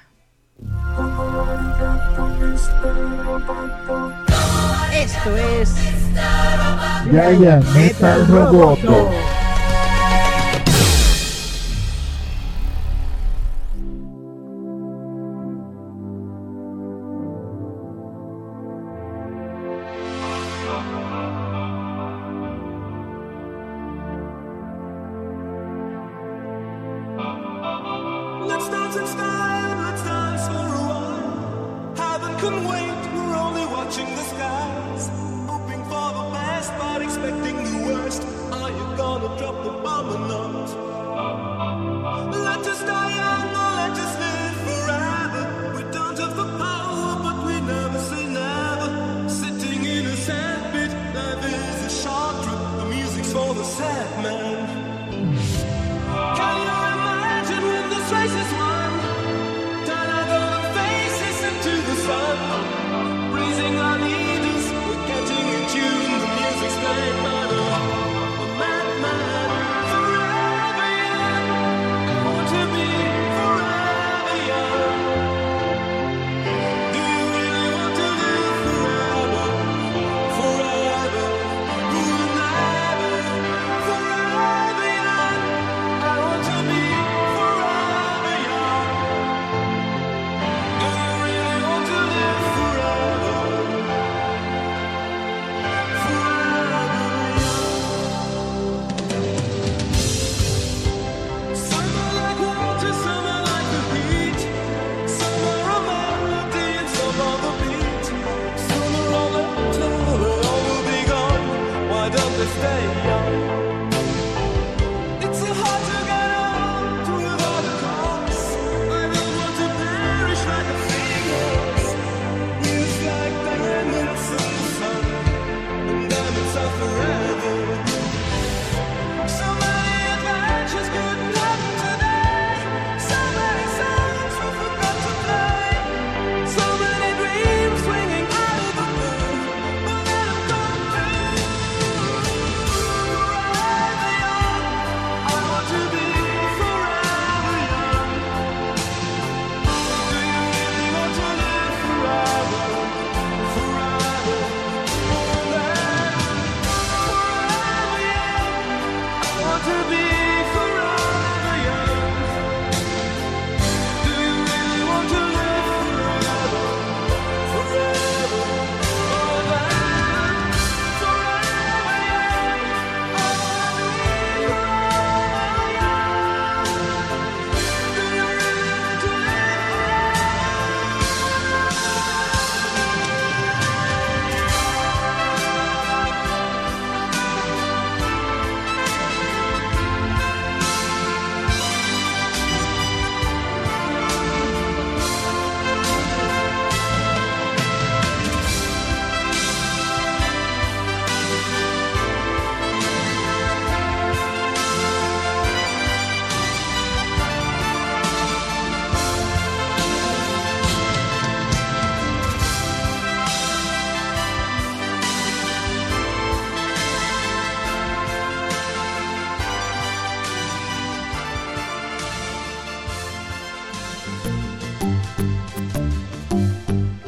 [4.94, 5.74] Esto es
[7.10, 9.10] Giant Metal Roboto.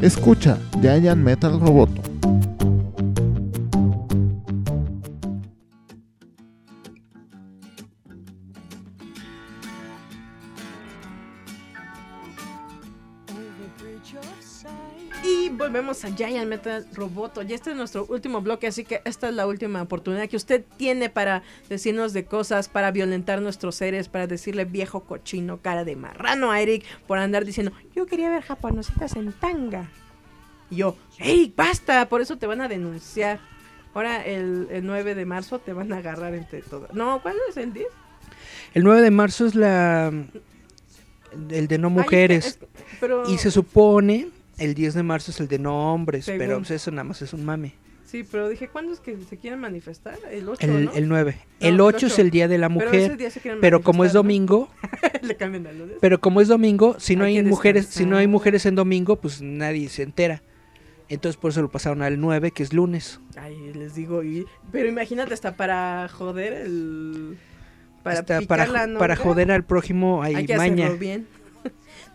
[0.09, 2.18] Escucha Giant Metal Roboto.
[16.19, 17.43] Giant Metal Roboto.
[17.43, 20.65] Y este es nuestro último bloque, así que esta es la última oportunidad que usted
[20.77, 25.97] tiene para decirnos de cosas, para violentar nuestros seres, para decirle viejo cochino, cara de
[25.97, 29.89] marrano a Eric por andar diciendo, yo quería ver japonesitas en tanga.
[30.71, 32.09] Y yo, ¡Eric, basta!
[32.09, 33.41] Por eso te van a denunciar.
[33.95, 36.93] Ahora el, el 9 de marzo te van a agarrar entre todas.
[36.95, 37.87] No, ¿cuándo es el 10?
[38.75, 40.13] El 9 de marzo es la
[41.51, 42.47] el de no Ay, mujeres.
[42.47, 42.71] es que- es-
[43.01, 44.29] pero, Y se supone
[44.59, 46.39] el 10 de marzo es el de no hombres, Según.
[46.39, 47.75] pero pues, eso nada más es un mame.
[48.05, 50.17] Sí, pero dije, ¿cuándo es que se quieren manifestar?
[50.31, 50.93] El 8, El, ¿no?
[50.93, 51.37] el 9.
[51.61, 53.61] No, el el 8 es el día de la Pero ese mujer, día se quieren
[53.61, 54.71] pero como es domingo,
[55.23, 55.97] Le cambian al lunes.
[56.01, 59.43] pero como es domingo, si no Hay mujeres, si no hay mujeres en domingo, pues
[59.43, 60.43] nadie se entera.
[61.11, 63.21] Entonces por eso lo pasaron al 9, que es lunes.
[63.37, 67.37] Ay, les digo, y- pero imagínate hasta para joder el...
[68.03, 68.67] Para Hasta para,
[68.99, 70.87] para joder al prójimo hay, hay que maña.
[70.87, 70.99] hacerlo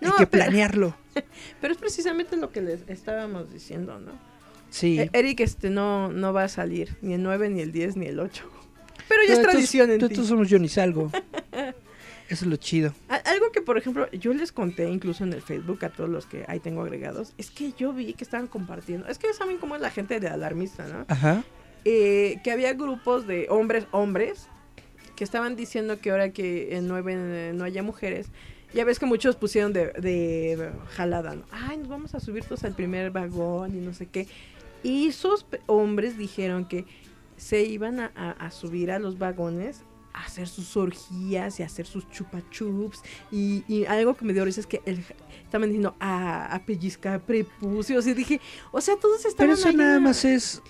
[0.03, 0.05] bien.
[0.05, 0.95] hay No, que pero- planearlo.
[1.61, 4.11] Pero es precisamente lo que les estábamos diciendo, ¿no?
[4.69, 4.99] Sí.
[4.99, 8.07] Eh, Eric este no, no va a salir, ni el 9, ni el 10, ni
[8.07, 8.43] el 8.
[9.07, 10.15] Pero ya es Todos- tradición en todos- ti.
[10.15, 11.11] todos somos yo ni salgo.
[12.29, 12.93] Eso es lo chido.
[13.09, 16.45] Algo que, por ejemplo, yo les conté incluso en el Facebook a todos los que
[16.47, 19.07] ahí tengo agregados, es que yo vi que estaban compartiendo.
[19.07, 21.05] Es que saben cómo es la gente de alarmista, ¿no?
[21.09, 21.43] Ajá.
[21.85, 24.47] Eh, que había grupos de hombres, hombres,
[25.17, 28.27] que estaban diciendo que ahora que en 9 no haya mujeres,
[28.73, 31.43] ya ves que muchos pusieron de, de jalada, ¿no?
[31.51, 34.27] Ay, nos vamos a subir todos al primer vagón y no sé qué.
[34.83, 36.85] Y esos hombres dijeron que
[37.37, 39.81] se iban a, a- a subir a los vagones
[40.15, 43.01] a hacer sus orgías y a hacer sus chupachups.
[43.31, 45.03] Y, y algo que me dio risa es que el-
[45.43, 48.05] estaban diciendo a, a pellizcar prepucios.
[48.05, 48.39] Y dije,
[48.71, 50.61] o sea, todos estaban Pero eso nada más es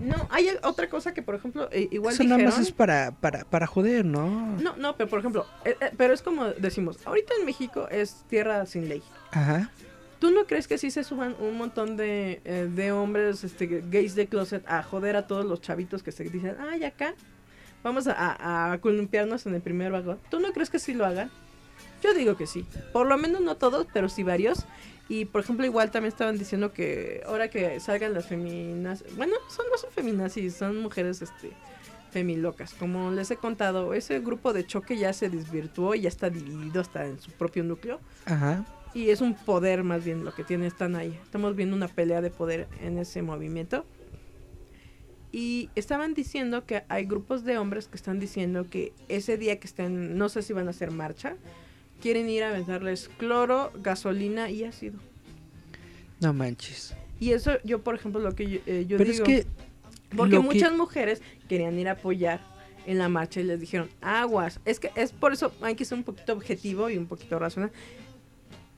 [0.00, 2.44] No, hay otra cosa que, por ejemplo, eh, igual eso dijeron...
[2.44, 4.56] nada más es para, para, para joder, ¿no?
[4.58, 8.24] No, no, pero por ejemplo, eh, eh, pero es como decimos, ahorita en México es
[8.28, 9.02] tierra sin ley.
[9.32, 9.70] Ajá.
[10.18, 14.14] ¿Tú no crees que sí se suban un montón de, eh, de hombres este, gays
[14.14, 17.14] de closet a joder a todos los chavitos que se dicen, ay, acá
[17.82, 20.18] vamos a, a, a columpiarnos en el primer vagón?
[20.30, 21.30] ¿Tú no crees que sí lo hagan?
[22.02, 22.66] Yo digo que sí.
[22.92, 24.66] Por lo menos no todos, pero sí varios.
[25.08, 29.66] Y por ejemplo, igual también estaban diciendo que ahora que salgan las feminas, bueno, son
[29.70, 31.52] no son feminazis, son mujeres este
[32.10, 32.72] femilocas.
[32.74, 36.80] Como les he contado, ese grupo de choque ya se desvirtuó y ya está dividido
[36.80, 38.00] hasta en su propio núcleo.
[38.24, 38.64] Ajá.
[38.94, 41.18] Y es un poder más bien lo que tienen, están ahí.
[41.22, 43.84] Estamos viendo una pelea de poder en ese movimiento.
[45.30, 49.66] Y estaban diciendo que hay grupos de hombres que están diciendo que ese día que
[49.66, 51.36] estén, no sé si van a hacer marcha,
[52.00, 54.98] quieren ir a aventarles cloro, gasolina y ácido.
[56.20, 56.94] No manches.
[57.20, 59.24] Y eso yo, por ejemplo, lo que yo, eh, yo Pero digo...
[59.24, 59.46] es que
[60.16, 62.40] Porque lo que- muchas mujeres querían ir a apoyar
[62.86, 64.60] en la marcha y les dijeron, aguas.
[64.64, 67.72] Es que es por eso hay que ser un poquito objetivo y un poquito racional.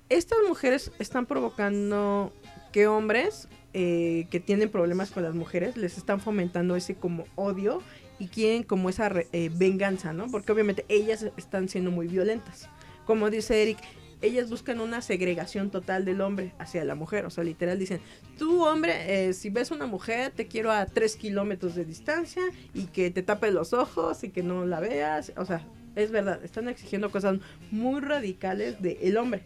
[0.08, 2.32] Estas mujeres están provocando
[2.72, 7.82] que hombres eh, que tienen problemas con las mujeres les están fomentando ese como odio
[8.18, 10.26] y quieren como esa re- eh, venganza, ¿no?
[10.30, 12.68] Porque obviamente ellas están siendo muy violentas.
[13.08, 13.78] Como dice Eric,
[14.20, 17.24] ellas buscan una segregación total del hombre hacia la mujer.
[17.24, 18.02] O sea, literal dicen,
[18.36, 22.42] tú hombre, eh, si ves una mujer, te quiero a tres kilómetros de distancia
[22.74, 25.32] y que te tape los ojos y que no la veas.
[25.38, 25.66] O sea,
[25.96, 27.38] es verdad, están exigiendo cosas
[27.70, 29.40] muy radicales del hombre.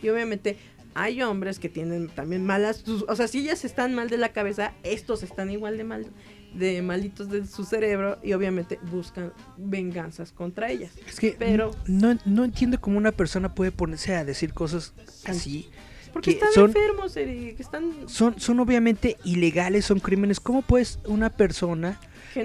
[0.00, 0.56] Y obviamente
[0.94, 4.72] hay hombres que tienen también malas, o sea, si ellas están mal de la cabeza,
[4.84, 6.06] estos están igual de mal,
[6.54, 10.92] de malitos de su cerebro y obviamente buscan venganzas contra ellas.
[11.08, 14.94] Es que Pero- no, no entiendo cómo una persona puede ponerse a decir cosas
[15.26, 15.68] así.
[16.12, 20.40] Porque Que están son- enfermos, Eric, están Son, son obviamente ilegales, son crímenes.
[20.40, 22.00] ¿Cómo puedes una persona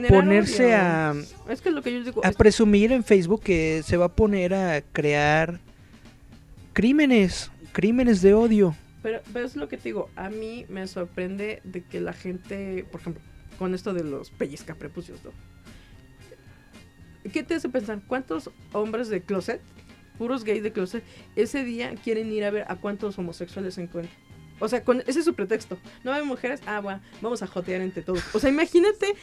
[0.09, 1.13] ponerse a,
[1.49, 4.05] Es que es lo que yo digo, a es- presumir en Facebook que se va
[4.05, 5.59] a poner a crear
[6.73, 8.75] crímenes, crímenes de odio?
[9.01, 12.85] Pero, pero es lo que te digo, a mí me sorprende de que la gente,
[12.91, 13.21] por ejemplo,
[13.57, 15.19] con esto de los pellizca prepucios.
[17.31, 18.01] ¿Qué te hace pensar?
[18.05, 19.61] ¿Cuántos hombres de closet,
[20.17, 21.03] puros gays de closet,
[21.35, 24.15] ese día quieren ir a ver a cuántos homosexuales se encuentran?
[24.59, 25.77] O sea, con, ese es su pretexto.
[26.03, 28.23] No hay mujeres, ah, va, vamos a jotear entre todos.
[28.33, 29.15] O sea, imagínate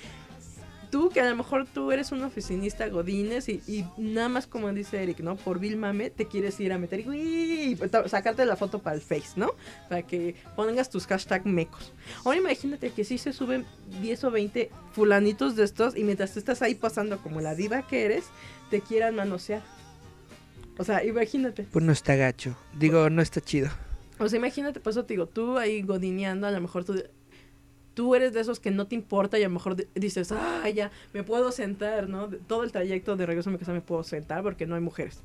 [0.90, 4.72] tú que a lo mejor tú eres un oficinista godines y, y nada más como
[4.72, 5.36] dice Eric, ¿no?
[5.36, 7.76] Por Bill Mame te quieres ir a meter y
[8.06, 9.52] sacarte la foto para el Face, ¿no?
[9.88, 11.92] Para que pongas tus hashtag mecos.
[12.24, 13.64] Ahora imagínate que si se suben
[14.00, 17.86] 10 o 20 fulanitos de estos y mientras tú estás ahí pasando como la diva
[17.86, 18.24] que eres,
[18.70, 19.62] te quieran manosear.
[20.78, 21.64] O sea, imagínate.
[21.70, 22.56] Pues no está gacho.
[22.78, 23.68] Digo, no está chido.
[24.18, 27.02] O sea, imagínate, por eso te digo, tú ahí godineando, a lo mejor tú,
[28.00, 30.66] tú eres de esos que no te importa y a lo mejor di- dices, ah,
[30.74, 32.30] ya, me puedo sentar, ¿no?
[32.46, 35.20] Todo el trayecto de regreso a mi casa me puedo sentar porque no hay mujeres.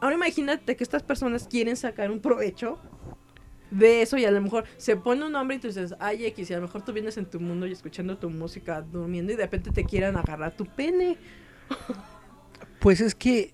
[0.00, 2.78] Ahora imagínate que estas personas quieren sacar un provecho
[3.70, 6.48] de eso y a lo mejor se pone un hombre y tú dices, ay X,
[6.48, 9.36] y a lo mejor tú vienes en tu mundo y escuchando tu música, durmiendo y
[9.36, 11.18] de repente te quieran agarrar tu pene.
[12.78, 13.52] Pues es que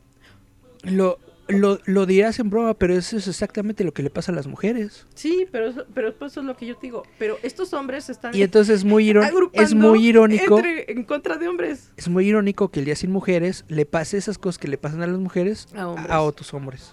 [0.84, 1.18] lo,
[1.48, 4.46] lo, lo dirás en broma, pero eso es exactamente lo que le pasa a las
[4.46, 5.06] mujeres.
[5.14, 7.04] Sí, pero, pero pues eso es lo que yo te digo.
[7.18, 9.08] Pero estos hombres están Y entonces es muy,
[9.52, 10.56] es muy irónico.
[10.58, 11.92] entre- en contra de hombres.
[11.96, 15.02] Es muy irónico que el día sin mujeres le pase esas cosas que le pasan
[15.02, 16.10] a las mujeres A hombres.
[16.10, 16.92] a otros hombres.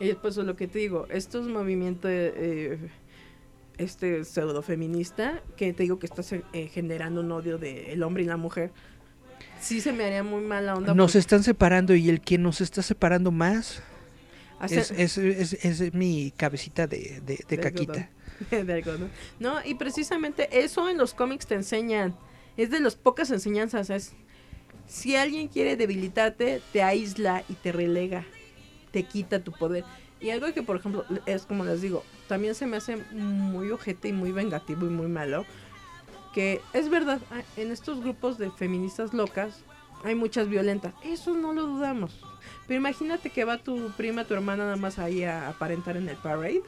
[0.00, 1.06] Y pues lo que te digo.
[1.10, 2.78] Estos movimientos, eh,
[3.78, 6.22] este pseudo feminista, que te digo que está
[6.52, 8.70] eh, generando un odio del hombre y la mujer,
[9.60, 10.94] sí se me haría muy mala onda.
[10.94, 13.82] Nos porque están separando y el que nos está separando más
[14.70, 18.10] es, es, es- es mi cabecita de, de, de de caquita.
[18.50, 19.10] algodón.
[19.40, 22.16] No, y precisamente eso en los cómics te enseñan.
[22.56, 23.90] Es de las pocas enseñanzas.
[23.90, 24.12] Es
[24.86, 28.24] si alguien quiere debilitarte, te aísla y te relega,
[28.90, 29.84] te quita tu poder.
[30.20, 34.08] Y algo que, por ejemplo, es como les digo, también se me hace muy ojete
[34.08, 35.44] y muy vengativo y muy malo.
[36.34, 39.64] Que es verdad, ah, en estos grupos de feministas locas
[40.04, 40.94] hay muchas violentas.
[41.04, 42.20] Eso no lo dudamos.
[42.66, 46.16] Pero imagínate que va tu prima, tu hermana nada más ahí a aparentar en el
[46.16, 46.62] parade.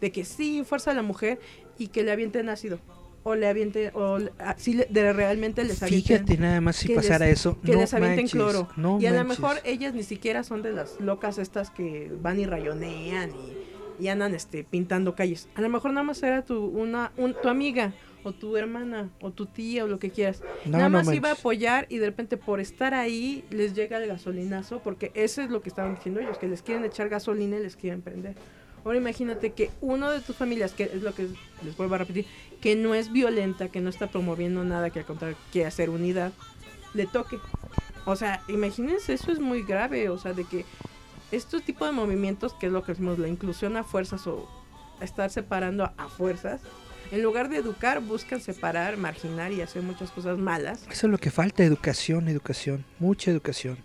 [0.00, 1.38] De que sí, fuerza a la mujer
[1.78, 2.78] y que le avienten ácido.
[3.26, 6.18] O le avienten, o le- ah, le- de realmente les avienten.
[6.18, 7.58] Fíjate nada más si pasara les- eso.
[7.62, 8.68] Que no les avienten manches, cloro.
[8.76, 12.38] no y a lo mejor ellas ni siquiera son de las locas estas que van
[12.38, 15.48] y rayonean y, y andan este, pintando calles.
[15.54, 17.94] A lo mejor nada más era tu, una, un- tu amiga
[18.24, 20.42] o tu hermana o tu tía o lo que quieras.
[20.64, 23.98] No, nada no más iba a apoyar y de repente por estar ahí les llega
[23.98, 27.56] el gasolinazo porque eso es lo que estaban diciendo ellos, que les quieren echar gasolina
[27.58, 28.34] y les quieren prender.
[28.84, 31.28] Ahora imagínate que uno de tus familias, que es lo que
[31.64, 32.26] les vuelvo a repetir,
[32.60, 36.32] que no es violenta, que no está promoviendo nada, que al contrario quiere hacer unidad,
[36.92, 37.38] le toque.
[38.04, 40.66] O sea, imagínense, eso es muy grave, o sea, de que
[41.32, 44.46] estos tipos de movimientos, que es lo que decimos, la inclusión a fuerzas o
[45.00, 46.60] estar separando a fuerzas,
[47.12, 51.18] en lugar de educar, buscan separar, marginar y hacer muchas cosas malas, Eso es lo
[51.18, 53.78] que falta, educación, educación, mucha educación.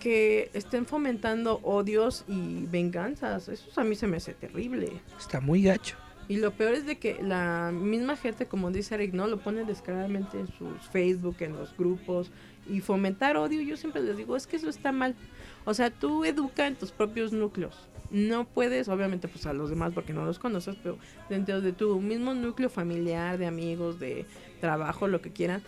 [0.00, 3.48] que estén fomentando odios y venganzas.
[3.48, 4.92] Eso a mí se me hace terrible.
[5.18, 5.96] Está muy gacho.
[6.28, 9.26] Y lo peor es de que la misma gente, como dice Eric, ¿no?
[9.26, 12.30] Lo pone descaradamente en sus Facebook, en los grupos.
[12.68, 15.16] Y fomentar odio, yo siempre les digo, es que eso está mal.
[15.64, 17.74] O sea, tú educa en tus propios núcleos.
[18.10, 20.98] No puedes, obviamente, pues a los demás porque no los conoces, pero
[21.28, 24.24] dentro de tu mismo núcleo familiar, de amigos, de
[24.60, 25.62] trabajo, lo que quieran,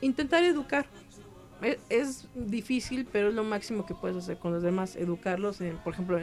[0.00, 0.86] intentar educar.
[1.62, 5.58] E- Es, difícil, pero es lo máximo que puedes hacer con los demás, educarlos.
[5.82, 6.18] Por ejemplo,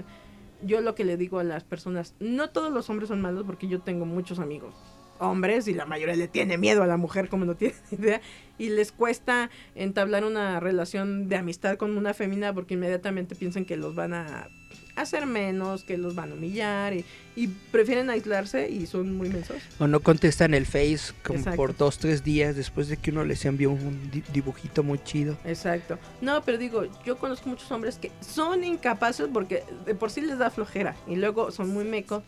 [0.63, 3.67] yo lo que le digo a las personas, no todos los hombres son malos porque
[3.67, 4.73] yo tengo muchos amigos
[5.19, 8.21] hombres y la mayoría le tiene miedo a la mujer como no tiene idea
[8.57, 13.77] y les cuesta entablar una relación de amistad con una femina porque inmediatamente piensan que
[13.77, 14.49] los van a
[14.95, 17.03] hacer menos, que los van a humillar y,
[17.35, 19.57] y prefieren aislarse y son muy mensos.
[19.79, 21.57] O no contestan el Face como Exacto.
[21.57, 25.35] por dos, tres días después de que uno les envió un di- dibujito muy chido.
[25.45, 25.97] Exacto.
[26.21, 30.37] No, pero digo, yo conozco muchos hombres que son incapaces porque de por sí les
[30.37, 32.21] da flojera y luego son muy mecos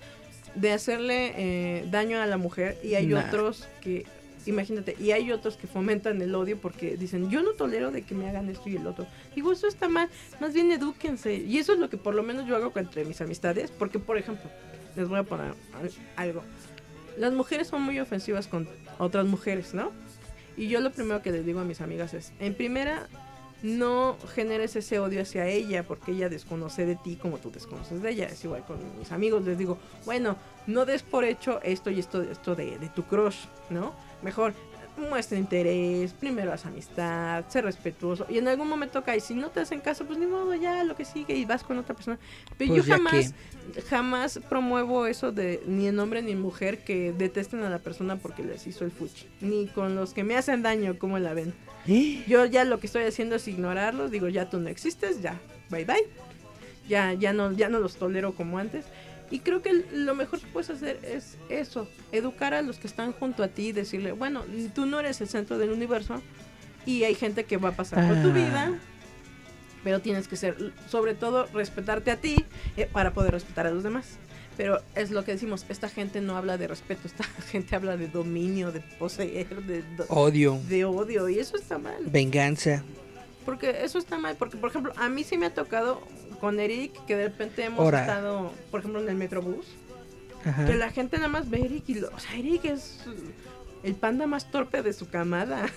[0.56, 3.28] de hacerle eh, daño a la mujer y hay Nah.
[3.28, 4.06] otros que,
[4.45, 8.15] imagínate, y hay otros que fomentan el odio porque dicen, yo no tolero de que
[8.15, 9.05] me hagan esto y el otro.
[9.35, 10.09] Digo, eso está mal,
[10.39, 11.35] más bien edúquense.
[11.35, 14.17] Y eso es lo que por lo menos yo hago entre mis amistades, porque por
[14.17, 14.49] ejemplo,
[14.95, 16.41] les voy a poner al- algo.
[17.17, 18.67] Las mujeres son muy ofensivas con
[18.99, 19.91] otras mujeres, ¿no?
[20.57, 23.07] Y yo lo primero que les digo a mis amigas es, en primera,
[23.63, 28.11] no generes ese odio hacia ella porque ella desconoce de ti como tú desconoces de
[28.11, 28.26] ella.
[28.27, 32.22] Es igual con mis amigos, les digo, bueno, no des por hecho esto y esto,
[32.22, 33.93] esto de, de tu crush, ¿no?
[34.26, 34.56] Mejor
[34.97, 39.19] muestra interés, primero haz amistad, sé respetuoso y en algún momento cae.
[39.19, 41.77] Si no te hacen caso, pues ni modo, ya lo que sigue y vas con
[41.77, 42.18] otra persona.
[42.57, 43.35] Pero Pues yo jamás,
[43.88, 48.43] jamás promuevo eso de ni en hombre ni mujer que detesten a la persona porque
[48.43, 49.27] les hizo el fuchi.
[49.41, 51.53] Ni con los que me hacen daño, como la ven.
[51.88, 52.23] ¿Eh?
[52.27, 55.39] Yo ya lo que estoy haciendo es ignorarlos, digo, ya tú no existes, ya,
[55.69, 56.07] bye bye.
[56.88, 58.85] Ya, ya no, ya no los tolero como antes.
[59.31, 63.11] Y creo que lo mejor que puedes hacer es eso, educar a los que están
[63.11, 64.43] junto a ti, decirle, bueno,
[64.73, 66.22] tú no eres el centro del universo
[66.85, 68.34] y hay gente que va a pasar por tu Ah.
[68.34, 68.80] vida,
[69.84, 72.45] pero tienes que ser, sobre todo, respetarte a ti
[72.77, 74.18] eh, para poder respetar a los demás.
[74.57, 78.07] Pero es lo que decimos, esta gente no habla de respeto, esta gente habla de
[78.07, 81.97] dominio, de poseer, de, Odio, de odio, y eso está mal.
[82.06, 82.84] venganza.
[83.45, 86.01] Porque eso está mal, porque por ejemplo, a mí sí me ha tocado
[86.39, 88.01] con Eric que de repente hemos Ahora.
[88.01, 89.67] estado, por ejemplo, en el Metrobús,
[90.43, 90.65] Ajá.
[90.65, 92.99] que la gente nada más ve a Eric y lo, o sea, Eric es
[93.84, 95.67] el panda más torpe de su camada.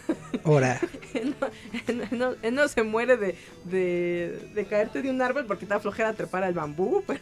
[0.44, 0.80] Ahora,
[1.14, 1.46] él, no,
[1.86, 5.78] él no- él no se muere de, de, de caerte de un árbol porque da
[5.78, 7.20] flojera trepar al bambú, pero,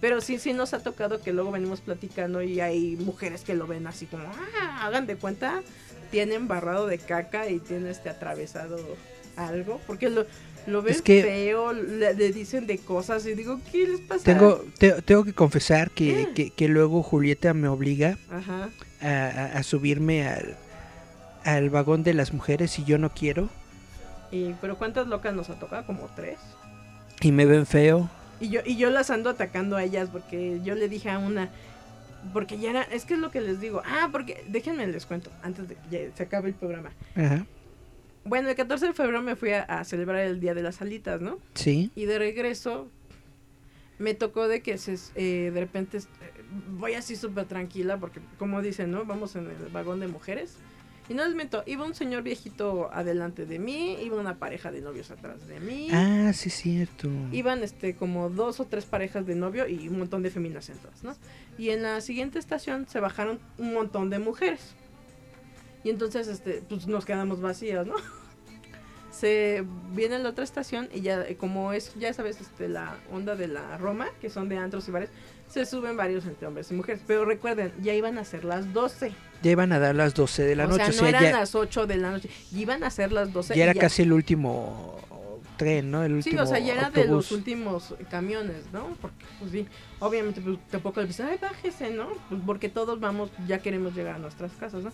[0.00, 3.66] Pero sí, sí nos ha tocado que luego venimos platicando y hay mujeres que lo
[3.66, 5.62] ven así como, ah, hagan de cuenta,
[6.10, 8.76] tienen barrado de caca y tiene este atravesado
[9.36, 10.26] algo, porque lo,
[10.66, 14.24] lo ven Es que- feo, le, le dicen de cosas y digo, ¿qué les pasa?
[14.24, 18.68] Tengo, te- tengo que confesar que, que, que luego Julieta me obliga Ajá.
[19.00, 20.56] a, a- a subirme al,
[21.44, 23.48] al vagón de las mujeres y yo no quiero.
[24.32, 25.86] Y, pero ¿cuántas locas nos ha tocado?
[25.86, 26.38] Como tres.
[27.20, 28.08] Y me ven feo.
[28.40, 31.50] Y yo, y yo las ando atacando a ellas porque yo le dije a una,
[32.32, 35.30] porque ya era, es que es lo que les digo, ah, porque déjenme les cuento,
[35.42, 36.90] antes de que se acabe el programa.
[37.14, 37.46] Ajá.
[38.24, 41.20] Bueno, el 14 de febrero me fui a, a celebrar el Día de las Alitas,
[41.20, 41.38] ¿no?
[41.54, 41.90] Sí.
[41.94, 42.88] Y de regreso
[44.00, 46.02] me tocó de que se, eh, de repente eh,
[46.70, 49.04] voy así súper tranquila porque como dicen, ¿no?
[49.04, 50.56] Vamos en el vagón de mujeres.
[51.10, 54.80] Y no les miento, iba un señor viejito adelante de mí, iba una pareja de
[54.80, 55.88] novios atrás de mí.
[55.90, 57.08] Ah, sí, es cierto.
[57.32, 61.02] Iban este como dos o tres parejas de novio y un montón de féminas sentadas,
[61.02, 61.16] ¿no?
[61.58, 64.76] Y en la siguiente estación se bajaron un montón de mujeres.
[65.82, 67.96] Y entonces este pues nos quedamos vacías, ¿no?
[69.10, 73.34] Se viene la otra estación y ya eh, como es ya sabes este la onda
[73.34, 75.10] de la Roma, que son de antros y bares,
[75.50, 79.12] se suben varios entre hombres y mujeres, pero recuerden, ya iban a ser las 12.
[79.42, 80.84] Ya iban a dar las 12 de la o noche.
[80.84, 83.32] sea, o no sea, eran ya, las 8 de la noche, iban a ser las
[83.32, 83.54] 12.
[83.56, 84.98] ya era casi el último
[85.56, 86.02] tren, ¿no?
[86.04, 87.32] El Sí, último o sea, ya era de los autobús.
[87.32, 88.96] últimos camiones, ¿no?
[89.00, 89.66] Porque, pues sí,
[89.98, 92.08] obviamente, pues tampoco le dices, ay, bájese, ¿no?
[92.28, 94.90] Pues porque todos vamos, ya queremos llegar a nuestras casas, ¿no?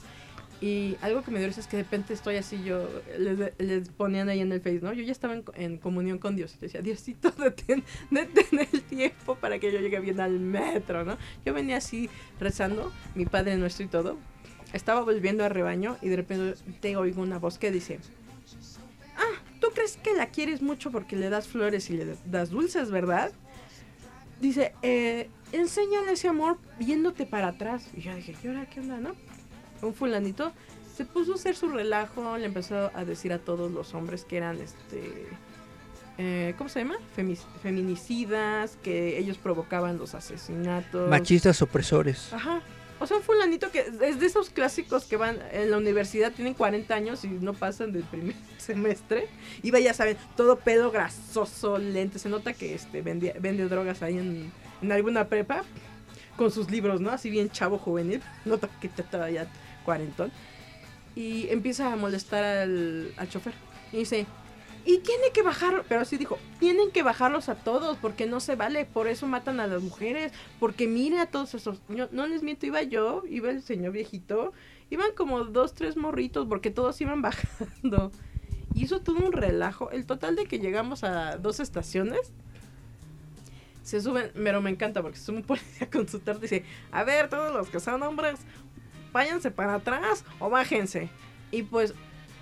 [0.60, 2.88] Y algo que me dio risa es que de repente estoy así, yo,
[3.18, 4.92] les, les ponían ahí en el Face, ¿no?
[4.94, 6.54] Yo ya estaba en, en comunión con Dios.
[6.56, 11.18] y Decía, Diosito, detén, detén el tiempo para que yo llegue bien al metro, ¿no?
[11.44, 12.08] Yo venía así
[12.40, 14.16] rezando, mi Padre Nuestro y todo.
[14.72, 18.00] Estaba volviendo al rebaño y de repente te oigo una voz que dice,
[19.16, 22.90] ah, ¿tú crees que la quieres mucho porque le das flores y le das dulces,
[22.90, 23.30] verdad?
[24.40, 27.88] Dice, eh, enséñale ese amor viéndote para atrás.
[27.94, 29.14] Y yo dije, ¿qué hora, qué onda, no?
[29.82, 30.52] Un fulanito
[30.96, 34.38] se puso a hacer su relajo, le empezó a decir a todos los hombres que
[34.38, 35.28] eran, este,
[36.16, 36.96] eh, ¿cómo se llama?
[37.62, 41.10] Feminicidas, que ellos provocaban los asesinatos.
[41.10, 42.32] Machistas opresores.
[42.32, 42.62] Ajá.
[42.98, 46.54] O sea, un fulanito que es de esos clásicos que van en la universidad, tienen
[46.54, 49.28] 40 años y no pasan del primer semestre.
[49.70, 52.18] Va, ya saben, todo pedo grasoso, lente.
[52.18, 54.50] Se nota que este vende, vende drogas ahí en,
[54.80, 55.62] en alguna prepa
[56.38, 57.10] con sus libros, ¿no?
[57.10, 58.22] Así bien chavo juvenil.
[58.46, 59.46] Nota que te ya
[59.86, 60.30] cuarentón.
[61.14, 63.54] Y empieza a molestar al, al chofer.
[63.92, 64.26] Y dice,
[64.86, 68.54] y tiene que bajarlo, pero así dijo, tienen que bajarlos a todos porque no se
[68.54, 72.66] vale, por eso matan a las mujeres, porque mire a todos esos, no les miento,
[72.66, 74.52] iba yo, iba el señor viejito,
[74.88, 78.12] iban como dos, tres morritos porque todos iban bajando.
[78.74, 82.32] Y hizo todo un relajo, el total de que llegamos a dos estaciones,
[83.82, 87.28] se suben, pero me encanta porque se sube un policía con su dice, a ver,
[87.28, 88.38] todos los que son hombres,
[89.16, 91.08] váyanse para atrás o bájense.
[91.50, 91.94] Y pues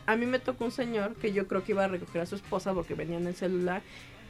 [0.07, 2.35] a mí me tocó un señor que yo creo que iba a recoger a su
[2.35, 3.83] esposa porque venía en el celular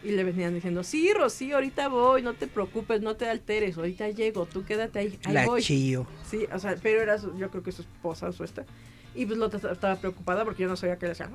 [0.03, 4.11] y le venían diciendo, sí, Rocío, ahorita voy, no te preocupes, no te alteres, ahorita
[4.11, 5.63] llego, tú quédate ahí, ahí La voy.
[5.63, 6.07] chío.
[6.31, 8.67] Sí, o sea, pero era su- yo creo que su esposa, su esta.
[9.15, 11.31] Y pues otra estaba preocupada porque yo no sabía que le decía.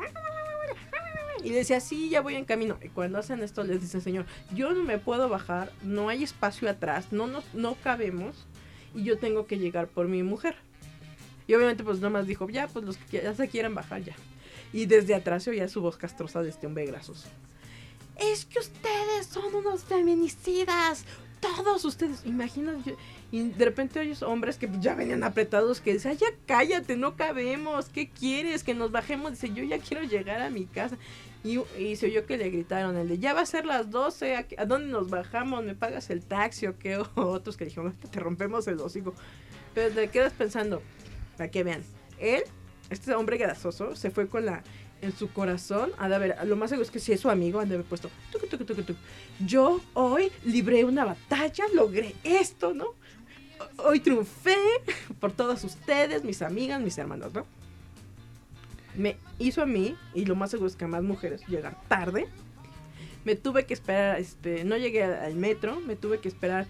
[1.44, 2.77] Y le decía, sí, ya voy en camino.
[2.84, 6.69] Y cuando hacen esto, les dice señor, yo no me puedo bajar, no hay espacio
[6.69, 8.45] atrás, no nos, no cabemos,
[8.94, 10.56] y yo tengo que llegar por mi mujer.
[11.50, 14.14] Y obviamente, pues nomás dijo, ya, pues los que ya se quieran bajar ya.
[14.72, 17.28] Y desde atrás se oía su voz castrosa de este hombre grasoso.
[18.18, 21.06] Es que ustedes son unos feminicidas.
[21.40, 22.24] Todos ustedes.
[22.24, 22.96] Imagínate.
[23.32, 27.16] y de repente oyes hombres que ya venían apretados que dicen, "Ay, ya cállate, no
[27.16, 27.90] cabemos.
[27.90, 28.64] ¿Qué quieres?
[28.64, 29.32] Que nos bajemos.
[29.32, 31.00] Dice, yo ya quiero llegar a mi casa.
[31.44, 34.36] Y, y se oyó que le gritaron el de, ya va a ser las 12,
[34.36, 35.64] ¿a, dónde nos bajamos?
[35.64, 36.98] ¿Me pagas el taxi o qué?
[36.98, 39.16] O otros que dijeron, "Ahorita te rompemos el hocico.
[39.74, 40.84] Pero te quedas pensando,
[41.40, 41.82] para que vean,
[42.20, 42.44] él,
[42.90, 44.61] este hombre grasoso, se fue con la
[45.02, 47.61] en su corazón, ha de haber, lo más seguro es que si es su amigo,
[47.61, 48.94] han de haber puesto, tucu, tucu, tucu.
[49.40, 52.88] yo hoy libré una batalla, logré esto, ¿no?
[53.78, 54.57] Hoy triunfé
[55.22, 57.45] por todos ustedes, mis amigas, mis hermanos, ¿no?
[58.98, 62.28] Me hizo a mí, y lo más seguro es que a más mujeres, llegar tarde.
[63.24, 66.68] Me tuve que esperar, este, no llegué al metro, me tuve que esperar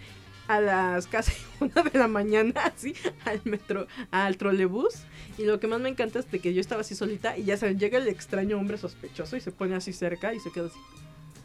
[0.49, 1.31] a las casi
[1.61, 2.93] una de la mañana, así,
[3.25, 4.95] al metro, al trolebús.
[5.37, 7.55] Y lo que más me encanta es de que yo estaba así solita y ya
[7.55, 10.79] saben, llega el extraño hombre sospechoso y se pone así cerca y se queda así.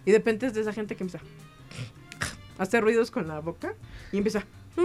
[0.05, 1.25] Y de repente de esa gente que empieza
[2.59, 3.75] a hacer ruidos con la boca
[4.11, 4.45] y empieza.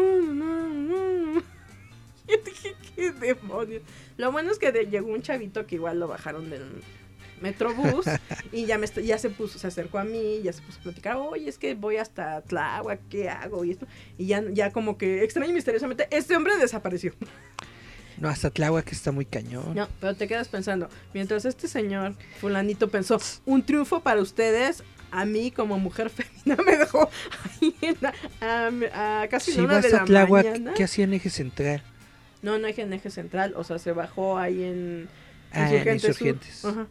[2.28, 3.82] Yo dije, qué demonios.
[4.18, 6.64] Lo bueno es que de- llegó un chavito que igual lo bajaron del,
[7.42, 8.06] Metrobús
[8.52, 11.16] y ya me ya se puso, se acercó a mí, ya se puso a platicar,
[11.16, 13.64] oye, es que voy hasta Tláhuac, ¿qué hago?
[13.66, 13.88] Y esto,
[14.18, 17.14] y ya, ya como que extraño y misteriosamente, este hombre desapareció.
[18.18, 19.74] No, hasta Tláhuac que está muy cañón.
[19.76, 25.24] No, pero te quedas pensando, mientras este señor fulanito pensó, un triunfo para ustedes, a
[25.26, 27.10] mí como mujer femenina me dejó
[27.62, 30.74] ahí en la- a, a casi Si una vas de la a Tláhuac, mañana.
[30.76, 31.82] ¿qué hacía en eje central?
[32.42, 35.08] No, no hay en eje central, o sea, se bajó ahí en
[35.52, 36.28] Ah, en Insurgentes Sur.
[36.28, 36.66] Insurgentes.
[36.66, 36.88] Ajá.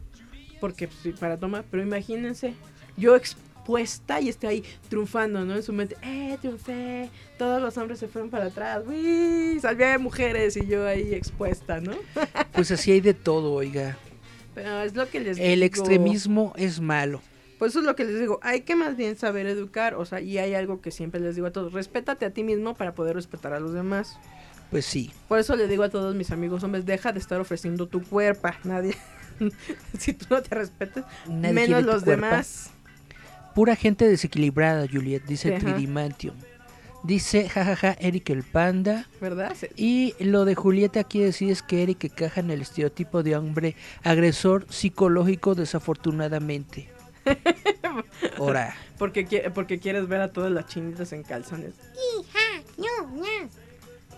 [0.61, 0.89] Porque
[1.21, 2.55] para tomar, pero imagínense,
[2.97, 5.55] yo expuesta y estoy ahí triunfando, ¿no?
[5.55, 9.99] En su mente, eh, triunfé, todos los hombres se fueron para atrás, uy, salvé a
[9.99, 11.93] mujeres y yo ahí expuesta, ¿no?
[12.53, 13.97] Pues así hay de todo, oiga.
[14.55, 15.67] Pero es lo que les El digo.
[15.67, 17.21] extremismo es malo.
[17.59, 20.21] Pues eso es lo que les digo, hay que más bien saber educar, o sea,
[20.21, 23.17] y hay algo que siempre les digo a todos, respétate a ti mismo para poder
[23.17, 24.17] respetar a los demás.
[24.71, 25.11] Pues sí.
[25.29, 28.49] Por eso le digo a todos mis amigos hombres, deja de estar ofreciendo tu cuerpo,
[28.65, 28.95] nadie.
[29.99, 32.71] si tú no te respetas, Nadie menos los demás.
[33.55, 35.65] Pura gente desequilibrada, Juliet, dice Ajá.
[35.65, 36.35] Tridimantium.
[37.05, 39.07] Dice, jajaja, Eric el Panda.
[39.21, 39.57] ¿Verdad?
[39.77, 43.77] Y lo de Julieta quiere decir es que Eric encaja en el estereotipo de hombre
[44.03, 46.89] agresor psicológico desafortunadamente.
[48.39, 51.75] Ahora, Porque, porque quieres ver a todas las chinitas en calzones.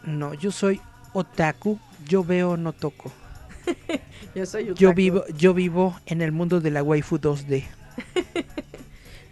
[0.05, 0.81] no, yo soy
[1.13, 3.13] otaku, yo veo, no toco.
[4.35, 4.95] Yo soy Yo otaku.
[4.95, 7.65] vivo, yo vivo en el mundo de la waifu 2D.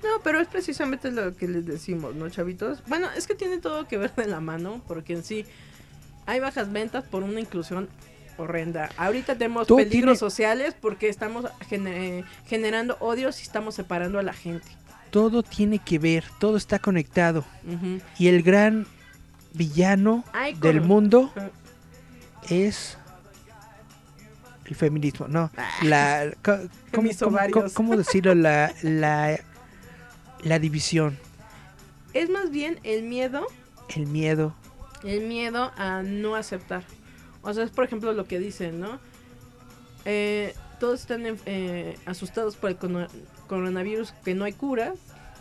[0.03, 2.83] No, pero es precisamente lo que les decimos, ¿no, chavitos?
[2.87, 5.45] Bueno, es que tiene todo que ver de la mano, porque en sí
[6.25, 7.89] hay bajas ventas por una inclusión
[8.39, 8.91] horrenda.
[8.97, 14.67] Ahorita tenemos peligros sociales porque estamos gene- generando odios y estamos separando a la gente.
[15.11, 17.45] Todo tiene que ver, todo está conectado.
[18.19, 18.87] Y el gran
[19.53, 21.33] villano Ay, del mundo
[22.49, 22.97] es
[24.69, 25.51] el feminismo, no,
[25.83, 26.59] la co-
[26.93, 27.73] ¿cómo, Mis cómo- ovarios.
[27.73, 28.35] cómo- cómo decirlo?
[28.35, 29.39] La, la,
[30.43, 31.19] la división,
[32.15, 33.47] Es más bien el miedo
[33.97, 34.55] el miedo.
[35.05, 36.83] El miedo a no aceptar.
[37.43, 38.99] O sea, es por ejemplo lo que dicen, ¿no?
[40.05, 42.77] Eh, todos están eh, asustados por el
[43.47, 44.93] coronavirus, que no hay cura.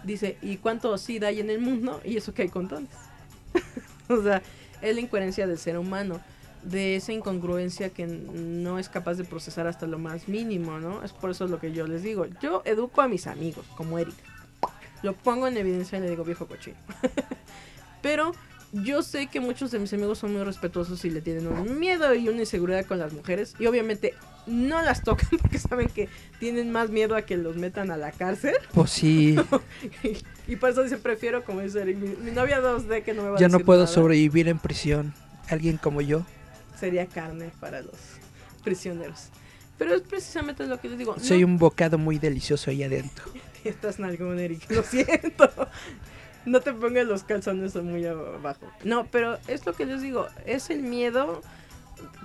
[0.04, 2.00] Dice, ¿y cuánto SIDA hay en el mundo?
[2.06, 2.90] Y eso que hay condones.
[4.10, 4.42] o sea,
[4.82, 6.22] es la incoherencia del ser humano.
[6.70, 11.04] De esa incongruencia que no es capaz de procesar hasta lo más mínimo, ¿no?
[11.04, 12.26] Es por eso lo que yo les digo.
[12.42, 14.24] Yo educo a mis amigos, como Erika.
[15.02, 16.78] Lo pongo en evidencia y le digo viejo cochino.
[18.02, 18.34] Pero
[18.74, 22.14] yo sé que muchos de mis amigos son muy respetuosos y le tienen un miedo
[22.14, 23.56] y una inseguridad con las mujeres.
[23.60, 24.14] Y obviamente
[24.46, 28.12] no las tocan porque saben que tienen más miedo a que los metan a la
[28.12, 28.56] cárcel.
[28.74, 29.36] Pues sí,
[30.48, 33.30] y por eso dice, prefiero, como dice Eric, mi, mi novia 2D que no me
[33.30, 35.14] va a yo no puedo nada, sobrevivir en prisión.
[35.50, 36.26] Alguien como yo.
[36.80, 37.96] Sería carne para los
[38.64, 39.30] prisioneros.
[39.78, 41.20] Pero es precisamente lo que les digo.
[41.20, 43.26] Soy no un bocado muy delicioso ahí adentro.
[43.64, 44.70] Estás nalgón, Eric.
[44.72, 45.50] Lo siento.
[46.46, 48.66] No te pongas los calzones muy abajo.
[48.84, 50.28] No, pero es lo que les digo.
[50.46, 51.42] Es el miedo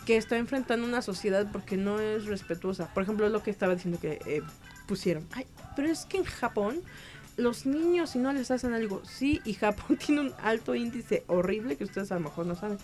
[0.06, 2.92] que está enfrentando una sociedad porque no es respetuosa.
[2.94, 4.42] Por ejemplo, lo que estaba diciendo que eh,
[4.86, 5.26] pusieron.
[5.32, 6.80] Ay, pero es que en Japón
[7.36, 11.76] los niños si no les hacen algo, sí, y Japón tiene un alto índice horrible
[11.76, 12.78] que ustedes a lo mejor no saben.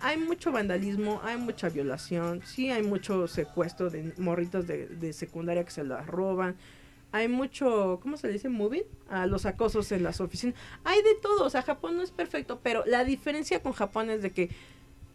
[0.00, 5.64] Hay mucho vandalismo, hay mucha violación, sí hay mucho secuestro de morritos de, de secundaria
[5.64, 6.56] que se las roban.
[7.10, 8.48] Hay mucho, ¿cómo se le dice?
[8.48, 10.54] Moving a los acosos en las oficinas.
[10.84, 14.22] Hay de todo, o sea, Japón no es perfecto, pero la diferencia con Japón es
[14.22, 14.50] de que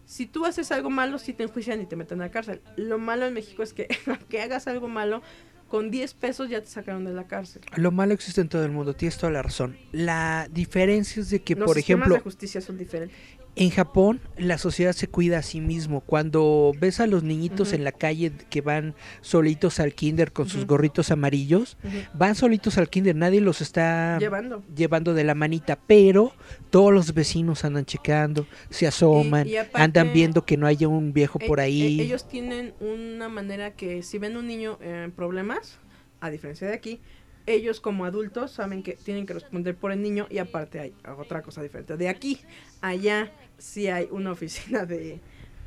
[0.06, 2.62] si tú haces algo malo, sí te enjuician y te meten a la cárcel.
[2.76, 5.22] Lo malo en México es que aunque hagas algo malo,
[5.68, 7.62] con 10 pesos ya te sacaron de la cárcel.
[7.76, 9.78] Lo malo existe en todo el mundo, tienes toda la razón.
[9.92, 13.18] La diferencia es de que, Los por sistemas ejemplo, de justicia son diferentes.
[13.56, 16.02] En Japón, la sociedad se cuida a sí mismo.
[16.02, 20.66] Cuando ves a los niñitos en la calle que van solitos al kinder con sus
[20.66, 21.78] gorritos amarillos,
[22.16, 24.64] van solitos al kinder, nadie los está Llevando.
[24.76, 26.34] llevando de la manita, pero
[26.72, 30.88] todos los vecinos andan checando, se asoman, Y- y aparte, andan viendo que no haya
[30.88, 32.00] un viejo E- por ahí.
[32.00, 35.78] e- ellos tienen una manera que si ven un niño en problemas,
[36.22, 37.02] a diferencia de aquí,
[37.46, 41.42] ellos como adultos saben que tienen que responder por el niño y aparte hay otra
[41.42, 41.98] cosa diferente.
[41.98, 42.40] De aquí,
[42.80, 43.32] allá
[43.64, 45.20] sí hay una oficina de...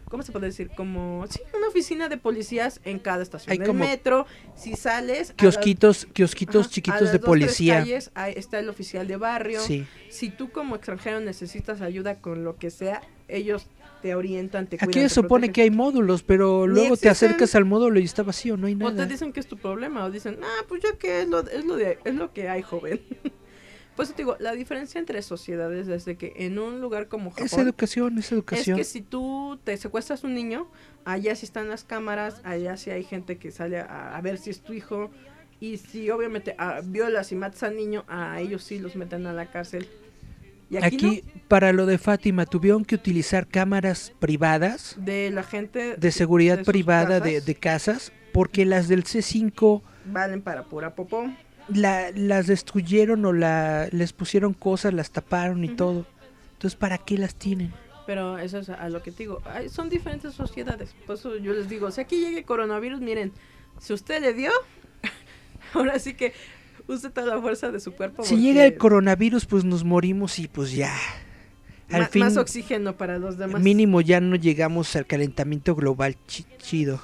[0.08, 0.70] ¿Cómo se puede decir?
[0.76, 1.26] Como...
[1.28, 4.24] Sí, una oficina de policías en cada estación Hay del como metro.
[4.54, 5.28] Si sales...
[5.30, 7.78] las- Kiosquitos, kiosquitos ajá, a chiquitos las de dos, tres policía.
[7.78, 9.60] calles, ahí está el oficial de barrio.
[9.60, 9.84] Sí.
[10.08, 13.66] Si tú como extranjero necesitas ayuda con lo que sea, ellos
[14.00, 15.52] te orientan, te Aquí cuidan, se te supone protegen.
[15.54, 18.74] que hay módulos, pero Ni luego te acercas al módulo y está vacío, no hay
[18.74, 18.94] O nada.
[18.94, 21.64] te dicen que es tu problema, o dicen, ah, pues ya que es lo, es
[21.64, 23.00] lo, de, es lo que hay, joven.
[23.96, 27.50] pues te digo, la diferencia entre sociedades es de que en un lugar como Es
[27.50, 28.76] Japón, educación, es es educación.
[28.76, 30.68] que si tú te secuestras un niño,
[31.04, 34.50] allá sí están las cámaras, allá sí hay gente que sale a, a ver si
[34.50, 35.10] es tu hijo.
[35.58, 39.32] Y si obviamente ah, violas y matas al niño, a ellos sí los meten a
[39.32, 39.88] la cárcel.
[40.68, 45.96] Y aquí, Aquí, para lo de Fátima, tuvieron que utilizar cámaras privadas de la gente
[45.96, 51.30] de seguridad de privada de, de casas, porque las del C5 valen para pura popó.
[51.68, 56.06] La- las destruyeron o la, les pusieron cosas, las taparon y todo.
[56.54, 57.72] Entonces, ¿para qué las tienen?
[58.06, 59.42] Pero eso es a lo que te digo.
[59.44, 60.94] Ay, son diferentes sociedades.
[61.06, 63.32] Por eso yo les digo, si aquí llega el coronavirus, miren,
[63.80, 64.50] si usted le dio,
[65.74, 66.32] ahora sí que
[66.86, 68.22] use toda la fuerza de su cuerpo.
[68.22, 70.94] Si llega el coronavirus, pues nos morimos y pues ya.
[71.90, 73.60] Al ma- fin, Más oxígeno para los demás.
[73.62, 77.00] mínimo ya no llegamos al calentamiento global chi- chido.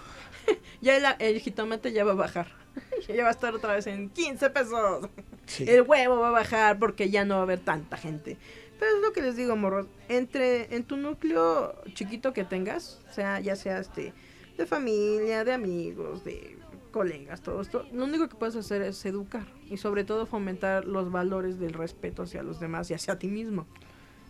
[0.81, 2.49] Ya el, el jitomate ya va a bajar.
[3.09, 5.09] ya va a estar otra vez en 15 pesos.
[5.47, 5.65] Sí.
[5.69, 8.37] El huevo va a bajar porque ya no va a haber tanta gente.
[8.79, 9.87] Pero es lo que les digo, morros.
[10.09, 14.13] Entre en tu núcleo chiquito que tengas, sea, ya sea este
[14.57, 16.59] de familia, de amigos, de
[16.93, 21.11] colegas, todo esto, lo único que puedes hacer es educar y sobre todo fomentar los
[21.11, 23.67] valores del respeto hacia los demás y hacia ti mismo.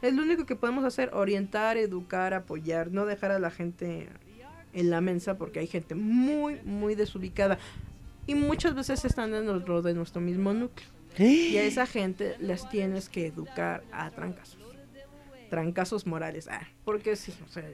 [0.00, 4.08] Es lo único que podemos hacer, orientar, educar, apoyar, no dejar a la gente
[4.72, 7.58] en la mensa porque hay gente muy, muy desubicada
[8.26, 10.88] y muchas veces están dentro de nuestro mismo núcleo.
[11.18, 14.58] Y a esa gente les tienes que educar a trancazos.
[15.50, 16.48] Trancazos morales.
[16.48, 17.64] Ah, porque sí, o sea,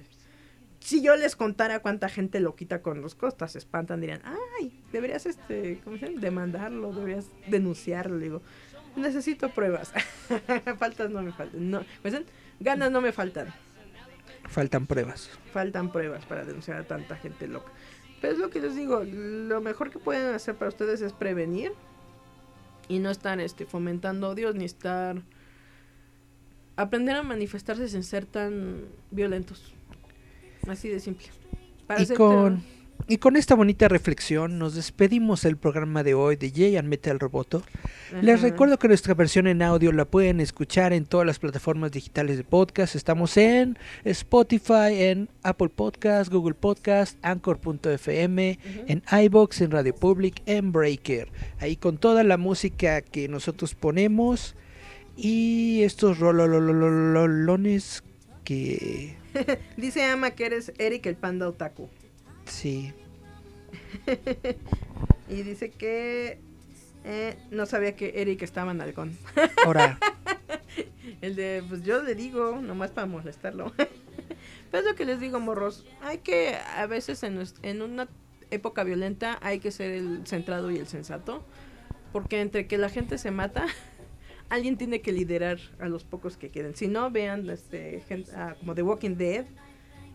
[0.80, 4.22] si yo les contara cuánta gente lo quita con los costas, se espantan, dirían,
[4.58, 6.20] ay, deberías este, ¿cómo se llama?
[6.20, 8.18] demandarlo, deberías denunciarlo.
[8.18, 8.42] Digo,
[8.96, 9.92] necesito pruebas.
[10.78, 11.70] Faltas no me faltan.
[11.70, 11.84] No,
[12.58, 13.54] ganas no me faltan.
[14.48, 15.30] Faltan pruebas.
[15.52, 17.70] Faltan pruebas para denunciar a tanta gente loca.
[18.20, 21.72] Pero es lo que les digo, lo mejor que pueden hacer para ustedes es prevenir
[22.88, 25.22] y no estar este, fomentando odios ni estar...
[26.76, 29.72] Aprender a manifestarse sin ser tan violentos.
[30.68, 31.26] Así de simple.
[31.88, 32.62] Para Y con,
[33.06, 37.20] y con esta bonita reflexión nos despedimos del programa de hoy de Jay and Metal
[37.20, 37.62] Roboto.
[38.20, 42.36] Les recuerdo que nuestra versión en audio la pueden escuchar en todas las plataformas digitales
[42.36, 42.96] de podcast.
[42.96, 50.72] Estamos en Spotify, en Apple Podcast, Google Podcast, Anchor.fm, en iBox, en Radio Public, en
[50.72, 51.28] Breaker.
[51.60, 54.56] Ahí con toda la música que nosotros ponemos
[55.16, 58.02] y estos rololones
[58.44, 59.18] que
[59.76, 61.88] Dice Ama que eres Eric el panda otaku.
[62.48, 62.92] Sí.
[65.30, 66.40] Y dice que
[67.04, 69.14] eh, no sabía que Eric estaba en halcón.
[69.66, 69.98] Ahora,
[71.20, 73.72] El de, pues yo le digo, nomás para molestarlo.
[74.70, 75.84] Pero es lo que les digo, morros.
[76.02, 78.08] Hay que, a veces en, una
[78.50, 81.44] época violenta, hay que ser el centrado y el sensato.
[82.12, 83.66] Porque entre que la gente se mata,
[84.48, 86.76] alguien tiene que liderar a los pocos que queden.
[86.76, 88.02] Si no, vean este,
[88.34, 89.46] ah, como The Walking Dead.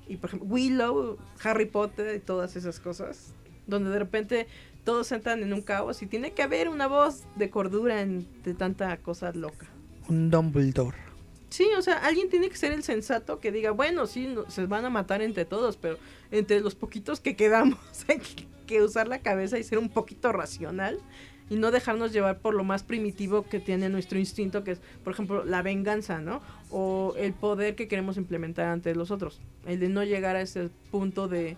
[0.08, 3.34] Y por ejemplo, Willow, Harry Potter y todas esas cosas.
[3.68, 4.48] Donde de repente
[4.84, 8.96] todos entran en un caos y tiene que haber una voz de cordura entre tanta
[8.98, 9.68] cosa loca.
[10.10, 10.98] un Dumbledore.
[11.50, 14.66] Sí, o sea, alguien tiene que ser el sensato que diga, bueno, sí, no- se
[14.66, 15.98] van a matar entre todos, pero
[16.32, 17.78] entre los poquitos que quedamos
[18.10, 21.00] hay que, que usar la cabeza y ser un poquito racional
[21.54, 25.14] y no dejarnos llevar por lo más primitivo que tiene nuestro instinto, que es, por
[25.14, 26.42] ejemplo, la venganza, ¿no?
[26.72, 30.70] O el poder que queremos implementar ante los otros, el de no llegar a ese
[30.90, 31.56] punto de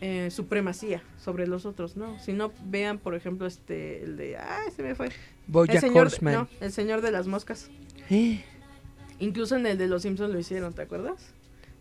[0.00, 2.16] eh, supremacía sobre los otros, ¿no?
[2.20, 5.06] Si no, vean, por ejemplo, este, el de, ay, se me fue.
[5.06, 5.12] El
[5.48, 6.34] Bojack señor, Horseman.
[6.34, 7.68] no, el señor de las moscas.
[8.10, 8.44] Eh,
[9.18, 11.32] Incluso en el de los Simpsons lo hicieron, ¿te acuerdas?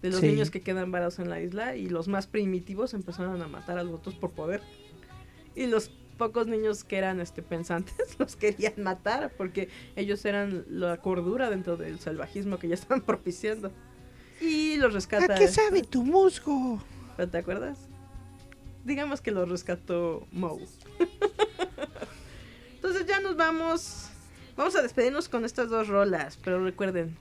[0.01, 0.27] De los Sí.
[0.27, 3.83] niños que quedan varados en la isla y los más primitivos empezaron a matar a
[3.83, 4.61] los otros por poder.
[5.55, 10.97] Y los pocos niños que eran este pensantes los querían matar porque ellos eran la
[10.97, 13.71] cordura dentro del salvajismo que ya estaban propiciando.
[14.41, 15.35] Y los rescata.
[15.35, 16.81] ¿A qué sabe tu musgo?
[17.15, 17.77] ¿Pero ¿Te acuerdas?
[18.83, 20.65] Digamos que lo rescató Moe.
[22.75, 24.09] Entonces ya nos vamos.
[24.57, 26.37] Vamos a despedirnos con estas dos rolas.
[26.43, 27.17] Pero recuerden,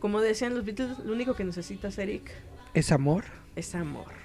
[0.00, 2.30] como decían los Beatles, lo único que necesitas, Eric,
[2.74, 3.24] ¿Es amor?
[3.54, 4.21] es amor.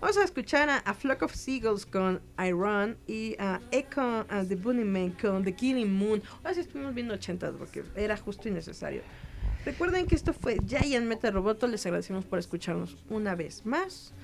[0.00, 4.56] Vamos a escuchar a, a Flock of Seagulls con Iron y a Echo and the
[4.56, 6.22] Bunnymen con The Killing Moon.
[6.38, 9.02] Ahora sí estuvimos viendo 80 porque era justo y necesario.
[9.64, 11.66] Recuerden que esto fue Giant Metal Roboto.
[11.66, 14.14] Les agradecemos por escucharnos una vez más.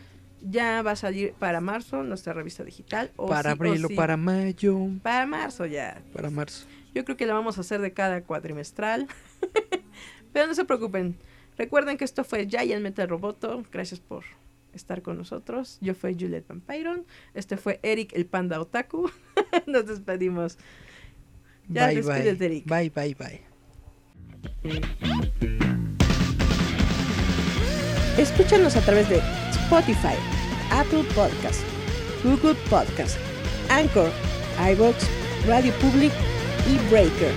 [0.40, 3.10] Ya va a salir para marzo nuestra revista digital.
[3.16, 3.94] o para sí abril o sí.
[3.94, 6.00] para mayo, Para marzo ya.
[6.14, 6.66] para marzo.
[6.94, 9.08] Yo creo que la vamos a hacer de cada cuatrimestral.
[10.32, 11.18] Pero no se preocupen.
[11.58, 13.62] Recuerden que esto fue Giant Metal Roboto.
[13.70, 14.24] Gracias por
[14.76, 15.78] estar con nosotros.
[15.80, 17.04] Yo fui Juliet Vampiron.
[17.34, 19.10] Este fue Eric el Panda Otaku.
[19.66, 20.58] Nos despedimos.
[21.68, 22.46] Ya bye, despídete, bye.
[22.46, 22.66] Eric.
[22.66, 23.40] Bye, bye, bye.
[28.18, 29.20] Escúchanos a través de
[29.50, 30.16] Spotify,
[30.70, 31.60] Apple Podcast,
[32.24, 33.18] Google Podcast,
[33.68, 34.10] Anchor,
[34.72, 34.96] iVoox,
[35.46, 36.12] Radio Public
[36.66, 37.32] y Breaker.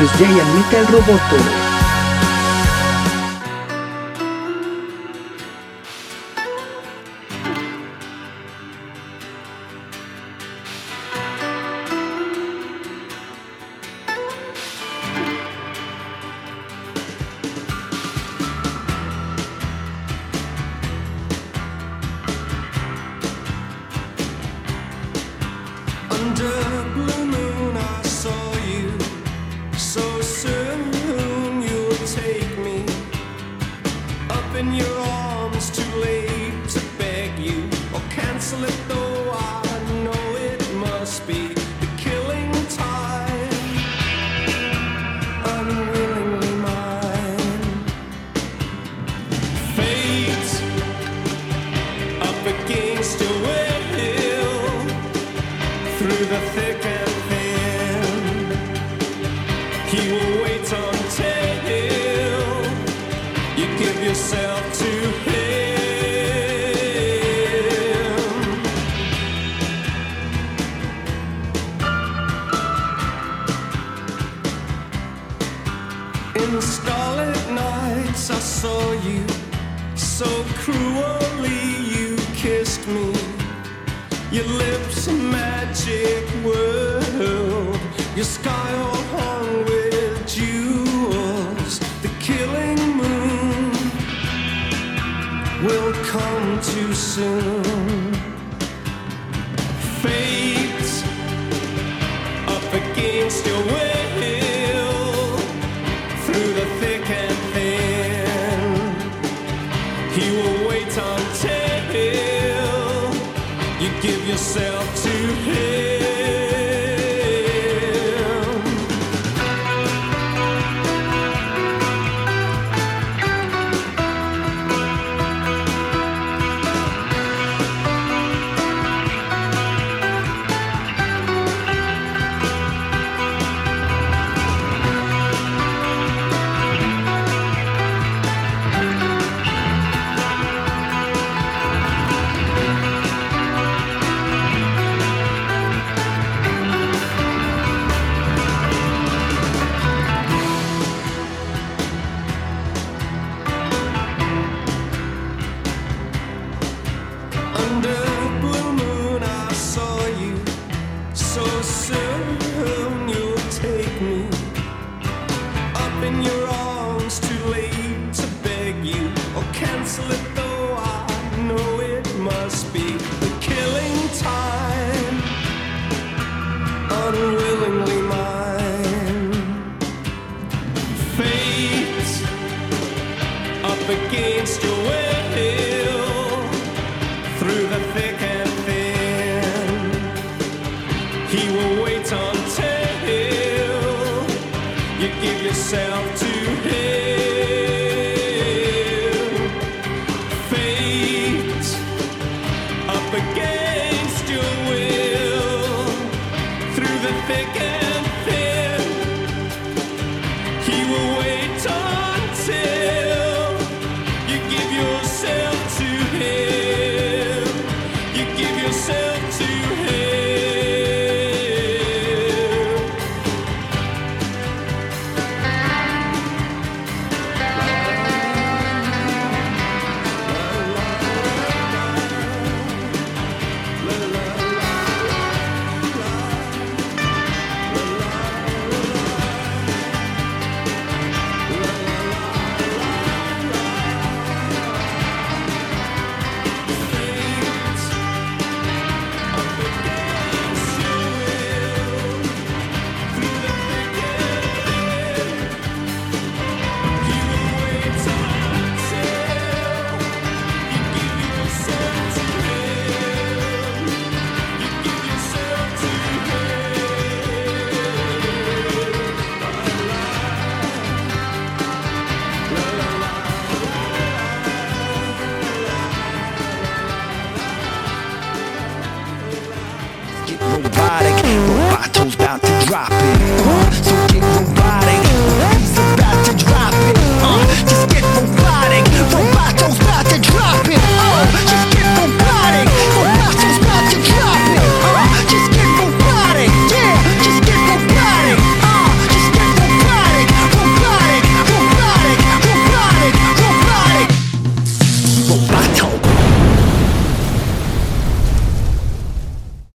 [0.00, 1.57] Es Giant Metal Roboto.
[78.62, 79.24] saw you
[79.94, 80.26] so
[80.62, 81.62] cruelly.
[81.94, 83.14] You kissed me.
[84.32, 87.78] Your lips a magic world.
[88.16, 91.78] Your sky all hung with jewels.
[92.02, 93.70] The killing moon
[95.64, 98.07] will come too soon.